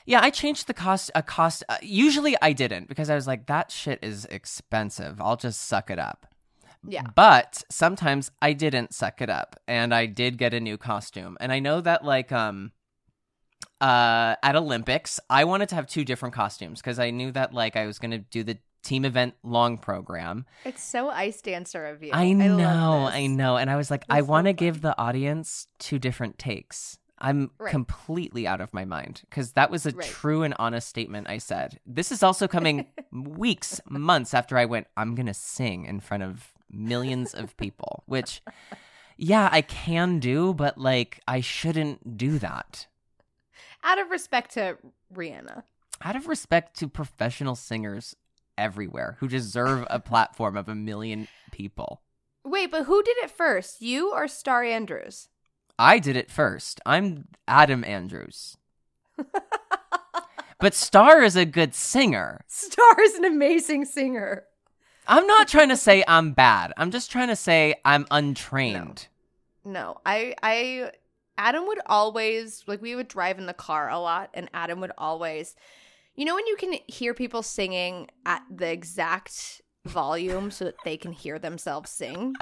Yeah, 0.06 0.20
I 0.22 0.30
changed 0.30 0.66
the 0.66 0.74
cost. 0.74 1.10
A 1.14 1.22
cost. 1.22 1.62
Uh, 1.68 1.76
usually, 1.82 2.36
I 2.42 2.52
didn't 2.52 2.88
because 2.88 3.10
I 3.10 3.14
was 3.14 3.26
like, 3.26 3.46
that 3.46 3.70
shit 3.70 3.98
is 4.02 4.24
expensive. 4.26 5.20
I'll 5.20 5.36
just 5.36 5.62
suck 5.62 5.90
it 5.90 5.98
up. 5.98 6.26
Yeah. 6.86 7.02
But 7.14 7.62
sometimes 7.70 8.30
I 8.40 8.54
didn't 8.54 8.94
suck 8.94 9.20
it 9.20 9.28
up, 9.30 9.60
and 9.68 9.94
I 9.94 10.06
did 10.06 10.38
get 10.38 10.54
a 10.54 10.60
new 10.60 10.78
costume. 10.78 11.36
And 11.38 11.52
I 11.52 11.58
know 11.58 11.80
that, 11.82 12.04
like, 12.04 12.32
um, 12.32 12.72
uh, 13.80 14.36
at 14.42 14.56
Olympics, 14.56 15.20
I 15.28 15.44
wanted 15.44 15.68
to 15.70 15.74
have 15.74 15.86
two 15.86 16.04
different 16.04 16.34
costumes 16.34 16.80
because 16.80 16.98
I 16.98 17.10
knew 17.10 17.30
that, 17.32 17.52
like, 17.52 17.76
I 17.76 17.86
was 17.86 17.98
gonna 17.98 18.18
do 18.18 18.42
the 18.42 18.58
team 18.82 19.04
event 19.04 19.34
long 19.42 19.78
program. 19.78 20.46
It's 20.64 20.82
so 20.82 21.10
ice 21.10 21.40
dancer 21.42 21.86
of 21.86 22.02
you. 22.02 22.10
I 22.12 22.32
know, 22.32 23.06
this. 23.06 23.14
I 23.14 23.26
know. 23.26 23.56
And 23.56 23.70
I 23.70 23.76
was 23.76 23.90
like, 23.90 24.04
I 24.08 24.22
want 24.22 24.46
to 24.46 24.52
give 24.52 24.80
the 24.80 24.96
audience 24.98 25.66
two 25.78 25.98
different 25.98 26.38
takes. 26.38 26.98
I'm 27.22 27.50
Right. 27.58 27.70
completely 27.70 28.46
out 28.46 28.62
of 28.62 28.72
my 28.72 28.86
mind 28.86 29.20
because 29.28 29.52
that 29.52 29.70
was 29.70 29.84
a 29.84 29.90
Right. 29.90 30.08
true 30.08 30.42
and 30.42 30.54
honest 30.58 30.88
statement 30.88 31.28
I 31.28 31.36
said. 31.38 31.78
This 31.84 32.10
is 32.10 32.22
also 32.22 32.48
coming 32.48 32.86
weeks, 33.12 33.78
months 33.88 34.32
after 34.32 34.56
I 34.56 34.64
went, 34.64 34.86
I'm 34.96 35.14
going 35.14 35.26
to 35.26 35.34
sing 35.34 35.84
in 35.84 36.00
front 36.00 36.22
of 36.22 36.52
millions 36.70 37.34
of 37.34 37.54
people, 37.58 38.04
which, 38.06 38.40
yeah, 39.18 39.50
I 39.52 39.60
can 39.60 40.18
do, 40.18 40.54
but 40.54 40.78
like, 40.78 41.20
I 41.28 41.40
shouldn't 41.40 42.16
do 42.16 42.38
that. 42.38 42.86
Out 43.84 43.98
of 43.98 44.10
respect 44.10 44.54
to 44.54 44.78
Rihanna. 45.14 45.64
Out 46.02 46.16
of 46.16 46.26
respect 46.26 46.74
to 46.78 46.88
professional 46.88 47.54
singers 47.54 48.16
everywhere 48.56 49.16
who 49.20 49.28
deserve 49.28 49.86
a 49.90 50.00
platform 50.00 50.56
of 50.56 50.68
a 50.68 50.74
million 50.74 51.28
people. 51.50 52.02
Wait, 52.44 52.70
but 52.70 52.84
who 52.84 53.02
did 53.02 53.16
it 53.18 53.30
first? 53.30 53.82
You 53.82 54.12
or 54.12 54.26
Starr 54.28 54.64
Andrews? 54.64 55.28
I 55.78 55.98
did 55.98 56.16
it 56.16 56.30
first. 56.30 56.80
I'm 56.84 57.28
Adam 57.46 57.84
Andrews. 57.84 58.56
But 60.60 60.74
Starr 60.74 61.22
is 61.22 61.36
a 61.36 61.46
good 61.46 61.74
singer. 61.74 62.44
Star 62.46 63.00
is 63.00 63.14
an 63.14 63.24
amazing 63.24 63.86
singer. 63.86 64.44
I'm 65.08 65.26
not 65.26 65.48
trying 65.48 65.70
to 65.70 65.76
say 65.76 66.04
I'm 66.06 66.32
bad. 66.32 66.72
I'm 66.76 66.90
just 66.90 67.10
trying 67.10 67.28
to 67.28 67.36
say 67.36 67.76
I'm 67.84 68.06
untrained. 68.10 69.08
No, 69.64 69.98
I, 70.04 70.34
I, 70.42 70.92
Adam 71.38 71.66
would 71.66 71.80
always 71.86 72.62
like 72.66 72.82
we 72.82 72.94
would 72.94 73.08
drive 73.08 73.38
in 73.38 73.46
the 73.46 73.54
car 73.54 73.88
a 73.88 73.98
lot, 73.98 74.30
and 74.34 74.50
Adam 74.52 74.80
would 74.80 74.92
always, 74.98 75.56
you 76.20 76.26
know, 76.26 76.34
when 76.34 76.46
you 76.46 76.56
can 76.56 76.74
hear 76.86 77.14
people 77.14 77.42
singing 77.42 78.06
at 78.26 78.42
the 78.54 78.70
exact 78.70 79.62
volume 79.86 80.50
so 80.50 80.66
that 80.66 80.74
they 80.84 80.98
can 80.98 81.12
hear 81.12 81.38
themselves 81.38 81.90
sing. 81.90 82.34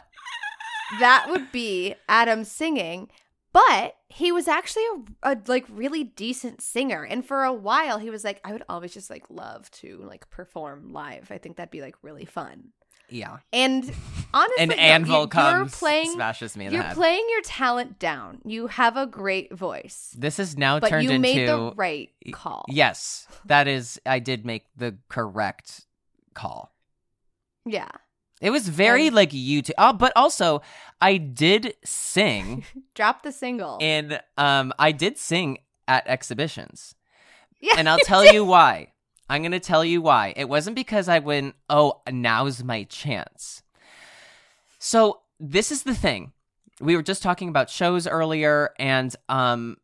that 0.99 1.29
would 1.31 1.53
be 1.53 1.95
Adam 2.09 2.43
singing, 2.43 3.09
but 3.53 3.95
he 4.09 4.33
was 4.33 4.49
actually 4.49 4.83
a, 5.23 5.31
a 5.31 5.39
like 5.47 5.65
really 5.69 6.03
decent 6.03 6.61
singer, 6.61 7.05
and 7.05 7.25
for 7.25 7.45
a 7.45 7.53
while 7.53 7.99
he 7.99 8.11
was 8.11 8.25
like, 8.25 8.41
I 8.45 8.51
would 8.51 8.65
always 8.69 8.93
just 8.93 9.11
like 9.11 9.27
love 9.31 9.71
to 9.71 10.03
like 10.09 10.29
perform 10.29 10.93
live. 10.93 11.31
I 11.31 11.39
think 11.39 11.57
that'd 11.57 11.71
be 11.71 11.81
like 11.81 11.95
really 12.03 12.25
fun. 12.25 12.71
Yeah. 13.11 13.39
And 13.53 13.91
honestly, 14.35 14.63
An 14.65 14.73
anvil 14.73 15.15
you- 15.15 15.19
you're 15.21 15.29
comes, 15.29 15.75
playing 15.79 16.13
smashes 16.13 16.57
me 16.57 16.67
in 16.67 16.73
you're 16.73 16.83
the 16.83 16.89
head. 16.89 16.97
playing 16.97 17.27
your 17.31 17.41
talent 17.43 17.99
down. 17.99 18.41
You 18.45 18.67
have 18.67 18.97
a 18.97 19.07
great 19.07 19.53
voice, 19.55 20.15
this 20.17 20.39
is 20.39 20.57
now 20.59 20.79
but 20.81 20.91
turned 20.91 21.05
you 21.05 21.11
into 21.11 21.21
made 21.21 21.49
the 21.49 21.73
right 21.77 22.11
call. 22.33 22.65
Yes, 22.69 23.27
that 23.47 23.67
is 23.69 24.01
I 24.05 24.19
did 24.19 24.45
make 24.45 24.65
the 24.77 24.97
correct 25.09 25.87
call. 26.35 26.73
Yeah. 27.65 27.89
It 28.41 28.51
was 28.51 28.69
very 28.69 29.09
And- 29.09 29.17
like 29.17 29.31
YouTube. 29.31 29.73
Oh, 29.79 29.93
but 29.93 30.13
also 30.15 30.63
I 31.01 31.17
did 31.17 31.75
sing 31.85 32.65
Drop 32.95 33.23
the 33.23 33.33
single. 33.33 33.79
And 33.81 34.21
um 34.37 34.73
I 34.79 34.93
did 34.93 35.19
sing 35.19 35.59
at 35.89 36.07
exhibitions. 36.07 36.95
yeah. 37.61 37.75
and 37.79 37.89
I'll 37.89 37.99
tell 37.99 38.23
did. 38.23 38.35
you 38.35 38.45
why. 38.45 38.93
I'm 39.29 39.43
going 39.43 39.53
to 39.53 39.61
tell 39.61 39.85
you 39.85 40.01
why. 40.01 40.33
It 40.37 40.49
wasn't 40.49 40.77
because 40.77 41.09
I 41.09 41.19
went, 41.19 41.55
oh, 41.69 42.01
now's 42.11 42.65
my 42.65 42.85
chance. 42.85 43.63
So, 44.79 45.21
this 45.39 45.71
is 45.71 45.83
the 45.83 45.95
thing. 45.95 46.33
We 46.81 46.97
were 46.97 47.03
just 47.03 47.23
talking 47.23 47.49
about 47.49 47.69
shows 47.71 48.07
earlier, 48.07 48.71
and 48.79 49.15
um, 49.29 49.77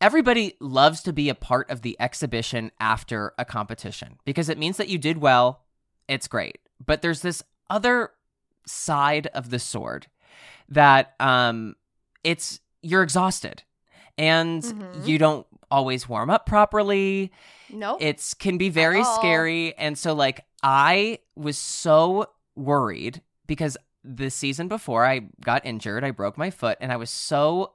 everybody 0.00 0.54
loves 0.60 1.02
to 1.02 1.12
be 1.12 1.28
a 1.28 1.34
part 1.34 1.70
of 1.70 1.82
the 1.82 1.96
exhibition 2.00 2.70
after 2.80 3.32
a 3.38 3.44
competition 3.44 4.18
because 4.24 4.48
it 4.48 4.58
means 4.58 4.76
that 4.76 4.88
you 4.88 4.98
did 4.98 5.18
well. 5.18 5.62
It's 6.08 6.28
great. 6.28 6.58
But 6.84 7.02
there's 7.02 7.20
this 7.22 7.42
other 7.70 8.10
side 8.66 9.26
of 9.28 9.50
the 9.50 9.58
sword 9.58 10.06
that 10.68 11.14
um, 11.20 11.74
it's 12.24 12.60
you're 12.82 13.02
exhausted 13.02 13.62
and 14.18 14.62
Mhm. 14.62 15.06
you 15.06 15.18
don't 15.18 15.46
always 15.72 16.08
warm 16.08 16.30
up 16.30 16.44
properly 16.46 17.32
Nope. 17.70 17.98
it's 18.00 18.34
can 18.34 18.58
be 18.58 18.68
very 18.68 19.02
scary 19.02 19.76
and 19.78 19.96
so 19.96 20.12
like 20.12 20.44
i 20.62 21.18
was 21.34 21.56
so 21.56 22.26
worried 22.54 23.22
because 23.46 23.78
the 24.04 24.30
season 24.30 24.68
before 24.68 25.04
i 25.06 25.22
got 25.42 25.64
injured 25.64 26.04
i 26.04 26.10
broke 26.10 26.36
my 26.36 26.50
foot 26.50 26.76
and 26.80 26.92
i 26.92 26.96
was 26.96 27.08
so 27.08 27.72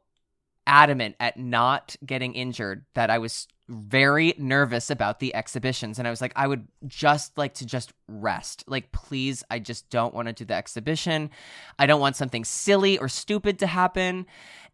adamant 0.68 1.16
at 1.20 1.40
not 1.40 1.96
getting 2.06 2.36
injured 2.36 2.86
that 2.94 3.10
i 3.10 3.18
was 3.18 3.48
very 3.70 4.34
nervous 4.38 4.90
about 4.90 5.20
the 5.20 5.36
exhibitions 5.36 6.00
and 6.00 6.08
I 6.08 6.12
was 6.12 6.22
like 6.22 6.32
I 6.38 6.48
would 6.48 6.68
just 6.86 7.38
like 7.38 7.56
to 7.56 7.66
just 7.66 7.92
rest. 8.08 8.64
Like 8.66 8.92
please 8.94 9.44
I 9.50 9.60
just 9.60 9.90
don't 9.90 10.14
want 10.14 10.30
to 10.30 10.34
do 10.34 10.46
the 10.46 10.54
exhibition. 10.54 11.30
I 11.78 11.86
don't 11.86 12.00
want 12.00 12.16
something 12.16 12.46
silly 12.46 12.98
or 12.98 13.10
stupid 13.10 13.60
to 13.60 13.68
happen. 13.68 14.26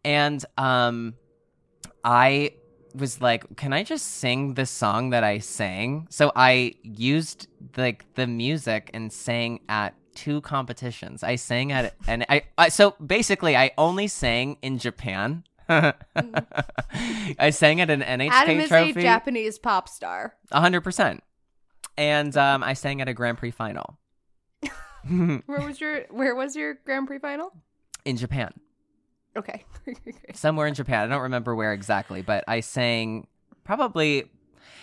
And 0.04 0.44
um 0.56 1.14
I 2.04 2.52
was 2.94 3.20
like, 3.20 3.56
"Can 3.56 3.72
I 3.72 3.82
just 3.82 4.06
sing 4.06 4.54
the 4.54 4.66
song 4.66 5.10
that 5.10 5.24
I 5.24 5.38
sang?" 5.38 6.06
So 6.10 6.32
I 6.36 6.74
used 6.82 7.48
like 7.76 8.06
the 8.14 8.26
music 8.26 8.90
and 8.94 9.12
sang 9.12 9.60
at 9.68 9.94
two 10.14 10.40
competitions. 10.42 11.22
I 11.22 11.36
sang 11.36 11.72
at 11.72 11.94
and 12.06 12.24
I, 12.28 12.42
I 12.56 12.68
so 12.68 12.92
basically 13.04 13.56
I 13.56 13.72
only 13.76 14.06
sang 14.06 14.56
in 14.62 14.78
Japan 14.78 15.44
I 15.68 17.50
sang 17.50 17.80
at 17.80 17.90
an 17.90 18.02
NHK 18.02 18.30
Adam 18.30 18.60
is 18.60 18.68
trophy. 18.68 19.00
a 19.00 19.02
Japanese 19.02 19.58
pop 19.58 19.88
star. 19.88 20.34
hundred 20.52 20.82
percent. 20.82 21.22
And 21.96 22.36
um, 22.36 22.62
I 22.62 22.74
sang 22.74 23.00
at 23.00 23.08
a 23.08 23.14
Grand 23.14 23.38
Prix 23.38 23.52
final 23.52 23.98
Where 25.08 25.42
was 25.46 25.80
your 25.80 26.02
Where 26.10 26.34
was 26.34 26.54
your 26.56 26.74
Grand 26.84 27.06
Prix 27.06 27.18
final? 27.18 27.52
in 28.04 28.16
Japan, 28.18 28.52
Okay. 29.36 29.64
somewhere 30.34 30.66
in 30.66 30.74
Japan. 30.74 31.04
I 31.04 31.14
don't 31.14 31.22
remember 31.22 31.54
where 31.54 31.72
exactly, 31.72 32.22
but 32.22 32.44
I 32.46 32.60
sang 32.60 33.26
probably. 33.64 34.30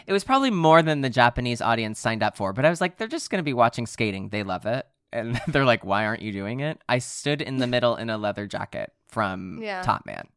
It 0.08 0.14
was 0.14 0.24
probably 0.24 0.50
more 0.50 0.82
than 0.82 1.02
the 1.02 1.10
Japanese 1.10 1.62
audience 1.62 2.00
signed 2.00 2.24
up 2.24 2.36
for, 2.36 2.54
but 2.54 2.66
I 2.66 2.70
was 2.70 2.82
like, 2.82 2.98
they're 2.98 3.08
just 3.08 3.30
going 3.30 3.40
to 3.40 3.44
be 3.44 3.54
watching 3.54 3.86
skating. 3.86 4.30
They 4.30 4.44
love 4.44 4.66
it. 4.66 4.86
And 5.14 5.40
they're 5.48 5.66
like, 5.66 5.86
why 5.86 6.06
aren't 6.06 6.22
you 6.24 6.32
doing 6.32 6.60
it? 6.60 6.82
I 6.90 6.98
stood 6.98 7.42
in 7.42 7.58
the 7.58 7.68
middle 7.68 7.96
in 7.96 8.10
a 8.10 8.18
leather 8.18 8.48
jacket 8.48 8.92
from 9.08 9.60
Yeah. 9.62 9.84
Top 9.84 10.06
Man. 10.06 10.28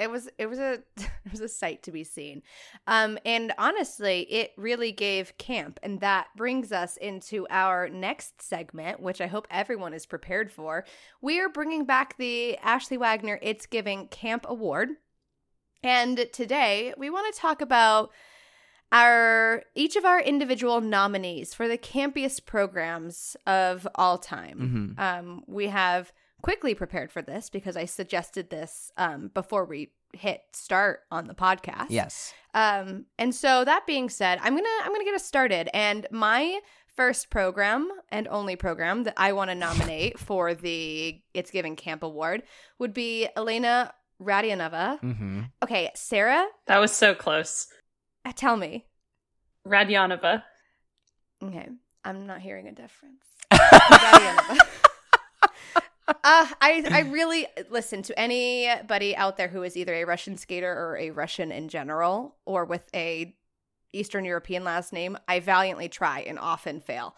It 0.00 0.10
was 0.10 0.28
it 0.38 0.46
was 0.46 0.58
a 0.58 0.82
it 0.96 1.30
was 1.30 1.40
a 1.40 1.48
sight 1.48 1.82
to 1.84 1.92
be 1.92 2.02
seen. 2.02 2.42
Um 2.86 3.18
and 3.24 3.52
honestly 3.58 4.22
it 4.22 4.52
really 4.56 4.90
gave 4.90 5.38
camp 5.38 5.78
and 5.82 6.00
that 6.00 6.28
brings 6.36 6.72
us 6.72 6.96
into 6.96 7.46
our 7.50 7.88
next 7.88 8.42
segment 8.42 9.00
which 9.00 9.20
i 9.20 9.26
hope 9.28 9.46
everyone 9.50 9.94
is 9.94 10.06
prepared 10.06 10.50
for. 10.50 10.84
We 11.20 11.38
are 11.40 11.48
bringing 11.48 11.84
back 11.84 12.16
the 12.16 12.56
ashley 12.58 12.96
wagner 12.96 13.38
it's 13.42 13.66
giving 13.66 14.08
camp 14.08 14.46
award. 14.48 14.88
And 15.82 16.28
today 16.32 16.92
we 16.98 17.08
want 17.10 17.32
to 17.32 17.40
talk 17.40 17.60
about 17.62 18.10
our 18.92 19.62
each 19.74 19.96
of 19.96 20.04
our 20.04 20.20
individual 20.20 20.80
nominees 20.80 21.54
for 21.54 21.68
the 21.68 21.78
campiest 21.78 22.44
programs 22.44 23.36
of 23.46 23.86
all 23.94 24.18
time. 24.18 24.96
Mhm. 24.98 25.02
um, 25.02 25.44
we 25.46 25.68
have 25.68 26.12
quickly 26.40 26.74
prepared 26.74 27.10
for 27.12 27.22
this 27.22 27.50
because 27.50 27.76
I 27.76 27.84
suggested 27.84 28.50
this 28.50 28.90
um, 28.96 29.30
before 29.34 29.64
we 29.64 29.92
hit 30.12 30.42
start 30.52 31.00
on 31.10 31.26
the 31.28 31.34
podcast. 31.34 31.86
Yes. 31.90 32.32
Um, 32.54 33.06
and 33.18 33.34
so 33.34 33.64
that 33.64 33.86
being 33.86 34.08
said, 34.08 34.38
I'm 34.42 34.54
gonna 34.54 34.68
I'm 34.82 34.92
gonna 34.92 35.04
get 35.04 35.14
us 35.14 35.24
started. 35.24 35.68
And 35.74 36.06
my 36.10 36.58
first 36.96 37.30
program 37.30 37.88
and 38.10 38.26
only 38.28 38.56
program 38.56 39.04
that 39.04 39.14
I 39.16 39.32
want 39.32 39.50
to 39.50 39.54
nominate 39.54 40.18
for 40.28 40.54
the 40.54 41.20
It's 41.32 41.50
Giving 41.50 41.76
Camp 41.76 42.02
Award 42.02 42.42
would 42.78 42.92
be 42.92 43.28
Elena 43.36 43.92
Radionova. 44.20 44.98
hmm 45.00 45.42
Okay, 45.62 45.90
Sarah, 45.94 46.46
That 46.66 46.78
was 46.78 46.92
so 46.92 47.14
close. 47.14 47.68
uh, 48.24 48.32
tell 48.34 48.56
me. 48.56 48.84
Radyanova. 49.66 50.42
Okay, 51.42 51.68
I'm 52.04 52.26
not 52.26 52.40
hearing 52.40 52.66
a 52.66 52.72
difference. 52.72 53.24
Radianova. 53.52 54.58
Uh, 56.10 56.46
I 56.60 56.84
I 56.90 57.00
really 57.10 57.46
listen 57.70 58.02
to 58.02 58.18
anybody 58.18 59.16
out 59.16 59.36
there 59.36 59.48
who 59.48 59.62
is 59.62 59.76
either 59.76 59.94
a 59.94 60.04
Russian 60.04 60.36
skater 60.36 60.70
or 60.72 60.96
a 60.98 61.10
Russian 61.10 61.52
in 61.52 61.68
general, 61.68 62.36
or 62.44 62.64
with 62.64 62.88
a 62.94 63.36
Eastern 63.92 64.24
European 64.24 64.64
last 64.64 64.92
name. 64.92 65.16
I 65.28 65.40
valiantly 65.40 65.88
try 65.88 66.20
and 66.20 66.38
often 66.38 66.80
fail, 66.80 67.14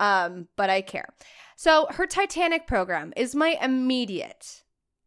um, 0.00 0.48
but 0.56 0.70
I 0.70 0.82
care. 0.82 1.08
So 1.56 1.86
her 1.90 2.06
Titanic 2.06 2.66
program 2.66 3.12
is 3.16 3.34
my 3.34 3.56
immediate 3.60 4.62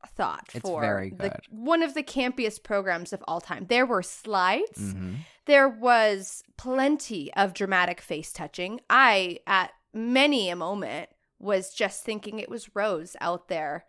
thought 0.07 0.49
It's 0.53 0.61
for 0.61 0.81
very 0.81 1.09
the, 1.09 1.35
one 1.49 1.81
of 1.81 1.93
the 1.93 2.03
campiest 2.03 2.63
programs 2.63 3.11
of 3.11 3.23
all 3.27 3.41
time. 3.41 3.65
There 3.67 3.85
were 3.85 4.03
slides. 4.03 4.93
hmm 4.93 5.15
There 5.45 5.67
was 5.69 6.43
plenty 6.57 7.33
of 7.33 7.53
dramatic 7.53 8.01
face 8.01 8.31
touching. 8.31 8.81
I, 8.89 9.39
at 9.47 9.71
many 9.93 10.49
a 10.49 10.55
moment, 10.55 11.09
was 11.39 11.73
just 11.73 12.03
thinking 12.03 12.39
it 12.39 12.49
was 12.49 12.75
Rose 12.75 13.15
out 13.21 13.47
there 13.47 13.85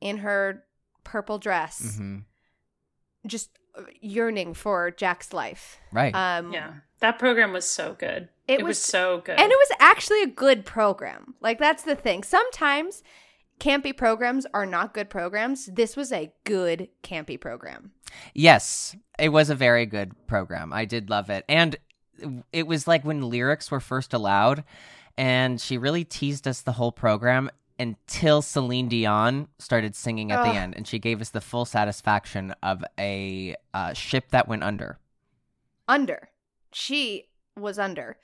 in 0.00 0.18
her 0.18 0.64
purple 1.04 1.38
dress, 1.38 1.96
hmm 1.96 2.18
just 3.26 3.50
yearning 4.00 4.54
for 4.54 4.90
Jack's 4.90 5.32
life. 5.32 5.78
Right. 5.92 6.14
Um, 6.14 6.52
Yeah. 6.52 6.72
That 7.00 7.18
program 7.18 7.52
was 7.52 7.68
so 7.68 7.94
good. 7.98 8.28
It 8.48 8.60
It, 8.60 8.62
was, 8.62 8.68
was- 8.70 8.78
so 8.82 9.20
good. 9.24 9.38
And 9.38 9.52
it 9.52 9.56
was 9.58 9.76
actually 9.78 10.22
a 10.22 10.26
good 10.26 10.64
program. 10.64 11.34
Like, 11.40 11.58
that's 11.58 11.82
the 11.82 11.94
thing. 11.94 12.22
Sometimes 12.22 13.02
campy 13.58 13.94
programs 13.96 14.46
are 14.54 14.64
not 14.66 14.94
good 14.94 15.08
programs. 15.10 15.66
This 15.66 15.96
was 15.96 16.12
a 16.12 16.32
good 16.44 16.88
campy 17.02 17.38
program. 17.38 17.92
Yes, 18.34 18.96
it 19.18 19.28
was 19.28 19.50
a 19.50 19.54
very 19.54 19.84
good 19.86 20.12
program. 20.26 20.72
I 20.72 20.84
did 20.86 21.10
love 21.10 21.28
it. 21.30 21.44
And 21.48 21.76
it 22.52 22.66
was 22.66 22.88
like 22.88 23.04
when 23.04 23.28
lyrics 23.28 23.70
were 23.70 23.80
first 23.80 24.12
allowed, 24.14 24.64
and 25.20 25.60
she 25.60 25.76
really 25.76 26.02
teased 26.02 26.48
us 26.48 26.62
the 26.62 26.72
whole 26.72 26.92
program 26.92 27.50
until 27.78 28.40
Celine 28.40 28.88
Dion 28.88 29.48
started 29.58 29.94
singing 29.94 30.32
at 30.32 30.42
the 30.42 30.50
end, 30.50 30.74
and 30.74 30.88
she 30.88 30.98
gave 30.98 31.20
us 31.20 31.28
the 31.28 31.42
full 31.42 31.66
satisfaction 31.66 32.54
of 32.62 32.82
a 32.98 33.54
uh, 33.74 33.92
ship 33.92 34.30
that 34.30 34.48
went 34.48 34.62
under. 34.62 34.98
under. 35.86 36.30
She 36.72 37.26
was 37.54 37.78
under. 37.78 38.16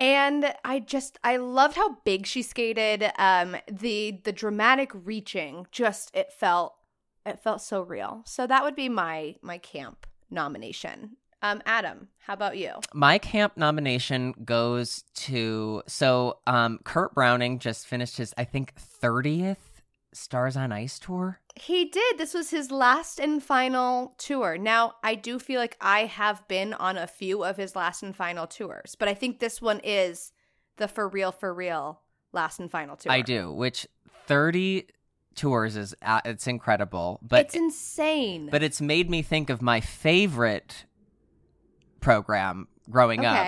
And 0.00 0.54
I 0.64 0.80
just 0.80 1.18
I 1.22 1.36
loved 1.36 1.76
how 1.76 1.96
big 2.04 2.24
she 2.24 2.40
skated. 2.42 3.10
Um 3.18 3.56
the 3.70 4.20
the 4.22 4.32
dramatic 4.32 4.92
reaching 4.94 5.66
just 5.72 6.14
it 6.14 6.32
felt 6.32 6.76
it 7.26 7.40
felt 7.40 7.60
so 7.60 7.82
real. 7.82 8.22
So 8.24 8.46
that 8.46 8.62
would 8.62 8.76
be 8.76 8.88
my 8.88 9.34
my 9.42 9.58
camp 9.58 10.06
nomination. 10.30 11.16
Um 11.42 11.62
Adam, 11.66 12.08
how 12.18 12.34
about 12.34 12.56
you? 12.56 12.72
My 12.92 13.18
camp 13.18 13.56
nomination 13.56 14.34
goes 14.44 15.04
to 15.14 15.82
so 15.86 16.38
um, 16.46 16.80
Kurt 16.84 17.14
Browning 17.14 17.58
just 17.58 17.86
finished 17.86 18.16
his 18.16 18.34
I 18.36 18.44
think 18.44 18.74
thirtieth 18.74 19.82
Stars 20.12 20.56
on 20.56 20.72
Ice 20.72 20.98
tour. 20.98 21.40
He 21.54 21.84
did. 21.84 22.18
This 22.18 22.34
was 22.34 22.50
his 22.50 22.70
last 22.70 23.18
and 23.20 23.42
final 23.42 24.14
tour. 24.16 24.56
Now, 24.56 24.94
I 25.02 25.14
do 25.14 25.38
feel 25.38 25.60
like 25.60 25.76
I 25.80 26.06
have 26.06 26.46
been 26.48 26.72
on 26.74 26.96
a 26.96 27.06
few 27.06 27.44
of 27.44 27.56
his 27.56 27.76
last 27.76 28.02
and 28.02 28.16
final 28.16 28.46
tours, 28.46 28.94
but 28.98 29.08
I 29.08 29.14
think 29.14 29.38
this 29.38 29.60
one 29.60 29.80
is 29.84 30.32
the 30.76 30.88
for 30.88 31.08
real 31.08 31.30
for 31.30 31.52
real 31.52 32.00
last 32.32 32.58
and 32.58 32.70
final 32.70 32.96
tour. 32.96 33.12
I 33.12 33.20
do, 33.22 33.52
which 33.52 33.86
thirty 34.26 34.86
tours 35.34 35.76
is 35.76 35.94
uh, 36.02 36.20
it's 36.24 36.46
incredible, 36.46 37.20
but 37.22 37.40
it's 37.46 37.54
insane. 37.54 38.48
but 38.50 38.62
it's 38.62 38.80
made 38.80 39.08
me 39.10 39.22
think 39.22 39.50
of 39.50 39.62
my 39.62 39.80
favorite 39.80 40.84
program 42.00 42.68
growing 42.90 43.24
up. 43.24 43.46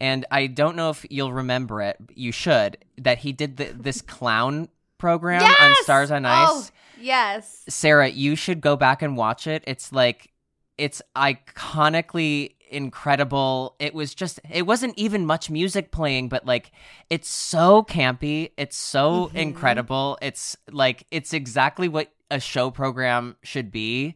And 0.00 0.26
I 0.30 0.46
don't 0.46 0.76
know 0.76 0.90
if 0.90 1.06
you'll 1.08 1.32
remember 1.32 1.80
it. 1.80 1.96
You 2.14 2.30
should 2.32 2.76
that 2.98 3.18
he 3.18 3.32
did 3.32 3.56
the, 3.56 3.64
this 3.74 4.02
clown 4.02 4.68
program 4.98 5.42
on 5.42 5.74
Stars 5.82 6.10
on 6.10 6.26
Oh, 6.26 6.28
Ice. 6.58 6.72
yes. 7.00 7.64
Sarah, 7.68 8.08
you 8.08 8.36
should 8.36 8.60
go 8.60 8.76
back 8.76 9.00
and 9.02 9.16
watch 9.16 9.46
it. 9.46 9.64
It's 9.66 9.92
like 9.92 10.32
it's 10.76 11.00
iconically 11.16 12.52
incredible. 12.70 13.74
It 13.78 13.94
was 13.94 14.14
just 14.14 14.40
it 14.50 14.66
wasn't 14.66 14.94
even 14.98 15.24
much 15.26 15.48
music 15.50 15.90
playing, 15.90 16.28
but 16.28 16.44
like 16.46 16.72
it's 17.10 17.28
so 17.28 17.82
campy. 17.82 18.50
It's 18.56 18.76
so 18.76 19.28
Mhm. 19.28 19.34
incredible. 19.36 20.18
It's 20.20 20.56
like 20.70 21.06
it's 21.10 21.32
exactly 21.32 21.88
what 21.88 22.10
a 22.30 22.40
show 22.40 22.70
program 22.70 23.36
should 23.42 23.70
be. 23.70 24.14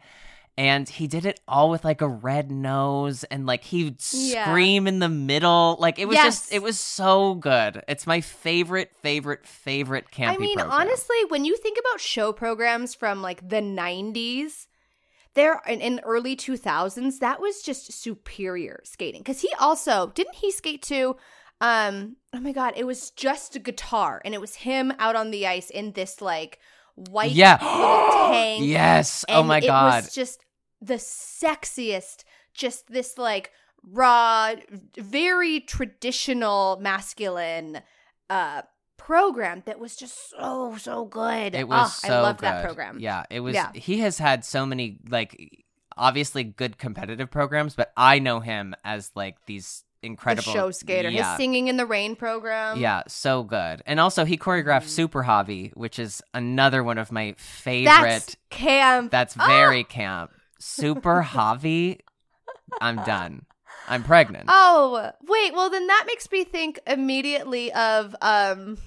And 0.61 0.87
he 0.91 1.07
did 1.07 1.25
it 1.25 1.41
all 1.49 1.71
with 1.71 1.87
like 1.87 2.03
a 2.03 2.07
red 2.09 2.51
nose 2.51 3.25
and 3.25 3.47
like 3.47 3.65
he'd 3.65 3.97
Yeah. 4.13 4.45
scream 4.45 4.87
in 4.87 4.99
the 4.99 5.09
middle. 5.09 5.79
Like 5.81 5.99
it 5.99 6.05
was 6.07 6.17
Yes. 6.17 6.25
just 6.43 6.53
it 6.53 6.63
was 6.63 6.79
so 6.79 7.35
good. 7.37 7.83
It's 7.89 8.07
my 8.07 8.21
favorite, 8.21 8.91
favorite, 9.01 9.47
favorite 9.47 10.11
campy 10.11 10.35
I 10.35 10.37
mean, 10.37 10.59
program. 10.59 10.79
honestly, 10.83 11.17
when 11.29 11.47
you 11.47 11.57
think 11.57 11.79
about 11.81 11.99
show 11.99 12.35
programs 12.35 12.95
from 12.95 13.23
like 13.23 13.49
the 13.49 13.63
90s, 13.63 14.67
there 15.33 15.63
in, 15.67 15.81
in 15.81 16.01
early 16.01 16.37
2000s, 16.37 17.21
that 17.21 17.41
was 17.41 17.63
just 17.63 17.91
superior 17.95 18.81
skating. 18.85 19.25
Cuz 19.25 19.41
he 19.41 19.49
also, 19.59 20.13
didn't 20.15 20.35
he 20.35 20.51
skate 20.51 20.83
to 20.83 21.17
um 21.63 22.17
oh 22.35 22.41
my 22.41 22.53
god, 22.53 22.75
it 22.77 22.85
was 22.87 23.11
just 23.13 23.57
a 23.57 23.59
guitar 23.61 24.21
and 24.27 24.35
it 24.35 24.43
was 24.43 24.57
him 24.57 24.93
out 24.99 25.17
on 25.17 25.31
the 25.31 25.47
ice 25.47 25.71
in 25.71 25.93
this 25.93 26.21
like 26.21 26.59
white 26.97 27.33
yeah. 27.33 27.57
tank. 28.29 28.67
yes. 28.67 29.25
oh 29.31 29.43
my 29.43 29.57
it 29.57 29.67
god. 29.67 30.05
was 30.05 30.15
just 30.15 30.45
the 30.81 30.95
sexiest, 30.95 32.25
just 32.55 32.89
this 32.89 33.19
like 33.19 33.51
raw, 33.83 34.55
very 34.97 35.61
traditional 35.61 36.79
masculine 36.81 37.83
uh 38.29 38.63
program 38.97 39.63
that 39.67 39.79
was 39.81 39.97
just 39.97 40.31
so 40.31 40.77
so 40.79 41.05
good. 41.05 41.55
It 41.55 41.67
was 41.67 41.79
Ah, 41.81 41.87
so 42.09 42.15
I 42.19 42.21
loved 42.21 42.41
good. 42.41 42.47
that 42.47 42.65
program. 42.65 42.99
Yeah, 43.01 43.25
it 43.31 43.41
was. 43.41 43.55
Yeah. 43.55 43.73
He 43.75 43.99
has 44.01 44.19
had 44.19 44.45
so 44.45 44.67
many 44.67 44.99
like 45.09 45.65
obviously 45.97 46.45
good 46.45 46.79
competitive 46.79 47.31
programs, 47.31 47.75
but 47.75 47.93
I 47.97 48.19
know 48.19 48.41
him 48.41 48.75
as 48.85 49.11
like 49.15 49.37
these 49.47 49.85
incredible 50.03 50.53
the 50.53 50.59
show 50.59 50.71
skater. 50.71 51.11
Yeah. 51.11 51.31
His 51.31 51.37
singing 51.39 51.69
in 51.69 51.77
the 51.77 51.85
rain 51.87 52.15
program. 52.17 52.79
Yeah, 52.79 53.03
so 53.09 53.43
good. 53.43 53.83
And 53.87 53.99
also 54.01 54.25
he 54.25 54.39
choreographed 54.39 54.85
Mm. 54.85 54.89
Super 54.89 55.23
Hobby, 55.25 55.73
which 55.75 55.99
is 55.99 56.23
another 56.33 56.83
one 56.85 56.97
of 56.99 57.11
my 57.13 57.35
favorite 57.37 57.91
That's 57.91 58.37
camp. 58.51 59.11
that's 59.11 59.37
Oh! 59.39 59.47
very 59.47 59.85
camp. 59.85 60.31
Super 60.61 61.23
Hobby. 61.35 62.01
I'm 62.81 62.97
done. 62.97 63.47
I'm 63.89 64.05
pregnant. 64.05 64.45
Oh, 64.49 65.11
wait. 65.27 65.53
Well, 65.53 65.71
then 65.71 65.89
that 65.89 66.05
makes 66.07 66.31
me 66.31 66.45
think 66.45 66.79
immediately 66.87 67.73
of 67.73 68.15
um 68.21 68.79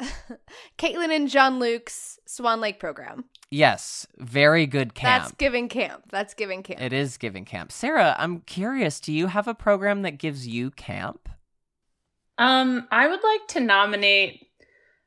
Caitlin 0.78 1.14
and 1.14 1.28
Jean-Luc's 1.28 2.18
Swan 2.26 2.60
Lake 2.60 2.80
program. 2.80 3.24
Yes, 3.50 4.06
very 4.18 4.66
good 4.66 4.94
camp. 4.94 5.24
That's 5.24 5.32
giving 5.36 5.68
camp. 5.68 6.04
That's 6.10 6.34
giving 6.34 6.62
camp. 6.62 6.80
It 6.80 6.92
is 6.92 7.16
giving 7.16 7.44
camp. 7.44 7.72
Sarah, 7.72 8.14
I'm 8.18 8.40
curious, 8.40 9.00
do 9.00 9.12
you 9.12 9.28
have 9.28 9.48
a 9.48 9.54
program 9.54 10.02
that 10.02 10.18
gives 10.18 10.46
you 10.46 10.70
camp? 10.70 11.28
Um, 12.36 12.86
I 12.90 13.08
would 13.08 13.22
like 13.24 13.48
to 13.48 13.60
nominate 13.60 14.48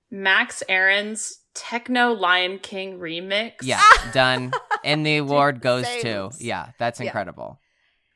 Max 0.09 0.63
Aaron's 0.67 1.39
Techno 1.53 2.11
Lion 2.13 2.59
King 2.59 2.99
remix. 2.99 3.55
Yeah, 3.63 3.81
done. 4.13 4.51
And 4.83 5.05
the 5.05 5.17
award 5.25 5.61
goes 5.61 5.87
to. 6.01 6.31
Yeah, 6.39 6.69
that's 6.79 6.99
Yeah. 6.99 7.07
incredible. 7.07 7.59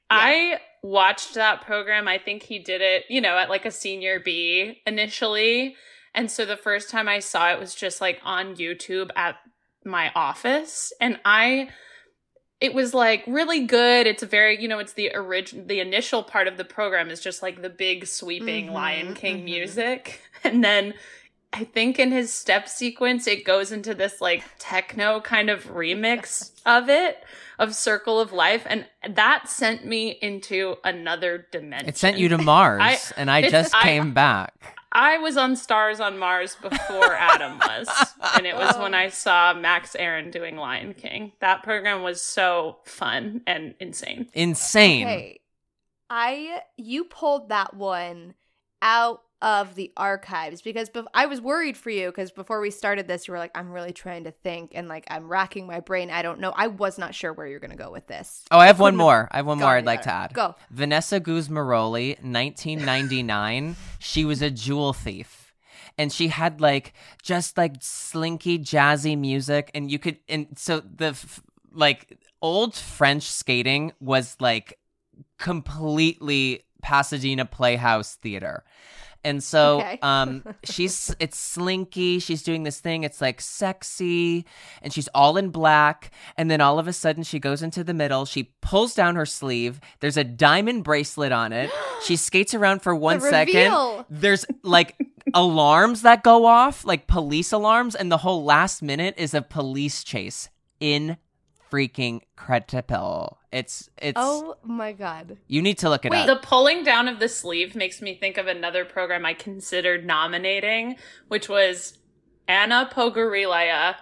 I 0.10 0.60
watched 0.84 1.34
that 1.34 1.62
program. 1.62 2.08
I 2.08 2.18
think 2.20 2.44
he 2.44 2.60
did 2.60 2.82
it, 2.82 3.06
you 3.10 3.22
know, 3.22 3.38
at 3.38 3.50
like 3.50 3.66
a 3.66 3.72
senior 3.72 4.20
B 4.20 4.82
initially. 4.86 5.76
And 6.14 6.30
so 6.30 6.46
the 6.46 6.56
first 6.58 6.90
time 6.90 7.08
I 7.10 7.20
saw 7.20 7.52
it 7.52 7.60
was 7.60 7.74
just 7.76 8.02
like 8.02 8.20
on 8.24 8.56
YouTube 8.56 9.10
at 9.16 9.36
my 9.84 10.12
office. 10.16 10.94
And 11.02 11.20
I, 11.26 11.70
it 12.62 12.74
was 12.74 12.94
like 12.94 13.24
really 13.28 13.66
good. 13.66 14.08
It's 14.08 14.24
a 14.24 14.28
very, 14.28 14.62
you 14.62 14.68
know, 14.68 14.80
it's 14.80 14.94
the 14.94 15.12
original, 15.14 15.66
the 15.66 15.80
initial 15.80 16.24
part 16.24 16.48
of 16.48 16.58
the 16.58 16.64
program 16.64 17.10
is 17.10 17.20
just 17.20 17.42
like 17.42 17.62
the 17.62 17.70
big 17.70 18.06
sweeping 18.06 18.68
Mhm, 18.68 18.72
Lion 18.74 19.14
King 19.16 19.40
mhm. 19.40 19.46
music. 19.46 20.22
And 20.44 20.64
then 20.64 20.94
I 21.56 21.64
think 21.64 22.00
in 22.00 22.12
his 22.12 22.34
step 22.34 22.68
sequence, 22.68 23.28
it 23.28 23.46
goes 23.46 23.72
into 23.72 23.94
this 23.96 24.20
like 24.20 24.44
techno 24.60 25.22
kind 25.22 25.50
of 25.50 25.64
remix 25.66 26.52
of 26.66 26.90
it, 26.90 27.24
of 27.58 27.74
Circle 27.74 28.20
of 28.20 28.34
Life. 28.34 28.64
And 28.66 28.86
that 29.10 29.48
sent 29.50 29.86
me 29.86 30.10
into 30.22 30.76
another 30.84 31.48
dimension. 31.52 31.88
It 31.90 31.98
sent 31.98 32.18
you 32.18 32.28
to 32.30 32.38
Mars, 32.38 32.82
I- 32.84 33.00
and 33.16 33.32
I 33.32 33.40
it's- 33.40 33.52
just 33.52 33.74
I- 33.76 33.84
came 33.84 34.14
back. 34.14 34.54
I 34.98 35.18
was 35.18 35.36
on 35.36 35.58
Stars 35.58 36.00
on 36.00 36.18
Mars 36.18 36.56
before 36.62 37.14
Adam 37.20 37.58
was. 37.60 37.90
And 38.38 38.46
it 38.46 38.56
was 38.56 38.78
when 38.78 38.94
I 38.94 39.10
saw 39.10 39.54
Max 39.54 39.94
Aaron 39.96 40.32
doing 40.32 40.56
Lion 40.56 40.94
King. 40.94 41.34
That 41.42 41.64
program 41.64 42.02
was 42.02 42.22
so 42.22 42.78
fun 42.86 43.42
and 43.46 43.76
insane. 43.82 44.30
Insane. 44.34 45.06
Okay. 45.06 45.40
I 46.10 46.62
you 46.78 47.04
pulled 47.04 47.50
that 47.50 47.74
one 47.74 48.36
out 48.82 49.24
of 49.42 49.76
the 49.76 49.92
archives 49.98 50.62
because 50.62 50.90
bef- 50.90 51.06
I 51.14 51.26
was 51.26 51.42
worried 51.42 51.76
for 51.76 51.90
you 51.90 52.08
because 52.08 52.32
before 52.32 52.62
we 52.62 52.72
started 52.72 53.08
this 53.08 53.28
you 53.28 53.34
were 53.34 53.38
like 53.38 53.52
I'm 53.54 53.72
really 53.72 53.92
trying 53.92 54.24
to 54.24 54.32
think 54.32 54.72
and 54.74 54.88
like 54.88 55.06
I'm 55.10 55.28
racking 55.28 55.68
my 55.68 55.82
brain 55.82 56.10
I 56.10 56.22
don't 56.22 56.40
know 56.40 56.54
I 56.56 56.68
was 56.68 56.98
not 56.98 57.14
sure 57.14 57.34
where 57.34 57.46
you're 57.46 57.60
going 57.60 57.72
to 57.72 57.78
go 57.78 57.92
with 57.92 58.08
this. 58.08 58.44
Oh, 58.50 58.58
I 58.58 58.68
have 58.68 58.80
one 58.80 58.96
more. 58.96 59.28
I 59.32 59.38
have 59.38 59.46
one 59.46 59.60
more 59.60 59.70
I'd 59.70 59.86
like 59.86 60.04
to 60.04 60.12
add. 60.14 60.34
Go. 60.34 60.56
Vanessa 60.72 61.20
Gusmeroli, 61.20 62.16
1999. 62.24 63.76
she 64.00 64.26
was 64.26 64.42
a 64.42 64.50
jewel 64.50 64.94
thief. 64.94 65.54
And 65.98 66.12
she 66.12 66.30
had 66.30 66.62
like 66.62 66.94
just 67.22 67.58
like 67.58 67.76
slinky 67.82 68.58
jazzy 68.58 69.18
music 69.18 69.70
and 69.74 69.92
you 69.92 70.00
could 70.00 70.20
and 70.28 70.48
so 70.58 70.80
the 70.82 71.08
f- 71.08 71.42
like 71.72 72.18
old 72.42 72.76
French 72.76 73.24
skating 73.24 73.92
was 74.00 74.38
like 74.40 74.80
completely 75.38 76.64
Pasadena 76.82 77.46
Playhouse 77.46 78.16
theater. 78.16 78.64
And 79.26 79.44
so 79.44 79.80
Okay. 79.82 80.00
um 80.02 80.44
she's 80.64 81.14
it's 81.20 81.38
slinky, 81.38 82.20
she's 82.20 82.44
doing 82.44 82.64
this 82.64 82.80
thing, 82.80 83.04
it's 83.04 83.20
like 83.20 83.42
sexy, 83.42 84.46
and 84.82 84.94
she's 84.94 85.10
all 85.14 85.36
in 85.36 85.50
black, 85.50 86.12
and 86.38 86.50
then 86.50 86.62
all 86.62 86.80
of 86.80 86.88
a 86.88 86.94
sudden 86.94 87.24
she 87.24 87.40
goes 87.40 87.62
into 87.62 87.84
the 87.84 87.94
middle, 87.94 88.24
she 88.26 88.52
pulls 88.62 88.94
down 88.96 89.16
her 89.16 89.26
sleeve, 89.26 89.82
there's 90.00 90.16
a 90.18 90.24
diamond 90.24 90.84
bracelet 90.86 91.32
on 91.34 91.52
it. 91.52 91.70
She 92.06 92.16
skates 92.28 92.54
around 92.54 92.82
for 92.82 92.96
one 92.96 93.20
the 93.20 93.30
second. 93.30 93.56
reveal. 93.56 94.06
There's 94.10 94.46
like 94.64 94.96
alarms 95.34 96.04
that 96.04 96.24
go 96.24 96.46
off, 96.46 96.86
like 96.86 97.08
police 97.08 97.52
alarms, 97.52 97.96
and 97.96 98.12
the 98.12 98.18
whole 98.18 98.44
last 98.44 98.82
minute 98.82 99.16
is 99.18 99.34
a 99.34 99.42
police 99.42 100.04
chase 100.04 100.50
in 100.80 101.18
freaking 101.76 102.22
credible. 102.36 103.40
It's 103.52 103.90
it's 103.98 104.18
Oh 104.20 104.56
my 104.64 104.92
god. 104.92 105.38
you 105.48 105.62
need 105.62 105.78
to 105.80 105.90
look 105.90 106.06
it 106.06 106.12
Wait, 106.12 106.28
up. 106.30 106.42
The 106.42 106.48
pulling 106.48 106.84
down 106.84 107.08
of 107.08 107.20
the 107.20 107.30
sleeve 107.30 107.76
makes 107.76 108.02
me 108.02 108.16
think 108.16 108.38
of 108.38 108.48
another 108.48 108.86
program 108.86 109.26
I 109.26 109.34
considered 109.34 110.06
nominating, 110.06 110.96
which 111.28 111.50
was 111.50 111.98
Anna 112.48 112.90
Pogorilaya 112.92 113.96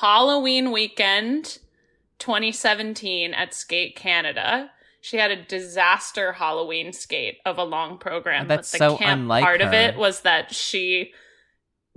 Halloween 0.00 0.70
weekend 0.70 1.58
2017 2.18 3.34
at 3.34 3.54
Skate 3.54 3.96
Canada. 3.96 4.70
She 5.00 5.16
had 5.16 5.30
a 5.30 5.42
disaster 5.42 6.32
Halloween 6.32 6.92
skate 6.92 7.38
of 7.46 7.56
a 7.56 7.64
long 7.64 7.98
program. 7.98 8.48
That's 8.48 8.72
but 8.72 8.78
the 8.78 8.90
so 8.90 8.96
camp 8.96 9.22
unlike 9.22 9.44
part 9.44 9.60
of 9.60 9.72
it 9.72 9.96
was 9.96 10.20
that 10.22 10.54
she 10.54 11.12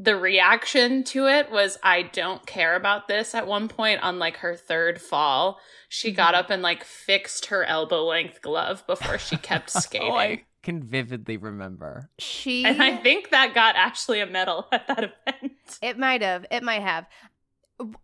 the 0.03 0.15
reaction 0.15 1.03
to 1.03 1.27
it 1.27 1.51
was 1.51 1.77
I 1.83 2.01
don't 2.01 2.45
care 2.47 2.75
about 2.75 3.07
this 3.07 3.35
at 3.35 3.45
one 3.45 3.67
point 3.67 4.01
on 4.01 4.17
like 4.19 4.37
her 4.37 4.55
third 4.55 4.99
fall. 5.01 5.59
She 5.89 6.11
got 6.11 6.33
Mm-hmm. 6.33 6.39
up 6.39 6.49
and 6.49 6.61
like 6.63 6.83
fixed 6.83 7.47
her 7.47 7.63
elbow 7.65 8.03
length 8.05 8.41
glove 8.41 8.85
before 8.87 9.17
she 9.17 9.37
kept 9.37 9.69
skating. 9.81 10.11
Oh, 10.11 10.15
I 10.15 10.43
can 10.63 10.81
vividly 10.83 11.37
remember. 11.37 12.09
She 12.19 12.65
And 12.65 12.81
I 12.81 12.97
think 12.97 13.29
that 13.31 13.53
got 13.53 13.75
actually 13.75 14.21
a 14.21 14.25
medal 14.25 14.67
at 14.71 14.87
that 14.87 15.03
event. 15.03 15.79
It 15.81 15.97
might 15.97 16.21
have. 16.21 16.45
It 16.49 16.63
might 16.63 16.81
have. 16.81 17.05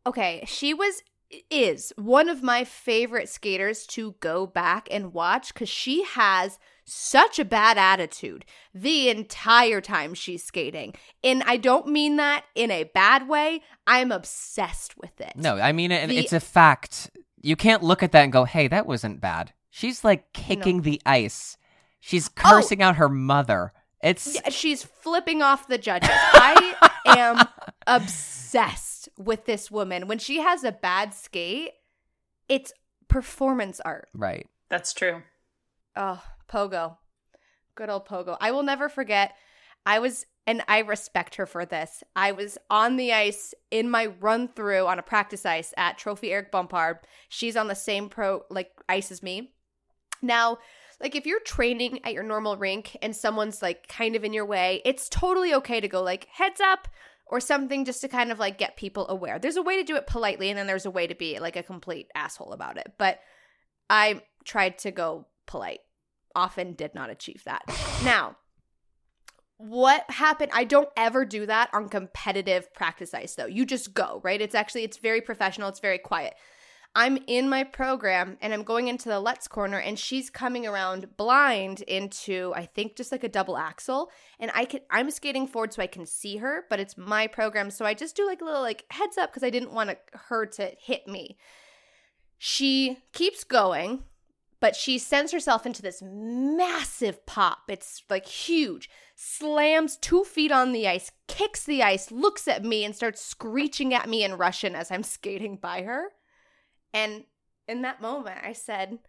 Okay, 0.05 0.43
she 0.47 0.73
was 0.73 1.01
is 1.49 1.91
one 1.97 2.29
of 2.29 2.41
my 2.41 2.63
favorite 2.63 3.27
skaters 3.27 3.85
to 3.85 4.15
go 4.21 4.47
back 4.47 4.87
and 4.89 5.13
watch 5.13 5.53
cuz 5.53 5.67
she 5.69 6.03
has 6.03 6.57
such 6.87 7.37
a 7.37 7.45
bad 7.45 7.77
attitude 7.77 8.45
the 8.73 9.09
entire 9.09 9.81
time 9.81 10.13
she's 10.13 10.43
skating. 10.43 10.93
And 11.23 11.43
I 11.45 11.57
don't 11.57 11.87
mean 11.87 12.15
that 12.15 12.45
in 12.55 12.71
a 12.71 12.85
bad 12.85 13.27
way. 13.27 13.61
I'm 13.85 14.11
obsessed 14.11 14.97
with 14.97 15.19
it. 15.19 15.33
No, 15.35 15.55
I 15.57 15.71
mean 15.73 15.91
it, 15.91 16.07
The- 16.07 16.17
it's 16.17 16.33
a 16.33 16.39
fact. 16.39 17.11
You 17.41 17.55
can't 17.55 17.83
look 17.83 18.01
at 18.01 18.11
that 18.13 18.23
and 18.23 18.31
go, 18.31 18.45
"Hey, 18.45 18.67
that 18.67 18.87
wasn't 18.87 19.21
bad." 19.21 19.53
She's 19.69 20.03
like 20.03 20.33
kicking 20.33 20.81
the 20.81 21.01
ice. 21.05 21.57
She's 21.99 22.29
oh! 22.29 22.31
cursing 22.35 22.81
out 22.81 22.95
her 22.95 23.09
mother. 23.09 23.73
It's 24.01 24.39
She's 24.53 24.83
flipping 24.83 25.41
off 25.41 25.67
the 25.67 25.77
judges. 25.77 26.09
I 26.11 26.75
am 27.05 27.47
obsessed 27.87 29.09
with 29.17 29.45
this 29.45 29.69
woman. 29.71 30.07
When 30.07 30.19
she 30.19 30.39
has 30.39 30.63
a 30.63 30.71
bad 30.71 31.13
skate, 31.13 31.71
it's 32.47 32.71
performance 33.07 33.79
art. 33.83 34.07
right. 34.13 34.47
That's 34.69 34.93
true. 34.93 35.23
Oh, 35.95 36.21
Pogo. 36.47 36.97
Good 37.75 37.89
old 37.89 38.07
Pogo. 38.07 38.37
I 38.41 38.51
will 38.51 38.63
never 38.63 38.89
forget. 38.89 39.35
I 39.85 39.99
was, 39.99 40.25
and 40.45 40.63
I 40.67 40.79
respect 40.79 41.35
her 41.35 41.45
for 41.45 41.65
this. 41.65 42.03
I 42.15 42.31
was 42.31 42.57
on 42.69 42.97
the 42.97 43.13
ice 43.13 43.53
in 43.71 43.89
my 43.89 44.07
run 44.07 44.47
through 44.47 44.87
on 44.87 44.99
a 44.99 45.03
practice 45.03 45.45
ice 45.45 45.73
at 45.77 45.97
Trophy 45.97 46.31
Eric 46.31 46.51
Bompard. 46.51 46.99
She's 47.29 47.55
on 47.55 47.67
the 47.67 47.75
same 47.75 48.09
pro, 48.09 48.41
like, 48.49 48.71
ice 48.89 49.11
as 49.11 49.23
me. 49.23 49.53
Now, 50.21 50.57
like, 50.99 51.15
if 51.15 51.25
you're 51.25 51.39
training 51.41 51.99
at 52.03 52.13
your 52.13 52.23
normal 52.23 52.57
rink 52.57 52.97
and 53.01 53.15
someone's, 53.15 53.61
like, 53.61 53.87
kind 53.87 54.15
of 54.15 54.23
in 54.23 54.33
your 54.33 54.45
way, 54.45 54.81
it's 54.83 55.07
totally 55.07 55.53
okay 55.53 55.79
to 55.79 55.87
go, 55.87 56.01
like, 56.01 56.27
heads 56.33 56.59
up 56.59 56.87
or 57.27 57.39
something 57.39 57.85
just 57.85 58.01
to 58.01 58.07
kind 58.07 58.31
of, 58.31 58.39
like, 58.39 58.57
get 58.57 58.77
people 58.77 59.07
aware. 59.09 59.37
There's 59.37 59.57
a 59.57 59.61
way 59.61 59.77
to 59.77 59.83
do 59.83 59.95
it 59.95 60.07
politely, 60.07 60.49
and 60.49 60.57
then 60.57 60.65
there's 60.65 60.85
a 60.85 60.91
way 60.91 61.05
to 61.07 61.15
be, 61.15 61.39
like, 61.39 61.55
a 61.55 61.63
complete 61.63 62.07
asshole 62.15 62.51
about 62.51 62.77
it. 62.77 62.93
But 62.97 63.19
I 63.89 64.23
tried 64.43 64.79
to 64.79 64.91
go 64.91 65.27
polite 65.45 65.81
often 66.35 66.73
did 66.73 66.93
not 66.95 67.09
achieve 67.09 67.43
that. 67.45 67.63
Now, 68.03 68.37
what 69.57 70.09
happened? 70.09 70.51
I 70.53 70.63
don't 70.63 70.89
ever 70.95 71.25
do 71.25 71.45
that 71.47 71.69
on 71.73 71.89
competitive 71.89 72.73
practice 72.73 73.13
ice 73.13 73.35
though. 73.35 73.47
You 73.47 73.65
just 73.65 73.93
go, 73.93 74.21
right? 74.23 74.39
It's 74.39 74.55
actually 74.55 74.83
it's 74.83 74.97
very 74.97 75.21
professional, 75.21 75.69
it's 75.69 75.79
very 75.79 75.97
quiet. 75.97 76.35
I'm 76.95 77.19
in 77.27 77.49
my 77.49 77.63
program 77.63 78.37
and 78.41 78.53
I'm 78.53 78.63
going 78.63 78.87
into 78.87 79.09
the 79.09 79.19
Let's 79.19 79.47
corner 79.47 79.77
and 79.77 79.99
she's 79.99 80.29
coming 80.29 80.65
around 80.65 81.15
blind 81.17 81.81
into 81.81 82.53
I 82.55 82.65
think 82.65 82.95
just 82.95 83.11
like 83.11 83.23
a 83.23 83.29
double 83.29 83.57
axel 83.57 84.09
and 84.39 84.51
I 84.53 84.65
can 84.65 84.81
I'm 84.91 85.11
skating 85.11 85.47
forward 85.47 85.73
so 85.73 85.81
I 85.81 85.87
can 85.87 86.05
see 86.05 86.37
her, 86.37 86.65
but 86.69 86.79
it's 86.79 86.97
my 86.97 87.27
program 87.27 87.71
so 87.71 87.85
I 87.85 87.93
just 87.93 88.15
do 88.15 88.25
like 88.27 88.41
a 88.41 88.45
little 88.45 88.61
like 88.61 88.85
heads 88.91 89.17
up 89.17 89.31
because 89.31 89.43
I 89.43 89.49
didn't 89.49 89.73
want 89.73 89.97
her 90.29 90.45
to 90.45 90.71
hit 90.79 91.07
me. 91.07 91.37
She 92.37 92.99
keeps 93.11 93.43
going 93.43 94.03
but 94.59 94.75
she 94.75 94.97
sends 94.97 95.31
herself 95.31 95.65
into 95.65 95.81
this 95.81 96.01
massive 96.01 97.25
pop. 97.25 97.59
It's 97.67 98.03
like 98.09 98.25
huge. 98.25 98.89
Slams 99.15 99.97
two 99.97 100.23
feet 100.23 100.51
on 100.51 100.71
the 100.71 100.87
ice, 100.87 101.11
kicks 101.27 101.63
the 101.63 101.83
ice, 101.83 102.11
looks 102.11 102.47
at 102.47 102.63
me, 102.63 102.83
and 102.83 102.95
starts 102.95 103.23
screeching 103.23 103.93
at 103.93 104.09
me 104.09 104.23
in 104.23 104.37
Russian 104.37 104.75
as 104.75 104.91
I'm 104.91 105.03
skating 105.03 105.57
by 105.57 105.83
her. 105.83 106.09
And 106.93 107.25
in 107.67 107.81
that 107.83 108.01
moment, 108.01 108.39
I 108.43 108.53
said, 108.53 108.99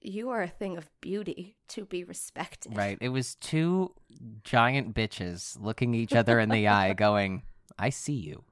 You 0.00 0.30
are 0.30 0.42
a 0.42 0.48
thing 0.48 0.76
of 0.76 0.90
beauty 1.00 1.56
to 1.68 1.84
be 1.84 2.04
respected. 2.04 2.76
Right. 2.76 2.98
It 3.00 3.10
was 3.10 3.36
two 3.36 3.92
giant 4.42 4.94
bitches 4.94 5.60
looking 5.60 5.94
each 5.94 6.14
other 6.14 6.40
in 6.40 6.48
the 6.48 6.68
eye, 6.68 6.92
going, 6.96 7.42
I 7.78 7.90
see 7.90 8.14
you. 8.14 8.44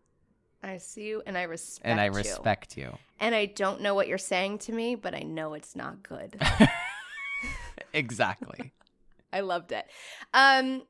I 0.70 0.78
see 0.78 1.04
you 1.04 1.22
and 1.26 1.36
I 1.36 1.42
respect 1.42 1.86
you. 1.86 1.90
And 1.90 2.00
I 2.00 2.06
you. 2.06 2.12
respect 2.12 2.76
you. 2.76 2.96
And 3.20 3.34
I 3.34 3.46
don't 3.46 3.80
know 3.80 3.94
what 3.94 4.08
you're 4.08 4.18
saying 4.18 4.58
to 4.60 4.72
me, 4.72 4.94
but 4.94 5.14
I 5.14 5.20
know 5.20 5.54
it's 5.54 5.76
not 5.76 6.02
good. 6.02 6.40
exactly. 7.92 8.72
I 9.32 9.40
loved 9.40 9.72
it. 9.72 9.86
Um, 10.32 10.82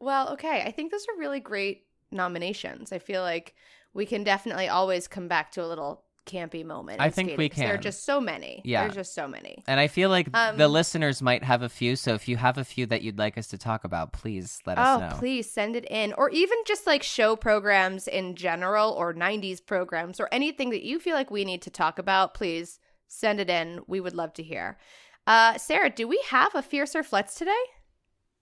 well, 0.00 0.30
okay. 0.34 0.62
I 0.62 0.70
think 0.70 0.92
those 0.92 1.06
are 1.08 1.18
really 1.18 1.40
great 1.40 1.84
nominations. 2.10 2.92
I 2.92 2.98
feel 2.98 3.22
like 3.22 3.54
we 3.94 4.06
can 4.06 4.24
definitely 4.24 4.68
always 4.68 5.08
come 5.08 5.28
back 5.28 5.52
to 5.52 5.64
a 5.64 5.66
little 5.66 6.04
campy 6.28 6.64
moment. 6.64 7.00
I 7.00 7.10
think 7.10 7.30
skating, 7.30 7.50
can. 7.50 7.64
There 7.64 7.74
are 7.74 7.78
just 7.78 8.04
so 8.04 8.20
many. 8.20 8.62
Yeah. 8.64 8.82
There's 8.82 8.94
just 8.94 9.14
so 9.14 9.26
many. 9.26 9.64
And 9.66 9.80
I 9.80 9.88
feel 9.88 10.10
like 10.10 10.28
Um, 10.34 10.56
the 10.56 10.68
listeners 10.68 11.20
might 11.22 11.42
have 11.42 11.62
a 11.62 11.68
few. 11.68 11.96
So 11.96 12.14
if 12.14 12.28
you 12.28 12.36
have 12.36 12.58
a 12.58 12.64
few 12.64 12.86
that 12.86 13.02
you'd 13.02 13.18
like 13.18 13.36
us 13.38 13.48
to 13.48 13.58
talk 13.58 13.84
about, 13.84 14.12
please 14.12 14.60
let 14.66 14.78
us 14.78 14.86
Oh, 14.96 15.00
know. 15.08 15.16
please 15.18 15.50
send 15.50 15.74
it 15.74 15.84
in. 15.90 16.12
Or 16.12 16.30
even 16.30 16.58
just 16.66 16.86
like 16.86 17.02
show 17.02 17.34
programs 17.34 18.06
in 18.06 18.34
general 18.36 18.92
or 18.92 19.12
90s 19.14 19.60
programs 19.64 20.20
or 20.20 20.28
anything 20.30 20.70
that 20.70 20.82
you 20.84 21.00
feel 21.00 21.14
like 21.14 21.30
we 21.30 21.44
need 21.44 21.62
to 21.62 21.70
talk 21.70 21.98
about, 21.98 22.34
please 22.34 22.78
send 23.08 23.40
it 23.40 23.48
in. 23.50 23.80
We 23.86 24.00
would 24.00 24.14
love 24.14 24.32
to 24.34 24.42
hear. 24.42 24.78
Uh, 25.26 25.58
Sarah, 25.58 25.90
do 25.90 26.06
we 26.06 26.22
have 26.28 26.54
a 26.54 26.62
Fierce 26.62 26.94
or 26.94 27.02
Flutz 27.02 27.36
today? 27.36 27.52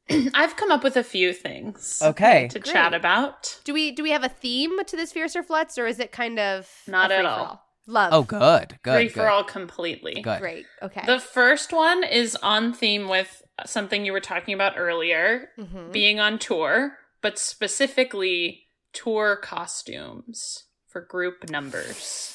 I've 0.34 0.54
come 0.56 0.70
up 0.70 0.84
with 0.84 0.96
a 0.96 1.02
few 1.02 1.32
things 1.32 2.00
Okay. 2.00 2.46
to 2.48 2.60
Great. 2.60 2.72
chat 2.72 2.94
about. 2.94 3.60
Do 3.64 3.74
we 3.74 3.90
do 3.90 4.04
we 4.04 4.10
have 4.12 4.22
a 4.22 4.28
theme 4.28 4.84
to 4.84 4.96
this 4.96 5.10
Fierce 5.12 5.34
or 5.34 5.42
Flutz 5.42 5.78
or 5.78 5.86
is 5.88 5.98
it 5.98 6.12
kind 6.12 6.38
of 6.38 6.70
Not 6.86 7.10
a 7.10 7.14
at 7.14 7.20
free-for-all? 7.22 7.44
all. 7.44 7.65
Love. 7.86 8.12
Oh, 8.12 8.22
good. 8.22 8.78
Good. 8.82 8.94
Free 8.94 9.04
good. 9.04 9.12
for 9.12 9.28
all 9.28 9.44
completely. 9.44 10.20
Good. 10.20 10.40
Great. 10.40 10.66
Okay. 10.82 11.02
The 11.06 11.20
first 11.20 11.72
one 11.72 12.02
is 12.04 12.36
on 12.42 12.72
theme 12.72 13.08
with 13.08 13.42
something 13.64 14.04
you 14.04 14.12
were 14.12 14.20
talking 14.20 14.54
about 14.54 14.74
earlier, 14.76 15.50
Mhm. 15.58 15.92
being 15.92 16.18
on 16.20 16.38
tour, 16.38 16.98
but 17.22 17.38
specifically 17.38 18.66
tour 18.92 19.36
costumes 19.36 20.64
for 20.88 21.00
group 21.00 21.48
numbers. 21.48 22.32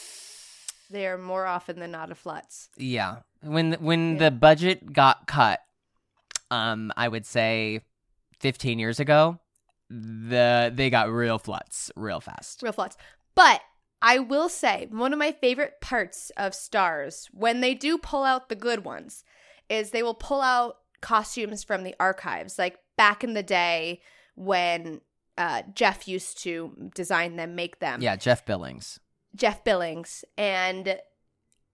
They 0.90 1.06
are 1.08 1.18
more 1.18 1.46
often 1.46 1.80
than 1.80 1.92
not 1.92 2.12
a 2.12 2.16
flutz. 2.16 2.68
Yeah. 2.78 3.18
When 3.42 3.74
when 3.74 4.14
Yeah. 4.14 4.20
the 4.20 4.32
budget 4.32 4.94
got 4.94 5.26
cut, 5.28 5.62
um, 6.50 6.92
I 6.98 7.08
would 7.08 7.26
say 7.26 7.82
15 8.40 8.78
years 8.80 9.00
ago, 9.00 9.40
the 9.90 10.72
they 10.74 10.90
got 10.90 11.10
real 11.10 11.40
floods 11.40 11.92
real 11.96 12.20
fast. 12.22 12.62
Real 12.62 12.74
flutz. 12.74 12.96
But 13.36 13.62
I 14.02 14.20
will 14.20 14.50
say 14.50 14.88
one 14.90 15.14
of 15.14 15.20
my 15.20 15.32
favorite 15.32 15.80
parts 15.80 16.32
of 16.36 16.56
Stars 16.56 17.30
when 17.32 17.62
they 17.62 17.74
do 17.74 17.98
pull 17.98 18.24
out 18.24 18.50
the 18.50 18.56
good 18.56 18.84
ones 18.84 19.24
is 19.70 19.92
they 19.92 20.04
will 20.04 20.16
pull 20.16 20.42
out 20.42 20.78
costumes 21.02 21.64
from 21.64 21.84
the 21.84 21.96
archives, 22.00 22.58
like 22.58 22.78
back 22.98 23.24
in 23.24 23.34
the 23.34 23.44
day 23.44 24.02
when 24.36 25.02
uh, 25.38 25.64
Jef 25.74 26.08
used 26.08 26.42
to 26.44 26.92
design 26.94 27.36
them, 27.36 27.56
make 27.56 27.80
them. 27.80 28.02
Yeah, 28.02 28.16
Jef 28.16 28.46
Billings. 28.46 29.00
Jef 29.36 29.64
Billings. 29.64 30.26
And 30.38 31.00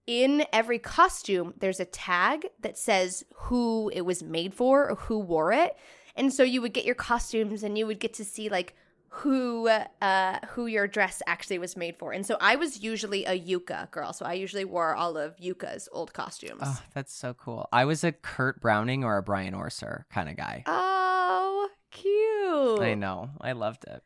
in 0.06 0.46
every 0.54 0.80
costume, 0.80 1.54
there's 1.58 1.80
a 1.80 1.86
tag 1.86 2.48
that 2.62 2.78
says 2.78 3.24
who 3.36 3.90
it 3.94 4.02
was 4.02 4.24
made 4.24 4.54
for 4.54 4.90
or 4.90 4.96
who 4.96 5.20
wore 5.20 5.52
it. 5.52 5.76
And 6.16 6.34
so 6.34 6.44
you 6.44 6.62
would 6.62 6.74
get 6.74 6.86
your 6.86 6.96
costumes 6.96 7.64
and 7.64 7.78
you 7.78 7.86
would 7.86 8.00
get 8.00 8.14
to 8.16 8.26
see 8.26 8.50
like 8.50 8.76
who 9.18 9.68
uh 9.68 10.40
who 10.50 10.68
your 10.68 10.88
dress 10.88 11.24
actually 11.26 11.58
was 11.58 11.76
made 11.76 11.98
for. 11.98 12.12
And 12.12 12.26
so 12.26 12.38
I 12.40 12.56
was 12.56 12.84
usually 12.84 13.26
a 13.26 13.40
Yuka 13.40 13.90
girl. 13.90 14.14
So 14.14 14.26
I 14.26 14.34
usually 14.34 14.66
wore 14.66 14.96
all 14.96 15.18
of 15.18 15.36
Yuka's 15.38 15.90
old 15.92 16.14
costumes. 16.14 16.62
Oh, 16.64 16.82
that's 16.94 17.14
so 17.14 17.34
cool. 17.34 17.68
I 17.72 17.86
was 17.86 18.04
a 18.04 18.12
Kurt 18.12 18.62
Browning 18.62 19.04
or 19.04 19.18
a 19.18 19.24
Brian 19.24 19.56
Orser 19.56 20.04
kind 20.12 20.30
of 20.30 20.38
guy. 20.38 20.64
Oh, 20.68 21.68
cute. 21.92 22.82
I 22.82 22.94
know. 22.94 23.32
I 23.42 23.54
loved 23.54 23.86
it. 23.86 24.04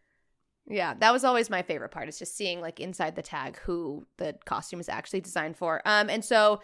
Yeah, 0.67 0.93
that 0.99 1.11
was 1.11 1.25
always 1.25 1.49
my 1.49 1.61
favorite 1.61 1.89
part 1.89 2.07
is 2.07 2.17
just 2.17 2.37
seeing 2.37 2.61
like 2.61 2.79
inside 2.79 3.15
the 3.17 3.21
tag 3.21 3.57
who 3.59 4.07
the 4.17 4.35
costume 4.45 4.79
is 4.79 4.87
actually 4.87 5.21
designed 5.21 5.57
for. 5.57 5.81
Um 5.85 6.09
and 6.09 6.23
so 6.23 6.61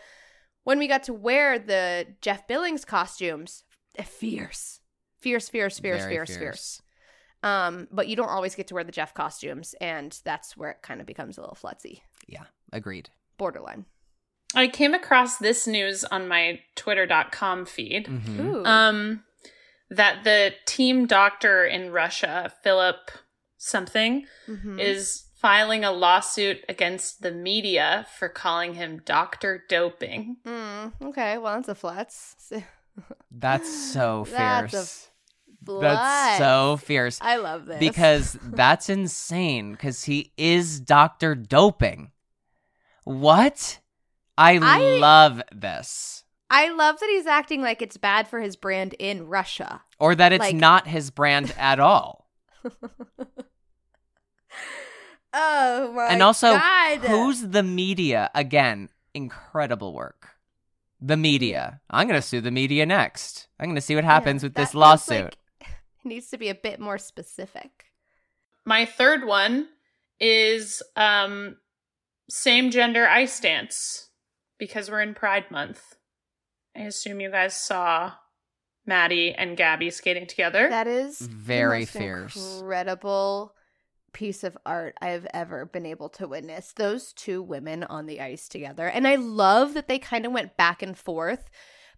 when 0.63 0.79
we 0.79 0.87
got 0.87 1.03
to 1.03 1.13
wear 1.13 1.59
the 1.59 2.07
Jef 2.21 2.47
Billings 2.47 2.85
costumes, 2.85 3.63
fierce. 4.01 4.79
Fierce, 5.19 5.49
fierce, 5.49 5.79
fierce, 5.79 6.01
Very 6.01 6.13
fierce, 6.13 6.37
fierce. 6.37 6.81
Um 7.43 7.87
but 7.91 8.07
you 8.07 8.15
don't 8.15 8.29
always 8.29 8.55
get 8.55 8.67
to 8.67 8.73
wear 8.73 8.83
the 8.83 8.91
Jef 8.91 9.13
costumes 9.13 9.75
and 9.79 10.19
that's 10.23 10.57
where 10.57 10.71
it 10.71 10.81
kind 10.81 10.99
of 11.01 11.07
becomes 11.07 11.37
a 11.37 11.41
little 11.41 11.57
flutzy. 11.61 12.01
Yeah, 12.27 12.43
agreed. 12.73 13.09
Borderline. 13.37 13.85
I 14.55 14.67
came 14.67 14.93
across 14.93 15.37
this 15.37 15.67
news 15.67 16.03
on 16.05 16.27
my 16.27 16.59
twitter.com 16.75 17.65
feed. 17.65 18.07
Mhm. 18.07 18.39
Ooh. 18.39 18.65
Um 18.65 19.23
that 19.89 20.23
the 20.23 20.53
team 20.65 21.05
doctor 21.05 21.63
in 21.65 21.91
Russia, 21.91 22.51
Philip 22.63 23.09
something, 23.57 24.25
Mhm. 24.47 24.79
is 24.79 25.23
filing 25.39 25.85
a 25.85 25.91
lawsuit 25.91 26.65
against 26.67 27.21
the 27.21 27.31
media 27.31 28.07
for 28.17 28.27
calling 28.27 28.73
him 28.73 29.01
Dr. 29.05 29.63
Doping. 29.69 30.37
Mm, 30.45 30.93
okay, 31.09 31.37
well 31.37 31.55
that's 31.61 31.69
a 31.69 31.75
flutz. 31.75 32.33
That's 33.31 33.71
so 33.93 34.25
fierce. 34.25 34.71
That's 34.71 34.73
a 34.73 35.06
flutz. 35.67 35.81
That's 35.81 36.37
so 36.39 36.77
fierce. 36.77 37.19
I 37.21 37.35
love 37.37 37.65
this. 37.65 37.79
because 37.79 38.37
that's 38.43 38.89
insane 38.89 39.71
because 39.73 40.03
he 40.05 40.31
is 40.37 40.79
Dr. 40.79 41.35
Doping. 41.35 42.11
What? 43.03 43.79
I, 44.37 44.57
I- 44.61 44.97
love 44.99 45.41
this. 45.53 46.23
I 46.49 46.69
love 46.69 46.97
that 47.01 47.09
he's 47.09 47.27
acting 47.27 47.61
like 47.61 47.81
it's 47.81 47.97
bad 47.97 48.27
for 48.29 48.39
his 48.39 48.55
brand 48.55 48.95
in 48.99 49.27
Russia. 49.27 49.81
Or 49.99 50.15
that 50.15 50.31
it's 50.31 50.39
Like- 50.41 50.55
not 50.55 50.87
his 50.87 51.09
brand 51.11 51.53
at 51.57 51.79
all. 51.79 52.29
Oh 55.33 55.91
my 55.93 56.07
and 56.07 56.23
also, 56.23 56.53
God. 56.53 56.99
who's 56.99 57.41
the 57.49 57.61
media? 57.61 58.31
Again, 58.33 58.89
incredible 59.13 59.93
work. 59.93 60.29
The 60.99 61.17
media. 61.17 61.79
I'm 61.91 62.07
going 62.07 62.19
to 62.19 62.25
sue 62.25 62.41
the 62.41 62.49
media 62.49 62.85
next. 62.85 63.47
I'm 63.59 63.67
going 63.67 63.75
to 63.75 63.81
see 63.81 63.93
what 63.93 64.03
happens 64.05 64.41
Yeah, 64.41 64.47
with 64.47 64.55
this 64.55 64.73
lawsuit. 64.73 65.23
like 65.25 65.37
needs 66.07 66.29
to 66.29 66.37
be 66.37 66.49
a 66.49 66.55
bit 66.55 66.79
more 66.79 66.97
specific. 66.97 67.85
My 68.65 68.85
third 68.85 69.25
one 69.25 69.67
is 70.19 70.81
um 70.95 71.57
same 72.29 72.71
gender 72.71 73.07
ice 73.07 73.39
dance 73.39 74.09
because 74.57 74.89
we're 74.89 75.01
in 75.01 75.13
Pride 75.13 75.49
month. 75.51 75.95
I 76.75 76.81
assume 76.81 77.21
you 77.21 77.31
guys 77.31 77.55
saw 77.55 78.13
Maddie 78.85 79.33
and 79.33 79.57
Gabby 79.57 79.89
skating 79.89 80.27
together. 80.27 80.69
That 80.69 80.87
is 80.87 81.19
the 81.19 81.27
Very 81.27 81.79
most 81.81 81.91
fierce. 81.91 82.35
incredible 82.59 83.53
piece 84.13 84.43
of 84.43 84.57
art 84.65 84.95
I've 85.01 85.27
ever 85.33 85.65
been 85.65 85.85
able 85.85 86.09
to 86.09 86.27
witness. 86.27 86.73
Those 86.73 87.13
two 87.13 87.41
women 87.41 87.83
on 87.83 88.05
the 88.05 88.19
ice 88.21 88.47
together, 88.47 88.87
and 88.87 89.07
I 89.07 89.15
love 89.15 89.73
that 89.75 89.87
they 89.87 89.99
kind 89.99 90.25
of 90.25 90.31
went 90.31 90.57
back 90.57 90.81
and 90.81 90.97
forth 90.97 91.49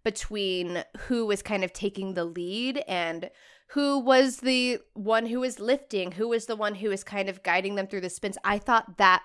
between 0.04 0.84
who 1.08 1.26
was 1.26 1.42
kind 1.42 1.64
of 1.64 1.74
taking 1.74 2.14
the 2.14 2.26
lead 2.26 2.84
and 2.88 3.30
who 3.74 4.00
was 4.00 4.38
the 4.38 4.80
one 4.94 5.28
who 5.28 5.42
was 5.42 5.60
lifting, 5.60 6.14
who 6.14 6.28
was 6.28 6.48
the 6.48 6.56
one 6.56 6.76
who 6.76 6.90
was 6.90 7.04
kind 7.04 7.30
of 7.30 7.44
guiding 7.44 7.76
them 7.76 7.86
through 7.86 8.02
the 8.02 8.10
spins. 8.10 8.38
I 8.44 8.58
thought 8.58 8.98
that 8.98 9.22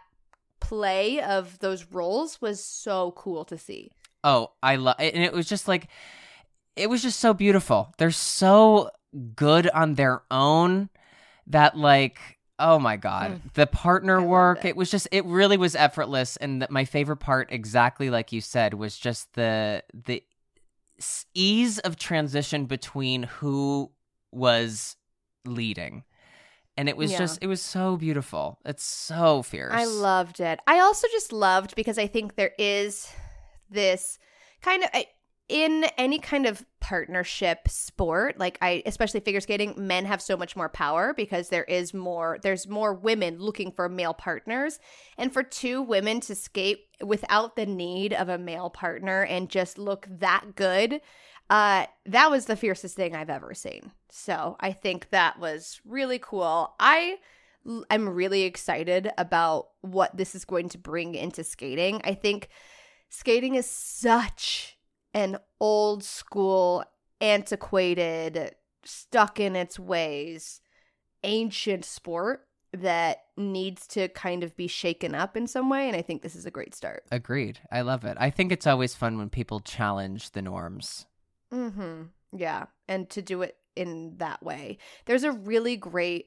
play 0.60 1.20
of 1.20 1.58
those 1.60 1.86
roles 1.86 2.40
was 2.42 2.62
so 2.62 3.12
cool 3.16 3.44
to 3.46 3.56
see. 3.56 3.90
Oh, 4.22 4.52
I 4.62 4.76
love 4.76 4.96
it. 4.98 5.14
and 5.14 5.24
it 5.24 5.32
was 5.32 5.48
just 5.48 5.66
like 5.66 5.88
it 6.76 6.90
was 6.90 7.02
just 7.02 7.20
so 7.20 7.32
beautiful. 7.32 7.94
They're 7.96 8.10
so 8.10 8.90
good 9.34 9.68
on 9.70 9.94
their 9.94 10.22
own 10.30 10.90
that 11.46 11.76
like 11.76 12.18
oh 12.58 12.78
my 12.78 12.96
god. 12.96 13.32
Mm. 13.32 13.52
The 13.54 13.66
partner 13.66 14.20
I 14.20 14.24
work, 14.24 14.64
it. 14.64 14.68
it. 14.68 14.76
was 14.76 14.90
just 14.90 15.08
it 15.10 15.24
really 15.24 15.56
was 15.56 15.74
effortless 15.74 16.36
and 16.36 16.66
my 16.68 16.84
favorite 16.84 17.16
part 17.16 17.48
exactly 17.50 18.10
like 18.10 18.30
you 18.30 18.42
said 18.42 18.74
was 18.74 18.98
just 18.98 19.32
the 19.34 19.82
the 19.92 20.22
ease 21.34 21.78
of 21.78 21.96
transition 21.96 22.66
between 22.66 23.24
who 23.24 23.90
was 24.34 24.96
leading. 25.44 26.04
And 26.76 26.88
it 26.88 26.96
was 26.96 27.12
Yeah. 27.12 27.18
just 27.18 27.38
it 27.40 27.46
was 27.46 27.62
so 27.62 27.96
beautiful. 27.96 28.58
It's 28.64 28.82
so 28.84 29.42
fierce. 29.42 29.72
I 29.72 29.84
loved 29.84 30.40
it. 30.40 30.58
I 30.66 30.80
also 30.80 31.06
just 31.12 31.32
loved 31.32 31.76
because 31.76 31.98
I 31.98 32.06
think 32.08 32.34
there 32.34 32.52
is 32.58 33.08
this 33.70 34.18
kind 34.60 34.82
of 34.82 34.90
in 35.48 35.84
any 35.98 36.18
kind 36.18 36.46
of 36.46 36.64
partnership 36.80 37.68
sport, 37.68 38.38
like 38.38 38.56
I 38.62 38.82
especially 38.86 39.20
figure 39.20 39.40
skating, 39.42 39.74
men 39.76 40.06
have 40.06 40.22
so 40.22 40.38
much 40.38 40.56
more 40.56 40.70
power 40.70 41.12
because 41.14 41.50
there 41.50 41.64
is 41.64 41.92
more 41.92 42.38
there's 42.42 42.66
more 42.66 42.94
women 42.94 43.38
looking 43.38 43.70
for 43.70 43.88
male 43.88 44.14
partners. 44.14 44.78
And 45.18 45.32
for 45.32 45.42
two 45.42 45.82
women 45.82 46.20
to 46.20 46.34
skate 46.34 46.86
without 47.04 47.56
the 47.56 47.66
need 47.66 48.14
of 48.14 48.30
a 48.30 48.38
male 48.38 48.70
partner 48.70 49.22
and 49.22 49.50
just 49.50 49.76
look 49.76 50.06
that 50.10 50.54
good, 50.54 51.02
uh 51.50 51.86
that 52.06 52.30
was 52.30 52.46
the 52.46 52.56
fiercest 52.56 52.96
thing 52.96 53.14
I've 53.14 53.30
ever 53.30 53.54
seen. 53.54 53.92
So, 54.10 54.56
I 54.60 54.72
think 54.72 55.10
that 55.10 55.38
was 55.38 55.80
really 55.84 56.18
cool. 56.18 56.74
I 56.78 57.18
I'm 57.90 58.08
really 58.08 58.42
excited 58.42 59.10
about 59.16 59.68
what 59.80 60.16
this 60.16 60.34
is 60.34 60.44
going 60.44 60.68
to 60.70 60.78
bring 60.78 61.14
into 61.14 61.42
skating. 61.42 62.00
I 62.04 62.14
think 62.14 62.48
skating 63.08 63.54
is 63.54 63.66
such 63.66 64.76
an 65.14 65.38
old 65.60 66.04
school, 66.04 66.84
antiquated, 67.20 68.54
stuck 68.84 69.40
in 69.40 69.56
its 69.56 69.78
ways, 69.78 70.60
ancient 71.22 71.84
sport 71.84 72.46
that 72.72 73.24
needs 73.36 73.86
to 73.86 74.08
kind 74.08 74.42
of 74.42 74.56
be 74.56 74.66
shaken 74.66 75.14
up 75.14 75.36
in 75.36 75.46
some 75.46 75.70
way. 75.70 75.86
And 75.86 75.96
I 75.96 76.02
think 76.02 76.22
this 76.22 76.34
is 76.34 76.44
a 76.44 76.50
great 76.50 76.74
start. 76.74 77.04
Agreed. 77.10 77.60
I 77.70 77.82
love 77.82 78.04
it. 78.04 78.16
I 78.20 78.30
think 78.30 78.52
it's 78.52 78.66
always 78.66 78.94
fun 78.94 79.16
when 79.16 79.30
people 79.30 79.60
challenge 79.60 80.32
the 80.32 80.42
norms. 80.42 81.06
Mm-hmm. 81.54 82.02
Yeah. 82.36 82.66
And 82.88 83.08
to 83.10 83.22
do 83.22 83.42
it 83.42 83.56
in 83.76 84.14
that 84.18 84.42
way. 84.42 84.78
There's 85.06 85.24
a 85.24 85.32
really 85.32 85.76
great 85.76 86.26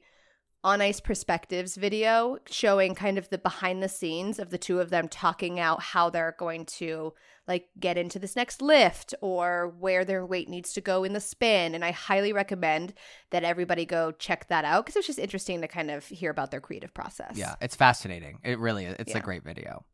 on 0.64 0.80
ice 0.80 0.98
perspectives 1.00 1.76
video 1.76 2.36
showing 2.50 2.94
kind 2.94 3.16
of 3.16 3.28
the 3.30 3.38
behind 3.38 3.80
the 3.82 3.88
scenes 3.88 4.40
of 4.40 4.50
the 4.50 4.58
two 4.58 4.80
of 4.80 4.90
them 4.90 5.06
talking 5.06 5.60
out 5.60 5.80
how 5.80 6.10
they're 6.10 6.34
going 6.36 6.64
to 6.66 7.14
like 7.46 7.68
get 7.78 7.96
into 7.96 8.18
this 8.18 8.34
next 8.34 8.60
lift 8.60 9.14
or 9.22 9.72
where 9.78 10.04
their 10.04 10.26
weight 10.26 10.48
needs 10.48 10.72
to 10.72 10.80
go 10.80 11.04
in 11.04 11.12
the 11.12 11.20
spin 11.20 11.76
and 11.76 11.84
i 11.84 11.92
highly 11.92 12.32
recommend 12.32 12.92
that 13.30 13.44
everybody 13.44 13.86
go 13.86 14.10
check 14.10 14.48
that 14.48 14.64
out 14.64 14.84
because 14.84 14.96
it's 14.96 15.06
just 15.06 15.18
interesting 15.20 15.60
to 15.60 15.68
kind 15.68 15.92
of 15.92 16.04
hear 16.08 16.30
about 16.30 16.50
their 16.50 16.60
creative 16.60 16.92
process 16.92 17.36
Yeah, 17.36 17.54
it's 17.60 17.76
fascinating. 17.76 18.40
It 18.42 18.58
really 18.58 18.84
is. 18.84 18.96
It's 18.98 19.12
Yeah. 19.12 19.18
a 19.18 19.22
great 19.22 19.44
video. 19.44 19.84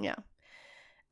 Yeah. 0.00 0.14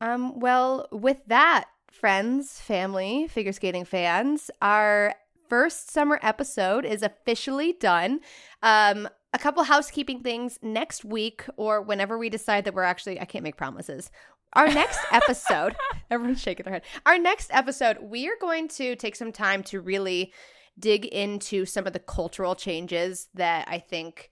Um, 0.01 0.39
well, 0.39 0.87
with 0.93 1.18
that, 1.27 1.64
friends, 1.93 2.61
family, 2.61 3.28
figure 3.28 3.53
skating 3.53 3.84
fans, 3.84 4.51
our 4.61 5.14
first 5.49 5.90
summer 5.90 6.18
episode 6.22 6.84
is 6.84 7.03
officially 7.03 7.74
done. 7.74 8.20
Um, 8.62 9.09
a 9.34 9.38
couple 9.38 9.62
housekeeping 9.64 10.20
things 10.20 10.59
next 10.62 11.05
week 11.05 11.45
or 11.57 11.82
whenever 11.82 12.18
we 12.18 12.28
decide 12.28 12.64
that 12.64 12.74
we're 12.74 12.82
actually, 12.82 13.20
I 13.20 13.24
can't 13.24 13.45
make 13.45 13.57
promises. 13.57 14.11
Our 14.55 14.68
next 14.68 15.01
episode, 15.12 15.76
everyone's 16.11 16.40
shaking 16.40 16.64
their 16.64 16.74
head. 16.74 16.82
Our 17.07 17.18
next 17.18 17.51
episode, 17.53 17.99
we 18.03 18.28
are 18.28 18.36
going 18.40 18.68
to 18.68 18.97
take 18.97 19.14
some 19.14 19.32
time 19.32 19.62
to 19.64 19.80
really 19.80 20.32
dig 20.78 21.05
into 21.07 21.66
some 21.66 21.86
of 21.86 21.93
the 21.93 21.99
cultural 21.99 22.55
changes 22.55 23.28
that 23.34 23.68
I 23.68 23.78
think 23.78 24.30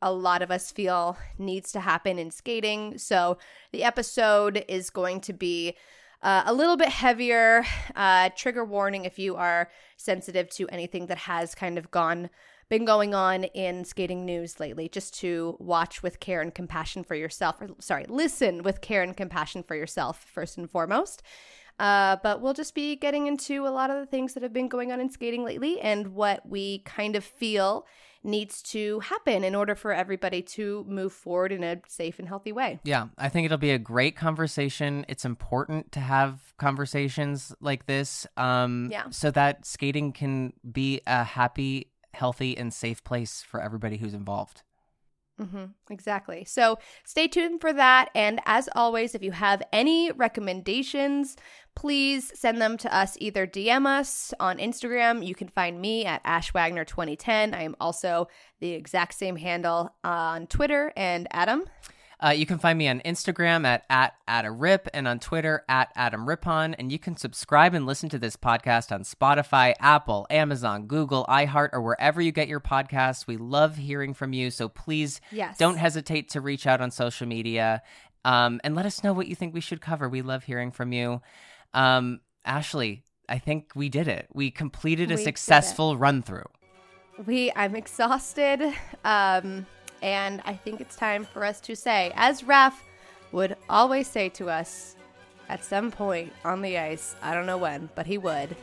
a 0.00 0.12
lot 0.12 0.40
of 0.42 0.50
us 0.50 0.70
feel 0.70 1.18
needs 1.38 1.72
to 1.72 1.80
happen 1.80 2.18
in 2.18 2.30
skating. 2.30 2.96
So 2.96 3.38
the 3.72 3.84
episode 3.84 4.64
is 4.68 4.90
going 4.90 5.20
to 5.22 5.32
be 5.32 5.76
uh, 6.24 6.42
a 6.46 6.52
little 6.52 6.76
bit 6.76 6.88
heavier. 6.88 7.64
Uh, 7.94 8.30
trigger 8.34 8.64
warning 8.64 9.04
if 9.04 9.18
you 9.18 9.36
are 9.36 9.70
sensitive 9.96 10.48
to 10.50 10.68
anything 10.70 11.06
that 11.06 11.18
has 11.18 11.54
kind 11.54 11.78
of 11.78 11.90
gone 11.90 12.30
been 12.70 12.84
going 12.84 13.14
on 13.14 13.44
in 13.44 13.84
skating 13.84 14.24
news 14.24 14.58
lately 14.58 14.88
just 14.88 15.14
to 15.14 15.54
watch 15.60 16.02
with 16.02 16.18
care 16.18 16.40
and 16.40 16.54
compassion 16.54 17.04
for 17.04 17.14
yourself 17.14 17.60
or 17.60 17.68
sorry 17.78 18.06
listen 18.08 18.62
with 18.62 18.80
care 18.80 19.02
and 19.02 19.16
compassion 19.16 19.62
for 19.62 19.76
yourself 19.76 20.24
first 20.24 20.56
and 20.56 20.70
foremost 20.70 21.22
uh, 21.78 22.16
but 22.22 22.40
we'll 22.40 22.54
just 22.54 22.74
be 22.74 22.96
getting 22.96 23.26
into 23.26 23.66
a 23.66 23.68
lot 23.68 23.90
of 23.90 23.98
the 23.98 24.06
things 24.06 24.32
that 24.32 24.42
have 24.42 24.52
been 24.52 24.68
going 24.68 24.92
on 24.92 25.00
in 25.00 25.10
skating 25.10 25.44
lately 25.44 25.78
and 25.80 26.08
what 26.08 26.48
we 26.48 26.78
kind 26.80 27.16
of 27.16 27.24
feel 27.24 27.84
needs 28.24 28.62
to 28.62 29.00
happen 29.00 29.44
in 29.44 29.54
order 29.54 29.74
for 29.74 29.92
everybody 29.92 30.42
to 30.42 30.84
move 30.88 31.12
forward 31.12 31.52
in 31.52 31.62
a 31.62 31.80
safe 31.86 32.18
and 32.18 32.26
healthy 32.26 32.52
way. 32.52 32.80
Yeah, 32.82 33.08
I 33.18 33.28
think 33.28 33.44
it'll 33.44 33.58
be 33.58 33.70
a 33.70 33.78
great 33.78 34.16
conversation. 34.16 35.04
It's 35.08 35.24
important 35.24 35.92
to 35.92 36.00
have 36.00 36.54
conversations 36.58 37.54
like 37.60 37.86
this 37.86 38.26
um, 38.36 38.88
Yeah. 38.90 39.04
so 39.10 39.30
that 39.32 39.66
skating 39.66 40.12
can 40.12 40.54
be 40.70 41.00
a 41.06 41.22
happy, 41.24 41.90
healthy, 42.14 42.56
and 42.56 42.72
safe 42.72 43.04
place 43.04 43.42
for 43.42 43.60
everybody 43.60 43.98
who's 43.98 44.14
involved. 44.14 44.62
Hmm 45.38 45.64
exactly. 45.90 46.44
So 46.44 46.78
stay 47.04 47.26
tuned 47.26 47.60
for 47.60 47.72
that. 47.72 48.10
And 48.14 48.40
as 48.46 48.68
always, 48.74 49.14
if 49.14 49.22
you 49.22 49.32
have 49.32 49.62
any 49.72 50.12
recommendations, 50.12 51.36
please 51.74 52.30
send 52.38 52.60
them 52.60 52.76
to 52.78 52.96
us. 52.96 53.16
Either 53.20 53.46
DM 53.46 53.86
us 53.86 54.32
on 54.38 54.58
Instagram. 54.58 55.26
You 55.26 55.34
can 55.34 55.48
find 55.48 55.80
me 55.80 56.04
at 56.04 56.22
AshWagner2010. 56.24 57.54
I 57.54 57.62
am 57.62 57.74
also 57.80 58.28
the 58.60 58.72
exact 58.72 59.14
same 59.14 59.36
handle 59.36 59.94
on 60.04 60.46
Twitter. 60.46 60.92
And 60.96 61.26
Adam, 61.32 61.64
Uh, 62.22 62.30
you 62.30 62.46
can 62.46 62.58
find 62.58 62.78
me 62.78 62.88
on 62.88 63.00
Instagram 63.00 63.64
at, 63.64 63.84
at 63.90 64.14
@AdamRip 64.28 64.88
and 64.94 65.06
on 65.06 65.18
Twitter 65.18 65.64
at 65.68 65.94
AdamRippon. 65.96 66.74
And 66.78 66.90
you 66.90 66.98
can 66.98 67.16
subscribe 67.16 67.74
and 67.74 67.86
listen 67.86 68.08
to 68.10 68.18
this 68.18 68.36
podcast 68.36 68.92
on 68.92 69.02
Spotify, 69.02 69.74
Apple, 69.80 70.26
Amazon, 70.30 70.86
Google, 70.86 71.24
iHeart, 71.28 71.70
or 71.72 71.82
wherever 71.82 72.20
you 72.20 72.32
get 72.32 72.48
your 72.48 72.60
podcasts. 72.60 73.26
We 73.26 73.36
love 73.36 73.76
hearing 73.76 74.14
from 74.14 74.32
you. 74.32 74.50
So 74.50 74.68
please 74.68 75.20
yes, 75.30 75.58
don't 75.58 75.76
hesitate 75.76 76.30
to 76.30 76.40
reach 76.40 76.66
out 76.66 76.80
on 76.80 76.90
social 76.90 77.26
media 77.26 77.82
um, 78.24 78.60
and 78.64 78.74
let 78.74 78.86
us 78.86 79.04
know 79.04 79.12
what 79.12 79.26
you 79.26 79.34
think 79.34 79.54
we 79.54 79.60
should 79.60 79.80
cover. 79.80 80.08
We 80.08 80.22
love 80.22 80.44
hearing 80.44 80.70
from 80.70 80.92
you. 80.92 81.20
Um, 81.74 82.20
Ashley, 82.44 83.02
I 83.28 83.38
think 83.38 83.72
we 83.74 83.88
did 83.88 84.08
it. 84.08 84.28
We 84.32 84.50
completed 84.50 85.10
a 85.10 85.16
We 85.16 85.24
successful 85.24 85.96
run 85.96 86.22
through. 86.22 86.46
We 87.26 87.52
I'm 87.54 87.76
exhausted. 87.76 88.62
Um 89.04 89.66
and 90.04 90.42
I 90.44 90.52
think 90.52 90.82
it's 90.82 90.96
time 90.96 91.24
for 91.24 91.44
us 91.46 91.62
to 91.62 91.74
say, 91.74 92.12
as 92.14 92.42
Raph 92.42 92.74
would 93.32 93.56
always 93.70 94.06
say 94.06 94.28
to 94.30 94.50
us 94.50 94.96
at 95.48 95.64
some 95.64 95.90
point 95.90 96.30
on 96.44 96.60
the 96.60 96.76
ice, 96.78 97.16
I 97.22 97.32
don't 97.32 97.46
know 97.46 97.56
when, 97.56 97.88
but 97.94 98.06
he 98.06 98.18
would. 98.18 98.54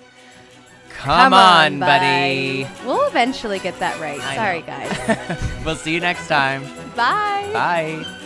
Come, 0.90 1.34
on, 1.34 1.80
buddy. 1.80 2.68
We'll 2.86 3.08
eventually 3.08 3.58
get 3.58 3.80
that 3.80 4.00
right. 4.00 4.20
I 4.20 4.36
Sorry, 4.36 4.60
know. 4.60 4.68
guys. 4.68 5.42
we'll 5.66 5.76
see 5.76 5.96
you 5.96 6.00
next 6.00 6.28
time. 6.28 6.64
Bye. 6.96 7.50
Bye. 7.54 8.18